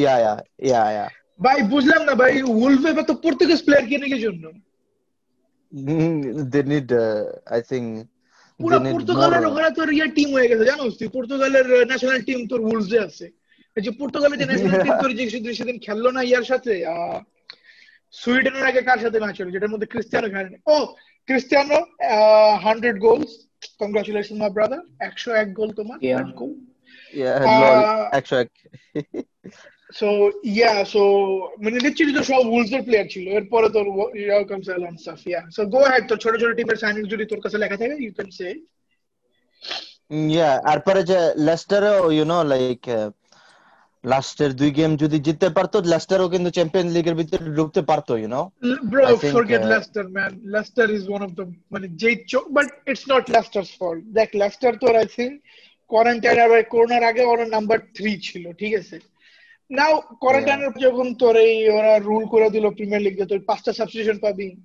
yeah 0.05 0.19
yeah 0.25 0.39
yeah 0.71 0.87
yeah 0.97 1.09
ভাই 1.41 1.59
বুঝলাম 1.73 2.03
না 2.09 2.15
ভাই 2.23 2.33
উলভে 2.65 2.91
তো 3.11 3.15
পর্তুগিজ 3.25 3.61
প্লেয়ার 3.67 3.85
কিনে 3.91 4.07
কি 4.13 4.19
জন্য? 4.27 4.45
they 6.53 6.63
need 6.73 6.89
uh, 6.95 7.59
I 7.59 7.61
পুরো 8.61 8.77
পর্তুগালের 8.95 9.45
ওখানে 9.49 9.71
তোর 9.79 9.89
ইয়ে 9.97 10.09
টিম 10.17 10.29
হয়ে 10.37 10.49
গেছে 10.51 10.65
জানোস 10.71 10.93
তুই? 10.99 11.09
পর্তুগালের 11.17 11.67
ন্যাশনাল 11.91 12.21
টিম 12.29 12.41
তোর 12.51 12.61
উলভে 12.71 12.99
আছে। 13.07 13.27
এই 13.77 13.83
যে 13.87 13.91
পর্তুগালের 14.01 14.39
যে 14.41 14.47
ন্যাশনাল 14.51 14.77
টিম 14.85 14.95
তোর 15.03 15.13
যে 15.19 15.25
সেদিন 15.59 15.77
খেললো 15.87 16.11
না 16.17 16.21
ইয়ার 16.29 16.47
সাথে 16.51 16.73
সুইডেনের 18.15 18.65
আগে 18.71 18.81
কার 18.89 18.99
সাথে 19.05 19.19
ম্যাচ 19.23 19.37
হলো 19.41 19.55
যেটার 19.55 19.73
মধ্যে 19.73 19.91
ক্রিস্টিয়ানো 19.93 20.29
খেলেনি 20.33 20.59
ও 20.75 20.77
Cristiano 21.28 21.78
hundred 22.66 22.98
goals 23.06 23.32
congratulation 23.82 24.36
my 24.42 24.52
brother 24.58 24.82
একশো 25.08 25.30
এক 25.42 25.50
গোল 25.60 25.70
তোমার 25.80 25.98
Yeah. 26.02 26.24
Goal 26.42 26.54
yeah 27.14 27.36
Uh, 27.42 27.60
lol 27.62 27.80
actually 28.18 28.48
so 29.94 30.08
yeah 30.58 30.72
so 30.94 31.02
মানে 31.64 31.78
লিটারালি 31.86 32.14
তো 32.18 32.24
সব 32.32 32.44
উলভস 32.56 32.72
এর 32.78 32.84
প্লেয়ার 32.88 33.08
ছিল 33.14 33.26
এরপরে 33.38 33.68
তোর 33.76 33.86
ইয়াও 34.22 34.44
comes 34.50 34.68
along 34.70 34.96
stuff 35.02 35.22
yeah 35.30 35.42
so 35.56 35.62
go 35.74 35.82
head 35.92 36.04
তো 36.10 36.16
ছোট 36.24 36.34
ছোট 36.42 36.52
টিমের 36.58 36.82
সাইনিং 36.84 37.04
যদি 37.14 37.26
তোর 37.32 37.40
কাছে 37.44 37.58
লেখা 37.64 37.78
থাকে 37.82 37.96
ইউ 38.00 38.12
ক্যান 38.18 38.30
সে 38.38 38.48
ইয়া 40.30 40.52
আর 40.72 40.80
পরে 40.88 41.02
যে 41.12 41.20
লেস্টারও 41.48 41.98
ইউ 42.16 42.24
নো 42.32 42.40
লাইক 42.54 42.82
লাস্টের 44.05 44.53
দুই 44.53 44.71
গেম 44.71 44.97
যদি 44.97 45.19
জিততে 45.19 45.49
পারতো 45.49 45.81
লেস্টারও 45.81 46.29
কিন্তু 46.29 46.51
চ্যাম্পিয়ন 46.51 46.89
লিগের 46.89 47.15
ভিতরে 47.15 47.57
ঢুকতে 47.57 47.83
পারতো 47.83 48.17
you 48.17 48.29
know 48.29 48.51
forget 49.33 49.61
uh, 49.61 49.69
Leicester, 49.69 50.05
man. 50.09 50.55
Leicester 50.55 50.97
is 50.97 51.09
one 51.09 51.23
of 51.23 51.37
the 51.37 51.45
মানে 51.73 52.17
চো- 52.29 52.49
but 52.51 52.65
it's 52.65 53.09
not 53.09 53.23
Leicester's 53.29 53.71
fault. 53.79 54.05
দেখ 54.05 54.29
Leicester 54.35 54.79
তোর 54.79 54.97
আই 54.97 55.05
think 55.05 55.39
কোয়ারেন্টাইন 55.89 56.39
আর 56.39 56.63
করোনার 56.63 57.03
আগে 57.03 57.23
ওরা 57.23 57.47
নাম্বার 57.47 57.79
থ্রি 57.79 58.21
ছিল 58.23 58.53
ঠিক 58.53 58.75
আছে? 58.75 58.99
নাও 59.71 60.01
কোয়ারেন্টাইনের 60.01 60.71
যখন 60.79 61.15
তোর 61.15 61.37
এই 61.37 61.71
ওরা 61.71 61.99
রুল 61.99 62.27
করে 62.27 62.51
দিল 62.51 62.71
প্রিমিয়ার 62.71 63.03
লিগে 63.03 63.27
তোর 63.27 63.39
পাঁচটা 63.39 63.73
সাবস্টিটিউশন 63.73 64.19
পাবি। 64.19 64.57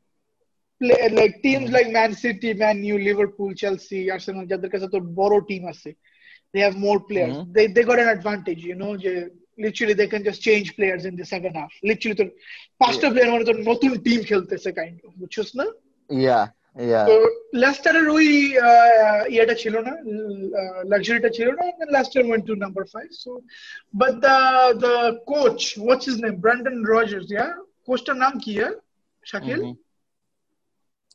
Like 0.81 1.33
teams 1.45 1.69
like 1.69 1.87
Man 1.87 2.11
City, 2.15 2.53
Man 2.53 2.93
U, 2.93 2.97
Liverpool, 3.09 3.53
Chelsea, 3.63 4.11
Arsenal 4.13 4.47
যাদের 4.47 4.69
কাছে 4.69 4.87
তো 4.87 4.99
বড় 4.99 5.41
টিম 5.41 5.67
আছে। 5.67 5.93
they 6.54 6.62
have 6.62 6.76
more 6.78 6.98
players 7.02 7.36
Mhm. 7.36 7.46
they 7.56 7.64
they 7.68 7.84
got 7.84 7.98
an 7.98 8.10
advantage 8.16 8.60
you 8.70 8.76
know 8.76 8.92
যে 9.04 9.12
literally 9.58 9.94
they 9.94 10.08
can 10.08 10.22
just 10.22 10.40
change 10.42 10.66
players 10.78 11.02
in 11.04 11.14
the 11.20 11.26
second 11.26 11.52
half 11.60 11.72
literally 11.82 12.16
তো 12.20 12.24
পাঁচটা 12.80 13.06
player 13.12 13.30
মানে 13.32 13.44
তো 13.50 13.54
নতুন 13.70 13.90
টিম 14.06 14.20
খেলতেছে 14.30 14.70
কাইন্ড 14.78 14.96
অফ 15.06 15.12
বুঝছস 15.20 15.50
না 15.60 15.66
Yeah, 16.10 16.44
yeah. 16.90 17.04
তো 17.08 17.14
লেস্টারের 17.62 18.06
ওই 18.16 18.26
আহ, 18.60 19.22
ইয়েটা 19.34 19.54
ছিল 19.62 19.74
না 19.86 19.92
লাক্সারিটা 20.92 21.30
ছিল 21.36 21.48
না 21.58 21.64
Leicester 21.94 22.22
went 22.26 22.44
to 22.48 22.54
number 22.64 22.84
five 22.94 23.08
so 23.24 23.30
but 23.94 24.12
the 24.26 24.36
the 24.84 24.94
coach 25.32 25.58
what's 25.82 26.04
his 26.08 26.16
name 26.24 26.34
Brandon 26.44 26.76
Rodgers 26.92 27.26
yeah 27.34 27.46
কোচটার 27.88 28.16
নাম 28.24 28.32
কি 28.44 28.52
হ্যাঁ 28.58 28.74
শাকিল 29.24 29.60
Mhm. 29.60 29.74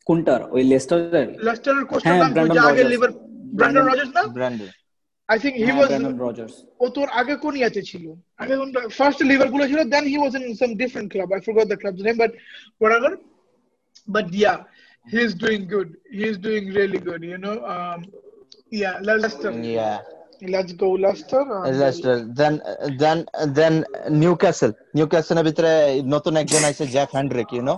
কোনটার 0.07 0.41
ওই 0.55 0.61
লেস্টারের 0.71 1.27
লেস্টারের 1.47 1.85
কোচটার 1.91 2.07
হ্যাঁ, 2.07 2.21
নাম 2.23 2.29
কি 2.29 2.35
ব্র্যান্ডন 2.35 2.55
যে 2.55 2.61
আগে 2.63 2.73
রজার্স। 2.75 2.91
লিভার 2.93 3.11
ব্র্যান্ডন 3.57 3.83
রজার্স 3.89 4.11
না 4.17 4.23
Brandon. 4.37 4.69
আই 5.29 5.37
থিংক 5.43 5.55
হি 5.57 5.63
হ্যাঁ 5.65 5.77
ওয়াজ 5.77 5.89
ব্র্যান্ডন 5.89 6.15
রজার্স 6.25 6.55
ও 6.83 6.85
তোর 6.97 7.07
আগে 7.19 7.35
কোন 7.43 7.53
ইয়াতে 7.61 7.81
ছিল 7.89 8.05
আগে 8.41 8.53
কোন 8.61 8.69
ফার্স্ট 8.97 9.19
লিভারপুলে 9.29 9.65
ছিল 9.71 9.79
then 9.93 10.03
he 10.13 10.17
was 10.21 10.33
in 10.39 10.43
some 10.61 10.71
different 10.81 11.07
club 11.13 11.29
I 11.35 11.39
forgot 11.45 11.65
the 11.71 11.77
club's 11.81 12.01
name 12.07 12.17
but 12.23 12.31
whatever 12.81 13.11
but 14.07 14.27
yeah 14.43 14.57
he's 15.07 15.33
doing 15.45 15.63
good 15.75 15.89
he's 16.19 16.37
doing 16.47 16.65
really 16.79 16.99
good 17.07 17.21
you 17.31 17.39
know 17.45 17.55
um 17.75 17.99
yeah 18.81 18.95
Leicester 19.07 19.51
Yeah. 19.79 19.97
let's 20.53 20.73
go 20.73 20.89
Leicester 21.05 21.41
and- 21.57 21.79
Leicester. 21.81 22.15
Then, 22.39 22.53
then, 23.01 23.17
then 23.59 23.73
Newcastle. 24.23 24.73
Newcastle 24.99 25.37
এর 25.39 25.45
ভিতরে 25.49 25.71
নতুন 26.15 26.33
একজন 26.41 26.61
আছে 26.69 26.83
Jeff 26.95 27.09
Hendrick, 27.17 27.49
you 27.57 27.63
know? 27.67 27.77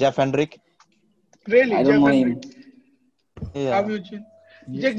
Jeff 0.00 0.14
Hendrick. 0.22 0.50
really 1.46 1.74
I 1.78 1.82
don't 1.86 2.02
know 2.02 2.06
Jeff 2.06 2.16
him 2.16 2.28
Hendrick. 2.28 2.42
Yeah. 3.56 3.72
Have 3.76 3.88
You 4.67 4.81
seen? 4.81 4.81
যে 4.81 4.89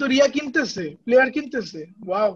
তো 0.00 0.06
রিয়া 0.06 0.26
কিনতেছে 0.28 0.84
player 1.04 1.28
কিনতেছে 1.30 1.80
ওয়াও 2.08 2.30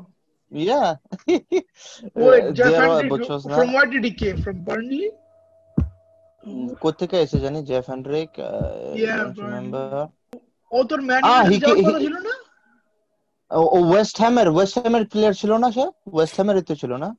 বুঝছস 3.13 3.43
না? 3.47 3.55
from 3.57 3.69
where 3.77 3.89
did 3.93 4.05
he 4.09 4.13
came? 4.23 4.39
From 4.47 4.57
Burnley? 4.69 5.09
কোত্থেকে 6.81 7.17
এসে 7.21 7.39
জানি 7.39 7.59
জেফ 7.65 7.87
Burnley. 7.87 8.25
remember. 9.45 9.87
ও 10.73 10.79
তোর 10.85 11.01
ম্যান 11.01 11.23
Ah, 11.23 11.29
ইউনাইটেড 11.29 11.53
he 11.53 11.59
যাওয়ার 11.63 11.79
ca- 11.79 11.87
কথা 11.89 11.99
he- 11.99 12.05
ছিল 12.07 12.17
না? 12.29 12.35
ও 13.51 13.79
ওয়েস্ট 13.91 14.17
হ্যামের 14.19 14.49
ওয়েস্ট 14.49 14.75
হ্যামের 14.79 15.05
প্লেয়ার 15.07 15.35
ছিল 15.35 15.53
না 15.63 15.69
সে 15.77 15.85
ওয়েস্ট 16.15 16.35
হ্যামেরই 16.35 16.63
তো 16.63 16.75
ছিল 16.75 16.95
না 17.05 17.11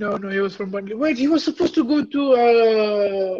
No, 0.00 0.10
no, 0.22 0.28
he 0.28 0.40
was 0.46 0.54
from 0.58 0.68
Burnley. 0.70 0.94
Wait, 0.94 1.16
he 1.16 1.28
was 1.34 1.42
supposed 1.48 1.74
to 1.74 1.84
go 1.92 1.98
to 2.14 2.22
uh, 2.44 3.34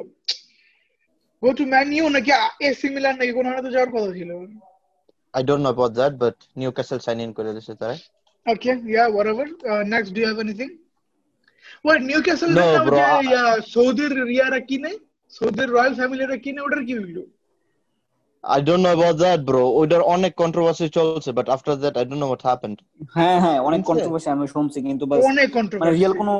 go 1.43 1.49
to 1.53 1.63
Man 1.65 1.87
U 1.93 2.05
নাকি 2.09 2.31
AC 2.61 2.81
Milan 2.89 3.15
নাকি 3.19 3.31
কোন 3.31 3.45
হাতে 3.49 3.69
যাওয়ার 3.71 3.91
কথা 3.91 4.09
ছিল? 4.13 4.31
I 5.33 5.41
don't 5.43 5.61
know 5.61 5.69
about 5.69 5.91
that 5.93 6.13
but 6.23 6.35
Newcastle 6.55 6.99
sign 7.05 7.17
in 7.19 7.31
করে 7.37 7.51
দিয়েছে 7.51 7.73
তারা 7.81 7.95
Okay, 8.45 8.73
yeah, 8.87 9.07
whatever. 9.09 9.45
Uh, 9.65 9.83
next, 9.85 10.09
do 10.09 10.19
you 10.21 10.27
have 10.27 10.39
anything? 10.39 10.71
Wait, 11.85 12.01
Newcastle 12.03 12.51
No, 12.51 12.65
না 12.67 12.81
bro, 12.85 12.97
যে 12.97 13.03
I- 13.11 13.23
ইয়া, 13.25 13.43
সৌদির 13.73 14.13
রিয়ারা 14.31 14.59
কিনে 14.69 14.91
সৌদির 15.33 15.69
রয়্যাল 15.69 15.93
ফ্যামিলিরা 15.99 16.35
কিনে 16.43 16.59
ওটার 16.61 16.81
কি 16.87 16.93
হইলো? 16.99 17.23
I 18.43 18.59
don't 18.61 18.81
know 18.83 18.89
about 18.91 19.15
that 19.23 19.39
bro 19.49 19.63
ওইটার 19.79 20.01
অনেক 20.15 20.31
কন্ট্রোভার্সি 20.41 20.85
চলছে 20.97 21.29
but 21.37 21.47
after 21.49 21.75
that 21.83 21.95
I 21.99 22.05
don't 22.05 22.21
know 22.23 22.27
what 22.29 22.43
happened 22.49 22.77
হ্যাঁ 23.17 23.37
হ্যাঁ 23.43 23.57
অনেক 23.67 23.79
বুঝছে? 23.79 23.89
কন্ট্রোভার্সি 23.91 24.29
আমি 24.35 24.45
শুনছি 24.55 24.77
কিন্তু 24.87 25.03
বাস 25.09 25.17
অনেক 25.23 25.29
মানে 25.41 25.55
কন্ট্রোভার্সি 25.57 25.95
রিয়েল 25.97 26.13
কোনো 26.21 26.33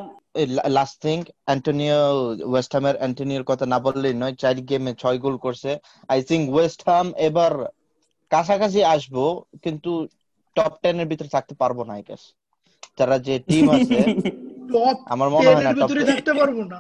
লাস্ট 0.76 0.97
থিং 1.05 1.18
অ্যান্টোনিও 1.47 2.03
ওয়েস্ট 2.51 2.70
হ্যামের 2.74 2.97
অ্যান্টোনিওর 2.99 3.45
কথা 3.45 3.64
না 3.72 3.78
বললেই 3.87 4.14
নয় 4.22 4.35
চার 4.43 4.57
গেমে 4.68 4.93
ছয় 5.03 5.18
গোল 5.24 5.37
করছে। 5.45 5.70
আই 6.09 6.18
থিঙ্ক 6.28 6.45
ওয়েস্ট 6.55 6.81
হ্যাম 6.89 7.07
এবার 7.28 7.53
কাছাকাছি 8.31 8.81
আসব 8.95 9.14
কিন্তু 9.64 9.91
টপ 10.57 10.72
টেন 10.83 10.97
এর 11.03 11.09
ভিতরে 11.11 11.31
থাকতে 11.37 11.55
পারব 11.62 11.78
না 11.89 11.93
আই 11.99 12.03
গেস 12.09 12.22
তারা 12.99 13.16
যে 13.26 13.35
টিম 13.49 13.66
আছে 13.76 13.97
আমার 15.14 15.28
মনে 15.35 15.49
হয় 15.49 15.64
না 15.66 15.72
ভিতরে 15.78 16.03
থাকতে 16.11 16.33
পারব 16.41 16.57
না। 16.72 16.78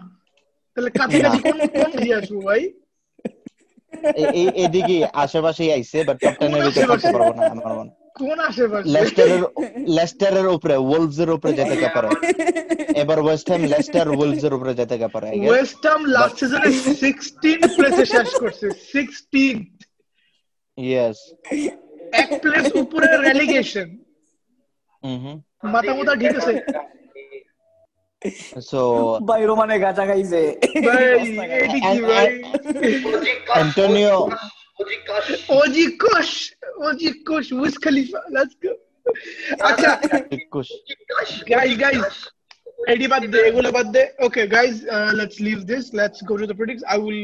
তাহলে 0.76 0.90
কাছাকাছি 0.98 1.38
কোন 1.46 1.58
কোন 1.74 1.90
দিয়ে 2.02 2.14
আসব 2.20 2.36
ভাই? 2.48 2.62
এদিকে 4.64 4.96
আশেপাশেই 5.22 5.70
আইছে 5.76 5.98
বাট 6.08 6.16
টপ 6.22 6.34
টেন 6.40 6.52
এর 6.56 6.62
ভিতরে 6.66 6.86
থাকতে 6.90 7.08
পারব 7.16 7.28
না 7.36 7.42
আমার 7.54 7.74
মনে 7.78 7.92
কোন 8.20 8.38
আশেপাশে? 8.40 8.86
লেস্টারের 8.94 9.42
লেস্টারের 9.88 10.46
উপরে 10.56 10.74
ওলভস 10.86 11.18
এর 11.18 11.30
উপরে 11.30 11.52
যেতে 11.60 11.88
পারে? 11.96 12.08
এবার 13.02 13.18
ওয়েস্ট 13.20 13.46
হ্যাম 13.50 13.62
লেস্টার 13.72 14.06
ওলভস 14.14 14.42
এর 14.44 14.54
উপরে 14.54 14.72
যেতে 14.74 14.96
পারে 15.14 15.26
ওয়েস্ট 15.44 15.82
হাম 15.86 16.02
লাস্ট 16.16 16.36
সিজনে 16.40 16.68
16 17.02 17.58
প্লেসে 17.76 18.04
শেষ 18.14 18.28
করছে 18.42 18.66
16 18.92 19.56
Yes. 20.78 21.16
এক 22.12 22.28
প্লেস 22.42 22.66
উপরে 22.82 23.08
রেলিগেশন 23.18 23.88
Mhm. 25.04 25.32
মাথা 25.74 25.92
মাথা 25.94 26.12
ঠিক 26.22 26.32
আছে 26.40 26.54
So 28.70 28.80
ভাই 29.28 29.42
রোমানে 29.44 29.76
গাচা 29.78 30.04
খাইছে। 30.06 30.40
ভাই 30.86 31.04
ভাই। 32.08 32.26
Antonio 33.60 34.14
OG 34.79 34.97
Kush 35.09 35.25
OG 35.59 35.85
Kush 36.03 36.29
OG 36.87 37.09
Kush 37.27 37.45
Wiz 37.59 37.75
Khalifa 37.83 38.19
let's 38.35 38.55
go 38.63 38.73
আচ্ছা 39.69 39.89
Kush. 40.53 40.71
guys 41.53 41.73
guys 41.83 42.15
এডি 42.93 43.07
বাদ 43.13 43.23
দে 43.33 43.39
এগুলো 43.49 43.69
বাদ 43.77 43.87
দে 43.95 44.03
okay 44.25 44.41
guys 44.55 44.75
let's 45.19 45.37
leave 45.47 45.57
this 45.71 45.83
let's 45.99 46.19
go 46.29 46.33
to 46.39 46.45
the 46.51 46.57
predicts 46.59 46.83
I 46.93 46.97
will 47.05 47.23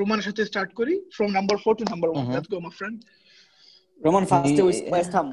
রোমানের 0.00 0.24
সাথে 0.28 0.42
স্টার্ট 0.50 0.70
করি 0.78 0.94
from 1.16 1.30
number 1.38 1.56
4 1.64 1.74
to 1.78 1.84
number 1.92 2.08
1 2.10 2.16
Mhm. 2.18 2.32
Let's 2.34 2.48
go 2.52 2.58
my 2.66 2.72
friend 2.78 2.96
Roman 4.00 4.24
ফার্স্টে 4.30 4.62
Yeah. 4.62 4.92
West 4.92 5.12
Ham 5.18 5.28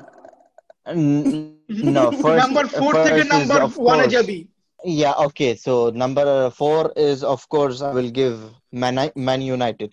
N- 0.86 1.56
No, 1.96 2.04
first. 2.24 2.40
Number 2.44 2.66
4 2.74 2.92
থেকে 3.06 3.22
first 3.22 3.26
is 3.26 3.32
number 3.34 3.60
of 3.68 3.74
1 3.86 3.98
A 3.98 4.00
course- 4.00 4.14
যাবি 4.16 4.40
Yeah. 4.80 5.16
Okay. 5.28 5.52
So 5.66 5.74
number 6.04 6.26
four 6.60 6.82
is 7.10 7.18
of 7.34 7.42
course 7.54 7.78
I 7.88 7.92
will 7.98 8.12
give 8.22 8.36
Man 8.84 8.96
Man 9.28 9.42
United. 9.58 9.92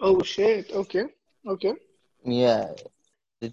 Oh 0.00 0.08
shit 0.32 0.66
okay 0.80 1.00
okay 1.44 1.70
Yeah. 2.24 2.62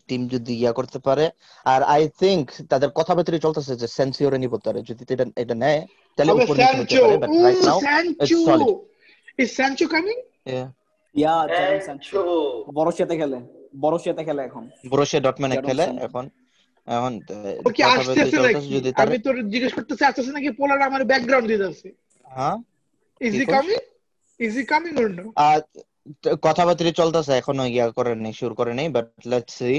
Team 0.08 0.22
যদি 0.34 0.54
yeah 0.62 0.72
করতে 0.80 1.00
পারে 1.08 1.26
আর 1.66 1.82
I 1.96 2.04
think 2.22 2.46
তাদের 2.72 2.89
কথাবার্তা 3.00 3.43
চলতেছে 3.46 3.74
যে 3.82 3.88
সেন্সিওরে 3.98 4.38
নিব 4.43 4.54
তারে 4.66 4.80
যদি 4.89 5.02
এটা 5.14 5.26
এটা 5.43 5.56
নেয় 5.64 5.82
তাহলে 6.18 6.32
উপর 6.36 6.56
নিচে 6.58 6.98
পারে 7.04 7.18
but 7.24 7.30
right 7.38 7.62
now 7.68 7.80
Sancho 7.86 8.38
solid. 8.48 8.68
Is 9.39 9.50
Sancho 9.58 9.86
coming 9.93 10.18
yeah. 10.52 10.68
Yeah 11.16 11.34
হ্যাঁ, 11.34 11.46
জাডন 11.52 11.80
সানচো 11.88 12.20
বড়শিয়াতে 12.78 13.16
খেলে 13.22 13.38
বড়শিয়াতে 13.84 14.22
খেলে 14.28 14.41
এখন। 14.50 14.64
বরুশিয়া 14.91 15.22
ডটম্যানে 15.26 15.56
খেলে 15.68 15.86
এখন। 16.08 16.26
এখন 16.88 17.14
ওকে 17.68 17.82
আসতেছে 17.88 18.38
নাকি 18.46 18.68
যদি 18.76 18.89
তার 18.91 19.06
আমি 19.06 19.18
তোর 19.26 19.36
জিজ্ঞেস 19.54 19.72
করতেছি 19.78 20.04
আসতেছে 20.10 20.32
নাকি 20.38 20.50
পোলার 20.60 20.80
আমার 20.89 21.02
ব্যাকগ্রাউন্ড 21.12 21.48
দিতে 21.52 21.66
আছে 21.72 21.88
হ্যাঁ 22.26 22.58
is 23.22 23.34
he 23.39 23.46
coming 23.54 23.80
is 24.39 24.52
he 24.60 24.64
coming 24.72 24.93
or 25.02 25.10
no 25.18 25.26
কথাবার্তা 26.45 26.91
চলতেছে 27.01 27.32
এখনও 27.41 27.66
ইয়া 27.76 27.88
করে 27.97 28.12
নেই 28.26 28.34
শুরু 28.39 28.53
করে 28.60 28.74
নেই 28.80 28.88
বাট 28.95 29.08
লেটস 29.32 29.53
সি. 29.60 29.74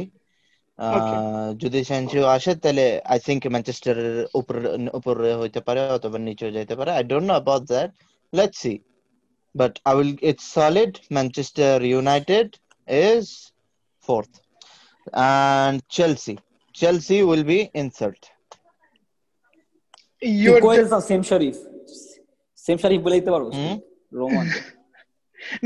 যদি 1.62 1.80
সেনচিও 1.88 2.24
আসে 2.36 2.52
তাহলে 2.64 2.86
আই 3.12 3.18
থিংক 3.26 3.40
ম্যানচেস্টারের 3.54 4.16
উপরে 4.40 4.60
উপরে 4.98 5.30
হইতে 5.40 5.60
পারে 5.66 5.80
অথবা 5.96 6.18
নিচে 6.28 6.46
যাইতে 6.56 6.74
পারে 6.78 6.90
I 6.98 7.04
don't 7.10 7.26
know 7.28 7.34
about 7.36 7.62
that 7.72 7.90
let's 8.32 8.58
see 8.64 8.74
but 9.54 9.72
I 9.88 9.92
will 9.98 10.14
it's 10.30 10.44
solid 10.56 10.92
Manchester 11.16 11.74
United 11.92 12.48
is 13.08 13.24
fourth. 14.08 14.34
And 15.12 15.76
Chelsea 15.96 16.36
Chelsea 16.74 17.18
will 17.30 17.44
be 17.52 17.60
in 17.80 17.86
third 17.98 18.20
ইউর 20.42 20.58
কইল 20.66 20.84
সেম 21.10 21.22
শরীফ 21.30 21.56
সেম 22.66 22.76
শরীফ 22.82 23.00
বলে 23.06 23.16
দিতে 23.18 23.30
পারব? 23.34 23.46
রোমান। 24.20 24.46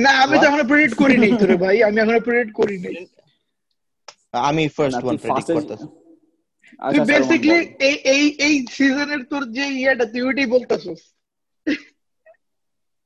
না 0.03 0.11
আমি 0.25 0.37
তো? 0.37 0.45
এখনও 0.49 0.67
প্রেডিক্ট 0.71 0.95
করি 1.03 1.17
নাই 1.23 1.33
তোরে 1.41 1.57
ভাই 1.65 1.77
আমি 1.89 1.99
এখনও 2.03 2.23
প্রেডিক্ট 2.29 2.53
করি 2.61 2.77
নাই 2.85 2.95
আমি 4.49 4.65
ফার্স্ট 4.77 5.01
ওয়ান 5.05 5.17
প্রেডিক্ট 5.23 5.51
করতেছি। 5.57 5.87
তুই 6.83 7.01
আচ্ছা, 7.01 7.03
আচ্ছা, 7.03 7.11
বেসিক্যালি 7.11 7.59
এই 7.89 7.97
এই 8.15 8.25
এই 8.47 8.55
সিজনের 8.77 9.23
তোর 9.31 9.43
যে 9.57 9.65
ইয়েটা 9.75 10.05
তুই 10.13 10.23
ওইটাই 10.29 10.49
বলতাছস। 10.55 11.01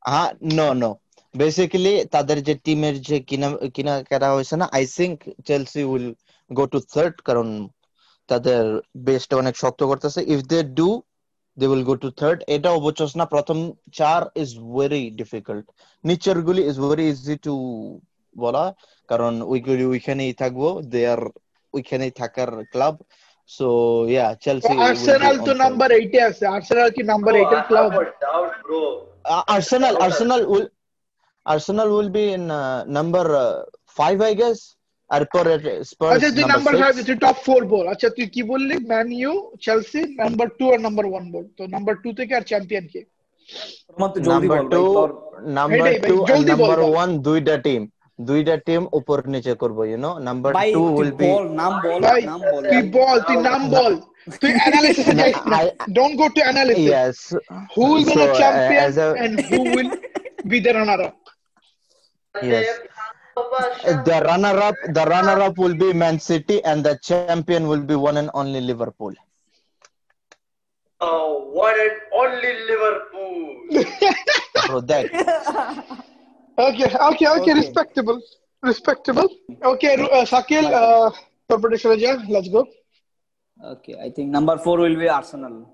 হ্যাঁ 0.02 0.30
নো 0.56 0.68
নো 0.82 0.90
বেসিক্যালি 1.34 1.92
তাদের 2.14 2.38
যে 2.48 2.54
টিমের 2.64 2.96
যে 3.08 3.16
কিনা 3.28 3.48
কিনা 3.76 3.94
কেনা 4.10 4.28
হয়েছে 4.34 4.54
না 4.60 4.66
I 4.76 4.84
think 4.96 5.16
Chelsea 5.48 5.82
will 5.92 6.06
go 6.50 6.64
to 6.72 6.78
third 6.92 7.14
কারণ 7.28 7.48
তাদের 8.28 8.62
বেসটা 9.06 9.34
অনেক 9.42 9.54
শক্ত 9.62 9.80
করতেছে। 9.90 10.20
If 10.34 10.40
they 10.52 10.58
do 10.78 10.88
they 11.58 11.64
will 11.70 11.84
go 11.90 11.94
to 12.04 12.08
third 12.20 12.38
এটা 12.54 12.70
অবচস 12.78 13.10
না। 13.18 13.24
প্রথম 13.34 13.58
চার 13.98 14.20
ইজ 14.42 14.50
ভেরি 14.76 15.02
ডিফিকাল্ট 15.20 15.64
নিচের 16.04 16.38
গুলি 16.48 16.62
ইজ 16.70 16.76
ভেরি 16.86 17.04
ইজি 17.12 17.36
টু 17.46 17.54
বলা। 18.44 18.64
কারণ 19.10 19.32
ওইগুলি 19.52 19.84
ওইখানেই 19.92 20.32
থাকব। 20.42 20.62
দে 20.92 21.00
আর 21.14 21.22
ওইখানেই 21.74 22.12
থাকার 22.20 22.50
club 22.72 22.94
so 23.56 23.68
yeah 24.12 24.26
Chelsea 24.44 24.72
Arsenal 24.88 25.36
তো 25.46 25.52
নাম্বার 25.62 25.88
8 26.00 26.14
এ 26.18 26.20
আছে। 26.30 26.44
আর্সেনাল 26.56 26.88
কি 26.96 27.02
নাম্বার 27.12 27.32
8 27.42 27.52
এর 27.56 27.62
club 27.68 27.90
doubt 28.24 28.54
bro 28.66 28.82
Arsenal, 29.56 29.94
Arsenal 30.06 30.42
will 30.52 30.68
Arsenal 31.46 31.88
will 31.96 32.10
be 32.10 32.24
in 32.36 32.50
uh, 32.50 32.84
number 32.96 33.24
uh, 35.09 35.25
five, 35.25 35.47
I 35.47 35.57
guess. 35.57 35.87
এরপর 35.89 35.89
Spurs 35.91 36.13
আচ্ছা 36.15 36.29
তুই 36.37 36.45
নাম্বার 36.53 36.73
number 36.73 36.81
ফাইভ 36.83 36.93
six. 36.97 37.05
তুই 37.09 37.17
টপ 37.25 37.37
ফোর 37.47 37.61
বল 37.73 37.85
আচ্ছা 37.93 38.07
তুই 38.17 38.25
কি 38.35 38.41
বললি 38.51 38.75
Man 38.91 39.07
U 39.19 39.31
Chelsea 39.65 40.01
number 40.21 40.47
two 40.59 40.65
আর 40.73 40.79
নাম্বার 40.87 41.05
ওয়ান 41.11 41.25
বল 41.33 41.45
তো 41.57 41.63
নাম্বার 41.75 41.93
টু 42.03 42.09
থেকে 42.19 42.33
আর 42.39 42.43
চ্যাম্পিয়ন 42.51 42.85
কে 42.93 43.01
রোমান 43.91 44.09
তো 44.15 44.19
জলদি 44.27 44.47
Number 44.47 44.49
বল 44.51 44.61
ভাই 44.61 44.75
two, 44.75 44.89
তোর 44.97 45.09
number 45.57 45.77
এটাই 45.79 45.95
ভাই, 45.95 46.09
two 46.09 46.19
and 46.19 46.27
জলদি 46.29 46.53
বল 46.53 46.69
number 46.69 46.79
ভাই। 46.83 46.91
one 47.01 47.11
দুইটা 47.27 47.55
টিম 47.65 47.81
দুইটা 48.19 48.55
টিম 48.67 48.81
উপর 48.99 49.17
নিচে 49.33 49.53
করবো 49.61 49.81
you 49.91 49.99
know 50.03 50.13
number 50.27 50.49
ভাই 50.57 50.69
two 50.77 50.85
তুই 50.87 50.95
will 50.97 51.13
be 51.21 51.27
বল 51.27 51.45
নাম 51.61 51.73
বল 51.85 51.99
ভাই 52.07 52.21
নাম 52.31 52.39
বল 52.51 52.61
তুই 52.71 52.81
বল 52.97 53.17
তুই 53.27 53.37
নাম 53.49 53.61
বল 53.75 53.93
তুই 54.41 54.51
অ্যানালিসিস 54.61 55.07
না, 55.09 55.13
যাইস 55.21 55.37
না 55.53 55.59
I- 55.61 55.73
don't 55.97 56.13
go 56.19 56.25
to 56.35 56.39
analysis 56.47 56.89
yes 56.95 57.17
who 57.73 57.83
will 57.91 58.03
be 58.03 58.11
so 58.11 58.19
the 58.21 58.27
uh, 58.27 58.39
champion 58.41 58.79
as 58.87 58.95
a 58.97 59.07
and 59.23 59.33
who 59.49 59.59
will 59.75 59.91
be 60.51 60.57
The 63.34 64.22
runner 64.24 64.58
up, 64.58 64.74
the 64.88 65.04
runner 65.06 65.40
up 65.42 65.58
will 65.58 65.74
be 65.74 65.92
Man 65.92 66.18
City, 66.18 66.62
and 66.64 66.84
the 66.84 66.98
champion 67.02 67.66
will 67.66 67.82
be 67.82 67.96
one 67.96 68.16
and 68.16 68.30
only 68.34 68.60
Liverpool. 68.60 69.12
Oh, 71.00 71.50
one 71.52 71.74
and 71.74 71.98
only 72.12 72.52
Liverpool. 72.70 73.64
Bro, 74.66 74.80
that. 74.82 75.06
okay, 76.58 76.96
okay, 77.10 77.28
okay, 77.28 77.54
respectable, 77.54 78.22
respectable. 78.62 79.28
Okay, 79.62 79.94
uh, 79.94 80.24
Sakil, 80.24 80.64
uh, 80.70 81.58
prediction, 81.58 81.98
let's 82.28 82.48
go. 82.48 82.66
Okay, 83.62 83.96
I 84.00 84.10
think 84.10 84.30
number 84.30 84.58
four 84.58 84.78
will 84.78 84.96
be 84.96 85.08
Arsenal. 85.08 85.68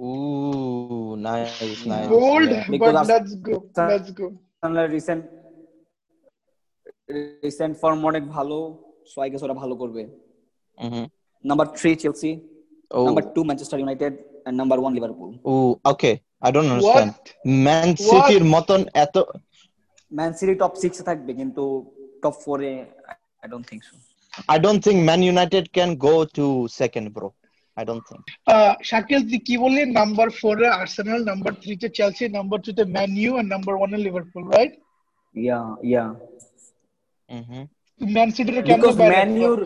Ooh, 0.00 1.16
nice, 1.16 1.84
nice. 1.84 2.08
Bold, 2.08 2.50
yeah. 2.50 2.64
but 2.78 3.06
let's 3.06 3.34
go. 3.36 3.64
Let's 3.76 4.10
go. 4.10 4.32
Recent 4.64 5.41
recent 7.46 7.74
form 7.82 8.00
অনেক 8.10 8.24
ভালো 8.36 8.56
so 9.10 9.16
I 9.22 9.28
guess 9.32 9.42
ওরা 9.46 9.56
ভালো 9.62 9.74
করবে. 9.82 10.02
Number 11.44 11.66
3 11.76 11.94
Chelsea 12.02 12.30
number 13.06 13.24
2 13.34 13.44
Manchester 13.48 13.78
United 13.80 14.12
and 14.46 14.56
number 14.60 14.78
1 14.80 14.92
Liverpool 14.96 15.28
okay. 15.92 16.14
I 16.46 16.50
don't 16.50 16.70
understand. 16.74 17.10
What? 17.10 17.26
Man 17.66 17.88
সিটির 18.06 18.44
মতন 18.54 18.80
এত 19.04 19.16
Man 20.12 20.30
City 20.38 20.54
top 20.62 20.72
6 20.82 21.00
এ 21.00 21.02
থাকবে 21.08 21.32
কিন্তু 21.40 21.62
top 22.22 22.34
4 22.44 22.58
A 22.70 22.74
I 23.42 23.46
don't 23.52 23.64
think 23.70 23.82
so 23.88 23.94
don't 24.64 24.80
think 24.86 24.98
Man 25.08 25.20
United 25.34 25.64
can 25.76 25.90
go 25.98 26.14
to 26.36 26.44
second 26.80 27.06
bro. 27.14 27.28
I 27.78 27.82
don't 27.88 28.04
think. 28.08 28.22
Uh, 28.46 28.72
Shakil 28.90 29.20
তুই 29.30 29.40
কি 29.48 29.54
বললি? 29.64 29.82
Number 30.00 30.28
four 30.40 30.54
এ 30.66 30.68
আর্সেনাল 30.80 31.20
নাম্বার 31.30 31.52
থ্রি 31.62 31.74
তে 31.82 31.88
চেলসি 31.98 32.24
নাম্বার 32.38 32.58
টু 32.64 32.70
তে 32.78 32.84
Man 32.96 33.10
U 33.22 33.30
আর 33.40 33.46
নাম্বার 33.54 33.74
ওয়ান 33.78 33.90
এ 33.96 33.98
Liverpool 34.06 34.42
right 34.54 34.72
yeah 35.34 35.58
yeah. 35.90 36.04
Man 38.00 38.28
সিটির 38.36 38.56
কেন 38.68 38.82
manure 39.14 39.60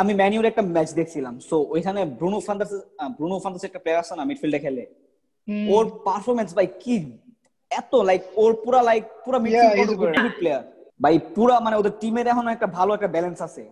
আমি 0.00 0.12
ম্যানিউর 0.20 0.50
একটা 0.50 0.62
ম্যাচ 0.74 0.88
দেখছিলাম। 0.98 1.34
সো 1.48 1.56
ওইখানে 1.74 2.00
ব্রুনো 2.18 2.38
ফান্দাস 2.46 2.70
ব্রুনো 3.16 3.36
ফান্দাস 3.44 3.62
একটা 3.68 3.80
প্লেয়ার 3.82 4.02
আছে 4.02 4.14
না 4.18 4.24
মিডফিল্ডে 4.30 4.58
খেলে। 4.64 4.84
ওর 5.74 5.84
পারফরমেন্স 6.06 6.50
ভাই 6.58 6.68
কি 6.82 6.96
এত 7.70 7.92
লাইক 8.08 8.22
ওর 8.42 8.52
পুরা 8.62 8.80
লাইক 8.88 9.04
পুরা 9.24 9.38
মিডফিল্ড 9.44 10.34
প্লেয়ার 10.40 10.62
ভাই 11.04 11.14
পুরা 11.34 11.54
মানে 11.64 11.76
ওদের 11.80 11.94
টিমের 12.00 12.26
এখন 12.32 12.44
একটা 12.54 12.68
ভালো 12.78 12.90
একটা 12.96 13.10
ব্যালেন্স 13.14 13.38
আছে। 13.48 13.64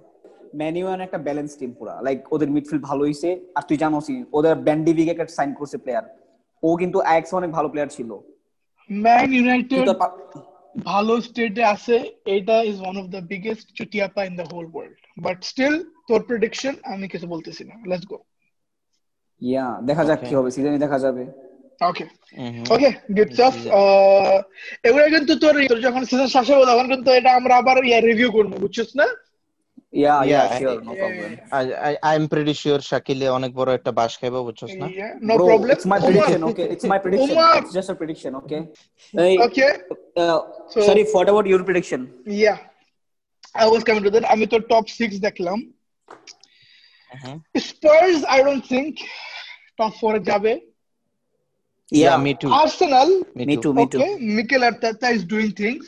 ম্যানিউ 0.60 0.86
একটা 1.06 1.18
ব্যালেন্স 1.26 1.50
টিম 1.60 1.70
পুরা। 1.78 1.94
লাইক 2.06 2.18
ওদের 2.34 2.48
মিডফিল্ড 2.54 2.82
ভালো 2.88 3.02
হইছে। 3.06 3.28
আর 3.56 3.62
তুই 3.68 3.76
জানোসই 3.82 4.18
ওদের 4.36 4.54
ব্যান্ডিভিক 4.66 5.06
একটা 5.14 5.26
সাইন 5.38 5.50
করছে 5.58 5.76
প্লেয়ার 5.84 6.04
ও 6.62 6.68
কিন্তু 6.80 6.98
আইএক্স 7.10 7.30
অনেক 7.38 7.50
ভালো 7.56 7.68
প্লেয়ার 7.72 7.90
ছিল। 7.96 8.10
ম্যান 8.90 9.28
ইউনাইটেড 9.36 9.86
ভালো 10.84 11.14
স্টেটে 11.20 11.62
আছে 11.74 11.96
এটা 12.36 12.56
is 12.70 12.76
one 12.80 12.94
of 13.00 13.06
the 13.14 13.20
biggest 13.32 13.66
চুটিয়াপা 13.78 14.20
in 14.28 14.34
the 14.40 14.46
whole 14.52 14.66
world 14.72 14.98
but 15.24 15.38
still 15.50 15.74
তোর 16.08 16.20
প্রেডিকশন 16.28 16.74
আমি 16.92 17.06
কিছু 17.12 17.26
বলতেছি 17.34 17.62
না। 17.68 17.74
লেটস 17.90 18.06
গো 18.12 18.18
ইয়া 19.42 19.66
দেখা 19.88 20.04
যাক 20.08 20.20
কি 20.28 20.32
হবে 20.38 20.50
সিজনে 20.54 20.78
দেখা 20.84 20.98
যাবে। 21.04 21.22
ওকে. 21.80 22.04
ওকে 22.74 22.90
গুড 23.16 23.30
স্টাফ 23.34 23.54
এগুলো 24.86 25.04
কিন্তু 25.14 25.32
তোর 25.42 25.54
তোর 25.70 25.80
যখন 25.86 26.02
সিজন 26.10 26.28
শেষ 26.34 26.46
হবে 26.50 26.64
তখন 26.70 26.86
কিন্তু 26.92 27.10
এটা 27.18 27.30
আমরা 27.38 27.54
আবার 27.60 27.76
ইয়া 27.88 28.00
রিভিউ 28.00 28.28
করব 28.36 28.52
বুঝছিস 28.62 28.90
না? 29.00 29.06
Yeah 29.95 30.13
yeah 30.29 30.41
Yeah, 30.41 30.57
sure 30.59 30.77
no 30.87 30.91
yeah, 30.93 31.01
problem 31.01 31.31
I, 31.59 31.63
I, 31.89 31.93
I'm 32.11 32.25
pretty 32.33 32.55
sure 32.63 32.79
শাকিলে 32.89 33.27
অনেক 33.37 33.51
বড় 33.59 33.69
একটা 33.77 33.91
বাস 33.99 34.11
খাইবো 34.19 34.39
বুঝছস 34.47 34.71
না 34.81 34.87
no 35.27 35.33
Bro, 35.37 35.45
problem 35.49 35.75
It's 35.77 35.87
my 35.93 35.99
prediction, 36.05 36.41
okay? 36.51 36.67
It's 36.75 36.85
my 36.93 36.99
prediction. 37.03 37.35
Umar. 37.37 37.53
It's 37.59 37.73
just 37.79 37.89
a 37.93 37.95
prediction, 38.01 38.31
okay? 38.41 38.61
Hey, 39.13 39.33
okay 39.45 39.67
uh, 40.21 40.39
So- 40.71 40.83
Sharif, 40.87 41.07
what 41.17 41.27
about 41.33 41.45
your 41.51 41.61
prediction? 41.67 42.01
Yeah 42.39 42.53
I 43.59 43.65
was 43.69 43.81
coming 43.87 44.01
to 44.07 44.11
that 44.15 44.25
আমি 44.33 44.45
তো 44.53 44.57
top 44.71 44.85
6 44.99 45.11
দেখলাম 45.27 45.57
Mhm. 47.11 47.35
Spurs 47.67 48.17
I 48.33 48.39
don't 48.47 48.63
think 48.71 48.91
top 49.79 49.91
4 50.01 50.13
এ 50.19 50.21
যাবে 50.31 50.53
Yeah, 51.89 52.17
me 52.25 52.31
too. 52.41 52.51
Arsenal 52.61 53.09
Me 53.49 53.55
too, 53.63 53.73
me 53.79 53.83
too. 53.91 53.99
okay 53.99 54.11
Mikel 54.37 54.61
Arteta 54.69 55.07
is 55.17 55.23
doing 55.33 55.51
things 55.61 55.83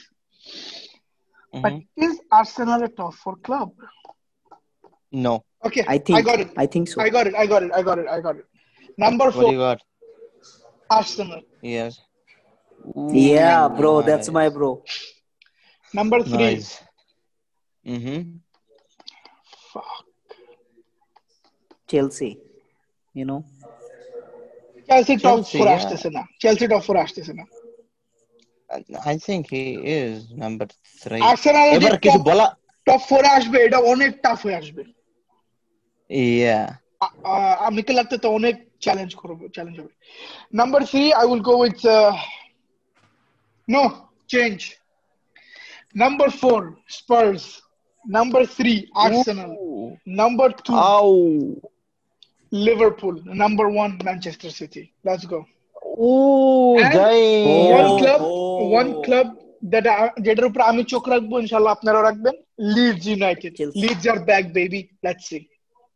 but 1.63 1.73
Mhm. 1.73 2.05
is 2.07 2.15
Arsenal 2.39 2.81
a 2.87 2.89
top 2.99 3.13
4 3.23 3.35
club 3.47 3.69
No. 5.25 5.33
okay 5.67 5.83
I 5.95 5.97
think 6.05 6.15
I 6.19 6.21
got 6.29 6.39
it 6.43 6.49
I 6.63 6.65
think 6.73 6.85
so. 6.91 6.97
I 7.05 7.09
got 7.15 7.25
it 7.29 7.35
I 7.43 7.45
got 7.53 7.61
it 7.65 7.71
I 7.79 7.81
got 7.89 7.97
it 8.03 8.07
I 8.15 8.19
got 8.27 8.35
it 8.41 8.45
number 9.05 9.25
What 9.25 9.43
do 9.43 9.47
4 9.47 9.51
you 9.55 9.59
got? 9.67 9.79
Arsenal 10.99 11.41
Yes. 11.75 11.93
yeah, 13.31 13.61
bro, 13.77 13.91
Nice. 13.99 14.07
that's 14.09 14.29
my 14.39 14.47
bro. 14.55 14.69
number 15.99 16.19
3 16.23 16.37
Nice. 16.45 16.69
Mm-hmm. 17.93 18.19
fuck 19.71 20.05
Chelsea, 21.91 22.31
you 23.19 23.25
know. 23.29 23.41
Chelsea 24.89 25.15
top 25.17 25.37
Chelsea, 25.37 25.57
4 25.59 25.67
yeah. 25.67 25.75
আসতেছে 25.77 26.09
না 26.17 26.23
Chelsea 26.41 26.67
top 26.71 26.81
4 26.87 26.97
আসতেছে 27.05 27.33
না 27.39 27.45
I 29.13 29.15
think 29.25 29.41
he 29.55 29.63
is 29.99 30.13
number 30.43 30.65
three. 31.01 31.21
Arsenal 31.31 31.67
যে 31.71 31.75
এবার 31.77 31.95
কিছু 32.05 32.19
top- 32.19 32.27
বলা 32.29 32.45
top 32.87 33.01
4 33.09 33.21
এ 33.27 33.29
আসবে 33.37 33.57
এটা 33.67 33.79
অনেক 33.93 34.11
টাফ 34.23 34.39
হয়ে 34.45 34.57
আসবে 34.61 34.83
Yeah. 36.09 36.67
মিকেল 37.77 37.97
আর্তেতা 38.01 38.27
অনেক 38.39 38.55
চ্যালেঞ্জ 38.85 39.11
করবে 39.21 39.45
চ্যালেঞ্জ 39.55 39.75
হবে 39.81 39.93
number 40.59 40.81
3 40.91 41.07
I 41.21 41.23
will 41.29 41.43
go 41.51 41.55
with 41.63 41.79
uh, 41.97 42.11
no 43.67 43.83
change 44.33 44.63
number 46.03 46.27
4 46.29 46.61
Spurs 46.99 47.43
number 48.05 48.41
3 48.45 48.87
Arsenal 49.05 49.51
number 50.21 50.49
2 50.49 50.73
Ow. 50.95 51.11
Liverpool 52.51 53.15
number 53.43 53.65
1 53.69 53.99
Manchester 54.09 54.51
City 54.61 54.83
let's 55.07 55.25
go 55.25 55.39
Club 57.98 58.20
Oh. 58.22 58.68
one 58.72 58.90
club 59.02 59.28
that 59.64 59.86
I- 59.94 60.12
যেটার 60.24 60.46
উপর 60.46 60.60
আমি 60.62 60.82
চোখ 60.92 61.04
রাখব 61.08 61.30
ইনশাআল্লাহ 61.42 61.74
আপনারাও 61.76 62.02
রাখবেন 62.02 62.34
Leeds 62.74 63.04
United 63.06 63.52
Chelsea. 63.58 63.80
Leeds 63.82 64.04
are 64.12 64.18
back 64.28 64.44
baby 64.56 64.80
let's 65.06 65.26
see 65.30 65.40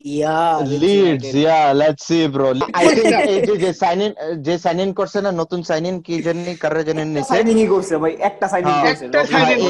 Yeah, 0.05 0.55
Leeds, 0.83 1.29
yeah, 1.41 1.67
let's 1.73 2.03
see, 2.09 2.25
bro. 2.27 2.49
I 2.75 2.85
think 2.97 3.13
এই 3.33 3.39
যে- 3.63 3.77
সাইন 3.83 3.99
ইন 4.07 4.13
যে 4.47 4.55
সাইন 4.65 4.79
ইন 4.85 4.91
করছে 4.93 5.19
না 5.27 5.31
নতুন 5.33 5.61
সাইন 5.69 5.85
ইন 5.87 5.97
কি 6.07 6.15
জানি 6.27 6.53
কারে 6.63 6.83
জানি 6.89 7.03
নিছে 7.07 7.31
সাইনিং 7.33 7.57
করছে 7.75 7.95
ভাই 8.03 8.13
একটা 8.29 8.47
সাইনিং। 8.53 8.73
করছে 8.85 9.05
একটা 9.07 9.19
Rocky 9.19 9.35
signing 9.35 9.61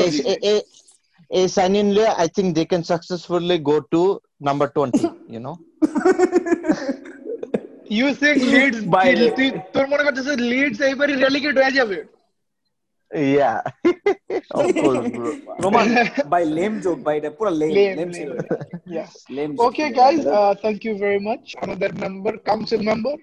এই- 0.51 1.49
সাইন 1.49 1.73
ইন 1.77 1.89
লে 1.97 2.05
I 2.23 2.29
think 2.37 2.49
they 2.57 2.63
can 2.71 2.83
successfully 2.91 3.57
go 3.69 3.77
to 3.93 4.03
number 4.49 4.69
20, 4.77 5.05
you 5.35 5.41
know. 5.45 5.55
You 7.98 8.08
Singh 8.22 8.34
Leeds 8.54 8.80
By- 8.94 9.16
তোর 9.76 9.86
মনে 9.92 10.04
করতেছিস 10.06 10.38
লিডস 10.54 10.78
এইবারই 10.90 11.16
রেলিগেট 11.26 11.56
হয়ে 11.62 11.78
যাবে 11.80 12.00
Yeah. 13.12 13.58
of 14.60 14.66
course, 14.78 15.06
bro. 15.18 15.30
Roman 15.64 15.88
ভাই 16.34 16.44
লেম 16.58 16.74
জোক 16.86 16.98
ভাই 17.06 17.16
এটা 17.20 17.30
পুরো 17.38 17.52
লেম 17.62 17.72
Lame, 17.78 17.96
লেম 18.00 18.10
ছিল 18.18 18.30
lame. 18.32 18.48
yeah 18.96 19.08
lame 19.36 19.50
okay 19.68 19.88
guys 20.02 20.22
uh, 20.38 20.52
thank 20.64 20.80
you 20.88 20.94
very 21.06 21.22
much 21.30 21.46
another 21.66 21.92
member 22.04 22.34
council 22.50 22.82
member 22.90 23.14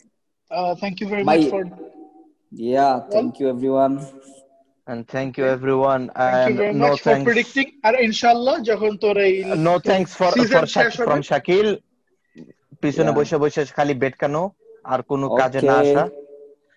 uh, 0.50 0.72
thank 0.82 0.94
you 1.00 1.06
very 1.12 1.24
much 1.28 1.42
Bye. 1.42 1.50
for 1.52 1.62
yeah 2.72 2.94
thank 3.14 3.30
you 3.40 3.46
everyone 3.54 3.94
And 4.86 5.00
thank 5.08 5.32
you 5.38 5.46
everyone. 5.56 6.02
thank 6.14 6.34
you 6.38 6.48
And 6.48 6.56
very 6.62 6.74
no 6.76 6.88
much 6.88 7.00
for 7.00 7.06
thanks. 7.08 7.26
predicting 7.28 7.68
আর 7.86 7.94
ইনশাআল্লাহ 8.06 8.56
যখন 8.70 8.92
তোর 9.04 9.16
এই 9.28 9.34
No 9.68 9.74
thanks 9.90 10.10
for 10.18 10.28
Season 10.36 10.52
for 10.54 10.66
শেষ 10.66 10.74
Shak- 10.74 10.96
হবে। 10.98 11.06
from 11.08 11.20
Shakil. 11.30 11.68
পিছনে 12.82 13.10
Yeah. 13.10 13.18
বসে 13.18 13.36
বসে 13.42 13.62
খালি 13.76 13.94
বেট 14.02 14.14
কেনো 14.22 14.42
আর 14.93 14.99
কোন 15.09 15.21
কাজে 15.39 15.61
না 15.69 15.75
আসা। 15.83 16.03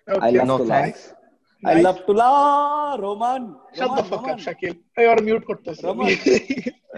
I 0.07 0.29
love 0.39 0.47
to 0.59 0.65
lie 0.71 0.89
I 1.63 1.75
love 1.85 1.97
to 2.07 2.13
লা 2.21 2.29
রোমান 3.05 3.41
শান্ত 3.77 3.97
থাক 4.25 4.37
শাকিল 4.45 4.73
এই 4.99 5.05
আর 5.11 5.19
মিউট 5.27 5.43
করতেছ 5.49 5.79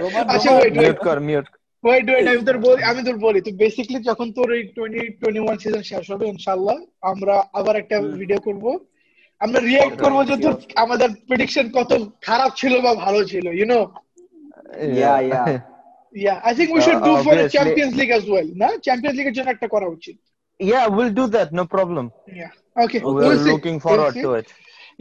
রোমান 0.02 0.26
ওয়েট 0.56 0.74
মিউট 0.82 1.00
কর 1.08 1.18
মিউট 1.30 1.48
ওয়াই 1.84 2.00
ডু 2.08 2.12
আই 2.18 2.24
দর 2.48 2.58
বলি 2.66 2.82
আমি 2.90 3.02
তোর 3.08 3.18
বলি। 3.26 3.40
তো 3.46 3.52
বেসিক্যালি 3.62 4.00
যখন 4.10 4.28
তোর 4.38 4.48
এই 4.58 4.64
2021 4.78 5.58
সিজন 5.64 5.84
শেষ 5.92 6.06
হবে 6.14 6.26
ইনশাআল্লাহ 6.34 6.78
আমরা 7.12 7.36
আবার 7.60 7.76
একটা 7.82 7.96
ভিডিও 8.20 8.40
করব। 8.48 8.66
আমরা 9.42 9.60
রিয়্যাক্ট 9.70 9.98
করব 10.04 10.18
যে 10.30 10.36
তোর 10.44 10.54
আমাদের 10.84 11.10
প্রেডিকশন 11.28 11.66
কত 11.78 11.92
খারাপ 12.28 12.52
ছিল 12.60 12.74
বা 12.86 12.92
ভালো 13.06 13.20
ছিল 13.32 13.46
you 13.58 13.66
know 13.74 13.80
yeah 14.98 15.14
yeah 15.30 15.44
yeah 16.16 16.36
I 16.48 16.52
think 16.58 16.68
we 16.76 16.82
should 16.86 17.00
do 17.08 17.14
for 17.26 17.36
Champions 17.56 17.94
League 18.00 18.10
as 18.14 18.24
well 18.32 18.50
না? 18.62 18.70
চ্যাম্পিয়ন্স 18.86 19.16
লিগের 19.20 19.36
জন্য 19.38 19.50
একটা 19.54 19.68
করা 19.74 19.88
উচিত। 19.98 20.18
yeah, 20.59 20.87
we'll 20.97 21.13
do 21.21 21.27
that. 21.37 21.53
No 21.53 21.65
problem. 21.77 22.13
Yeah. 22.41 22.51
Okay. 22.85 23.01
We're 23.01 23.15
We'll 23.15 23.45
see. 23.45 23.51
looking 23.53 23.73
We'll 23.75 23.87
forward 23.89 24.15
see. 24.15 24.23
to 24.23 24.35
it. 24.35 24.49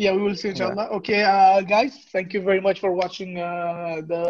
Yeah, 0.04 0.14
we 0.18 0.22
will 0.22 0.36
see 0.42 0.50
inshallah. 0.50 0.88
Okay, 0.98 1.22
uh, 1.24 1.60
guys, 1.76 1.94
thank 2.14 2.34
you 2.34 2.42
very 2.50 2.62
much 2.68 2.80
for 2.80 2.92
watching 2.94 3.32
uh, 3.38 3.98
the 4.12 4.24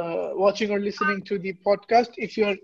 watching 0.45 0.71
or 0.71 0.79
listening 0.79 1.21
to 1.29 1.37
the 1.37 1.53
podcast. 1.67 2.11
If 2.17 2.31
you're 2.37 2.57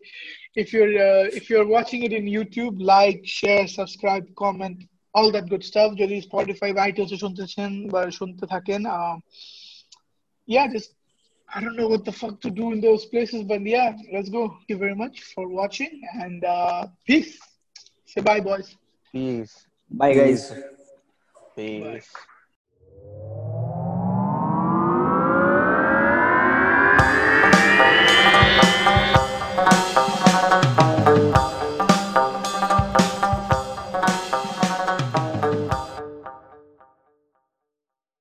if 0.56 0.74
you're 0.74 0.94
uh, 1.10 1.26
if 1.40 1.44
you're 1.50 1.68
watching 1.78 2.02
it 2.08 2.14
in 2.20 2.26
YouTube, 2.26 2.76
like, 2.96 3.20
share, 3.40 3.68
subscribe, 3.68 4.26
comment, 4.44 4.78
all 5.14 5.32
that 5.36 5.46
good 5.54 5.64
stuff. 5.72 5.90
যদি 6.02 6.16
Spotify 6.30 6.70
বা 6.76 6.82
iTunes 6.90 7.12
এ 7.16 7.18
শুনতেছেন 7.24 7.72
বা 7.94 8.02
শুনতে 8.20 8.46
থাকেন, 8.54 8.82
um, 8.98 9.16
yeah, 10.54 10.66
just 10.76 10.90
I 11.56 11.58
don't 11.64 11.78
know 11.80 11.90
what 11.94 12.04
the 12.10 12.16
fuck 12.22 12.36
to 12.46 12.50
do 12.62 12.66
in 12.74 12.80
those 12.88 13.04
places, 13.14 13.40
but 13.52 13.62
yeah, 13.76 13.90
let's 14.16 14.30
go. 14.38 14.42
Thank 14.54 14.68
you 14.74 14.80
very 14.86 14.98
much 15.04 15.16
for 15.34 15.46
watching 15.60 15.94
and 16.24 16.40
uh, 16.58 16.82
peace. 17.08 17.34
Say 18.11 18.23
bye, 18.23 18.41
boys. 18.41 18.77
Peace. 19.13 19.69
Bye, 19.89 20.15
guys. 20.15 20.53
Peace. 21.55 22.11